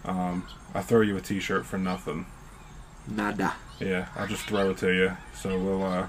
[0.05, 2.27] Um, I'll throw you a T-shirt for nothing.
[3.09, 5.17] nada Yeah, I'll just throw it to you.
[5.35, 6.07] So we'll uh,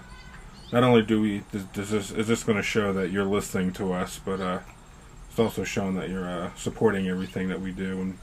[0.71, 3.73] not only do we does, does this is this going to show that you're listening
[3.73, 4.59] to us, but uh,
[5.39, 8.17] it's also showing that you're uh, supporting everything that we do, and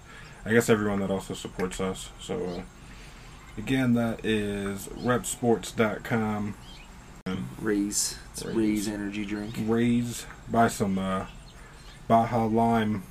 [0.45, 2.11] I guess everyone that also supports us.
[2.21, 2.63] So uh,
[3.57, 6.55] again, that is reppsports.com.
[7.59, 8.55] Raze it's Raze.
[8.55, 11.27] Raze energy drink Raze buy some uh,
[12.07, 13.03] Baja Lime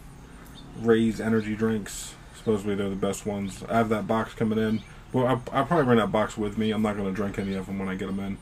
[0.79, 2.13] Raze energy drinks.
[2.37, 3.63] Supposedly they're the best ones.
[3.67, 4.83] I have that box coming in.
[5.13, 6.69] Well, I'll, I'll probably bring that box with me.
[6.69, 8.37] I'm not going to drink any of them when I get them in,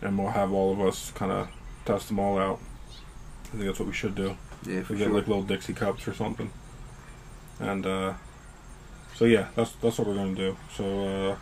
[0.00, 1.48] and we'll have all of us kind of
[1.84, 2.60] test them all out.
[3.46, 4.36] I think that's what we should do.
[4.66, 6.50] Yeah for We get sure like little Dixie cups or something.
[7.60, 8.14] And uh,
[9.14, 10.56] so yeah, that's that's what we're gonna do.
[10.74, 11.38] So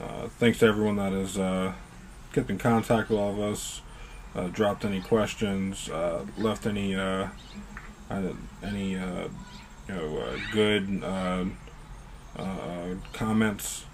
[0.00, 1.72] uh, uh, thanks to everyone that has uh,
[2.32, 3.80] kept in contact with all of us,
[4.34, 6.94] uh, dropped any questions, uh, left any
[8.62, 9.28] any uh,
[9.88, 11.44] you know uh, good uh,
[12.36, 13.84] uh, comments.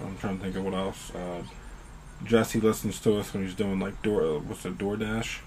[0.00, 1.14] I'm trying to think of what else.
[1.14, 1.42] Uh,
[2.24, 4.38] Jesse listens to us when he's doing like door.
[4.38, 4.78] What's it?
[4.78, 5.40] DoorDash.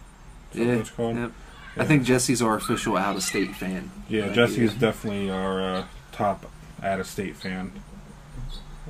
[0.57, 0.87] Yeah yep.
[0.97, 1.29] Yeah.
[1.77, 4.79] I think Jesse's our official out of state fan Yeah, Like, Jesse is yeah.
[4.79, 6.49] definitely our uh, top
[6.81, 7.71] out of state fan,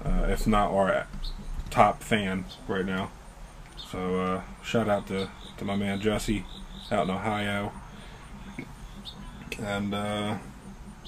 [0.04, 1.08] uh, if not our
[1.72, 3.10] top fan right now.
[3.78, 6.46] So uh, shout out to, to my man Jesse
[6.92, 7.72] out in Ohio.
[9.62, 10.38] And uh,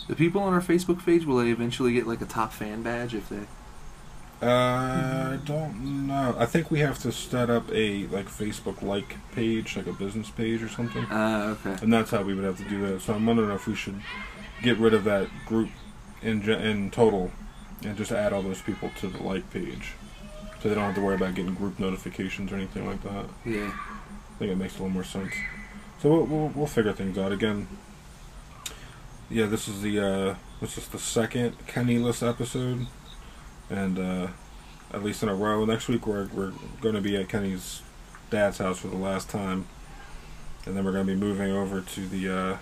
[0.08, 3.14] The people on our Facebook page will they eventually get like a top fan badge
[3.14, 3.42] if they?
[4.42, 6.36] Uh, I don't know.
[6.38, 10.30] I think we have to set up a like Facebook like page, like a business
[10.30, 11.06] page or something.
[11.10, 11.76] Ah, okay.
[11.82, 13.02] and that's how we would have to do that.
[13.02, 14.02] So I'm wondering if we should
[14.62, 15.70] get rid of that group
[16.22, 17.32] in ge- in total,
[17.84, 19.94] and just add all those people to the like page,
[20.62, 23.26] so they don't have to worry about getting group notifications or anything like that.
[23.46, 23.72] Yeah.
[23.72, 25.34] I think it makes a little more sense.
[26.00, 27.68] So we'll we'll, we'll figure things out again.
[29.30, 32.88] Yeah, this is the uh, this is the second Kennyless episode,
[33.70, 34.28] and uh,
[34.94, 35.66] at least in a row.
[35.66, 37.82] Next week we're we're going to be at Kenny's
[38.30, 39.68] dad's house for the last time,
[40.66, 42.58] and then we're going to be moving over to the uh,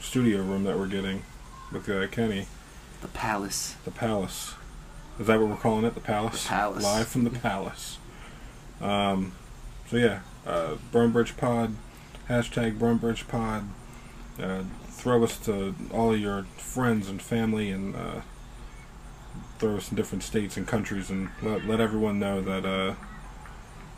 [0.00, 1.22] studio room that we're getting
[1.72, 2.46] with uh, Kenny,
[3.00, 3.76] The palace.
[3.84, 4.54] the Palace.
[5.18, 5.94] Is that what we're calling it?
[5.94, 6.42] The Palace.
[6.44, 6.82] The Palace.
[6.82, 7.98] Live from the Palace.
[8.80, 9.32] Um,
[9.88, 11.76] so yeah, uh, Burnbridge Pod,
[12.28, 13.64] hashtag Burnbridge Pod.
[14.42, 18.20] Uh, throw us to all of your friends and family, and uh,
[19.62, 22.66] throw us in different states and countries, and let let everyone know that.
[22.66, 22.94] Uh,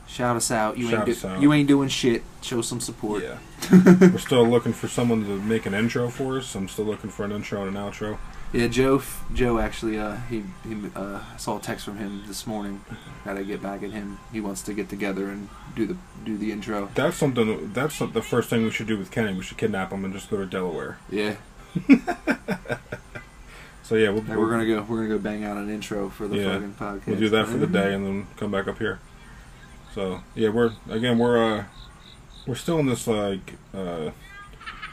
[0.07, 0.77] Shout us out.
[0.77, 1.41] You ain't us out.
[1.41, 2.23] you ain't doing shit.
[2.43, 3.23] Show some support.
[3.23, 3.39] yeah,
[4.01, 6.55] we're still looking for someone to make an intro for us.
[6.55, 8.19] I'm still looking for an intro and an outro.
[8.53, 9.03] Yeah, Joe.
[9.33, 12.85] Joe actually, uh, he he uh, saw a text from him this morning.
[13.25, 14.19] Got to get back at him.
[14.31, 15.97] He wants to get together and do the
[16.27, 16.91] do the intro.
[16.95, 17.73] That's something.
[17.73, 19.33] That's the first thing we should do with Kenny.
[19.33, 20.99] We should kidnap him and just go to Delaware.
[21.11, 21.37] Yeah,
[23.85, 24.83] So yeah, we'll, and we're gonna go.
[24.83, 26.55] We're gonna go bang out an intro for the Yeah.
[26.55, 27.07] fucking podcast.
[27.07, 28.99] We'll do that for the day and then come back up here.
[29.95, 31.65] So yeah, we're again we're uh
[32.47, 34.11] we're still in this like uh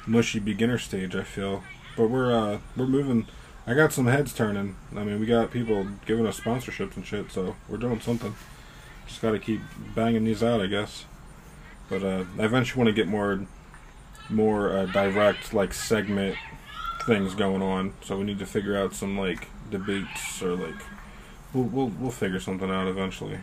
[0.06, 1.64] mushy beginner stage I feel.
[1.96, 3.28] But we're uh we're moving
[3.66, 4.76] I got some heads turning.
[4.96, 8.36] I mean we got people giving us sponsorships and shit, so we're doing something.
[9.08, 9.62] Just gotta keep
[9.96, 11.06] banging these out I guess.
[11.90, 13.40] But uh I eventually wanna get more
[14.30, 16.36] more uh, direct like segment
[17.06, 17.94] things going on.
[18.04, 20.76] So we need to figure out some like debates or like
[21.54, 23.40] we'll we'll, we'll figure something out eventually.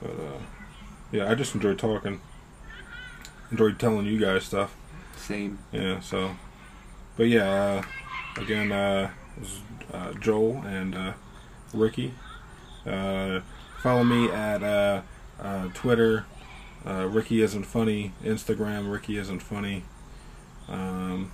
[0.00, 0.38] But uh,
[1.10, 2.20] yeah, I just enjoy talking.
[3.50, 4.74] enjoy telling you guys stuff.
[5.16, 5.58] Same.
[5.72, 6.00] Yeah.
[6.00, 6.36] So,
[7.16, 7.82] but yeah,
[8.36, 9.10] uh, again, uh,
[9.92, 11.12] uh, Joel and uh,
[11.72, 12.14] Ricky.
[12.86, 13.40] Uh,
[13.80, 15.02] follow me at uh,
[15.40, 16.26] uh, Twitter.
[16.86, 18.12] Uh, Ricky isn't funny.
[18.22, 18.90] Instagram.
[18.90, 19.82] Ricky isn't funny.
[20.68, 21.32] Um,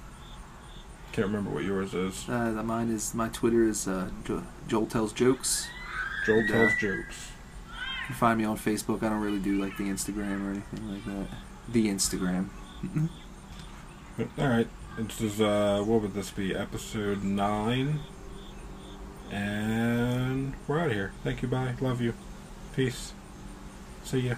[1.15, 2.29] can't remember what yours is.
[2.29, 4.11] Uh, the- mine is my Twitter is uh,
[4.67, 5.69] Joel tells jokes.
[6.27, 7.31] Joel And, uh, tells jokes.
[8.01, 9.03] You can find me on Facebook.
[9.05, 11.27] I don't really do like the Instagram or anything like that.
[11.69, 12.49] The Instagram.
[14.39, 14.67] All right.
[14.99, 16.55] This is uh, what would this be?
[16.55, 18.01] Episode nine,
[19.31, 21.13] and we're out of here.
[21.25, 21.49] Thank you.
[21.49, 21.75] Bye.
[21.81, 22.15] Love you.
[22.77, 23.13] Peace.
[24.05, 24.35] See ya.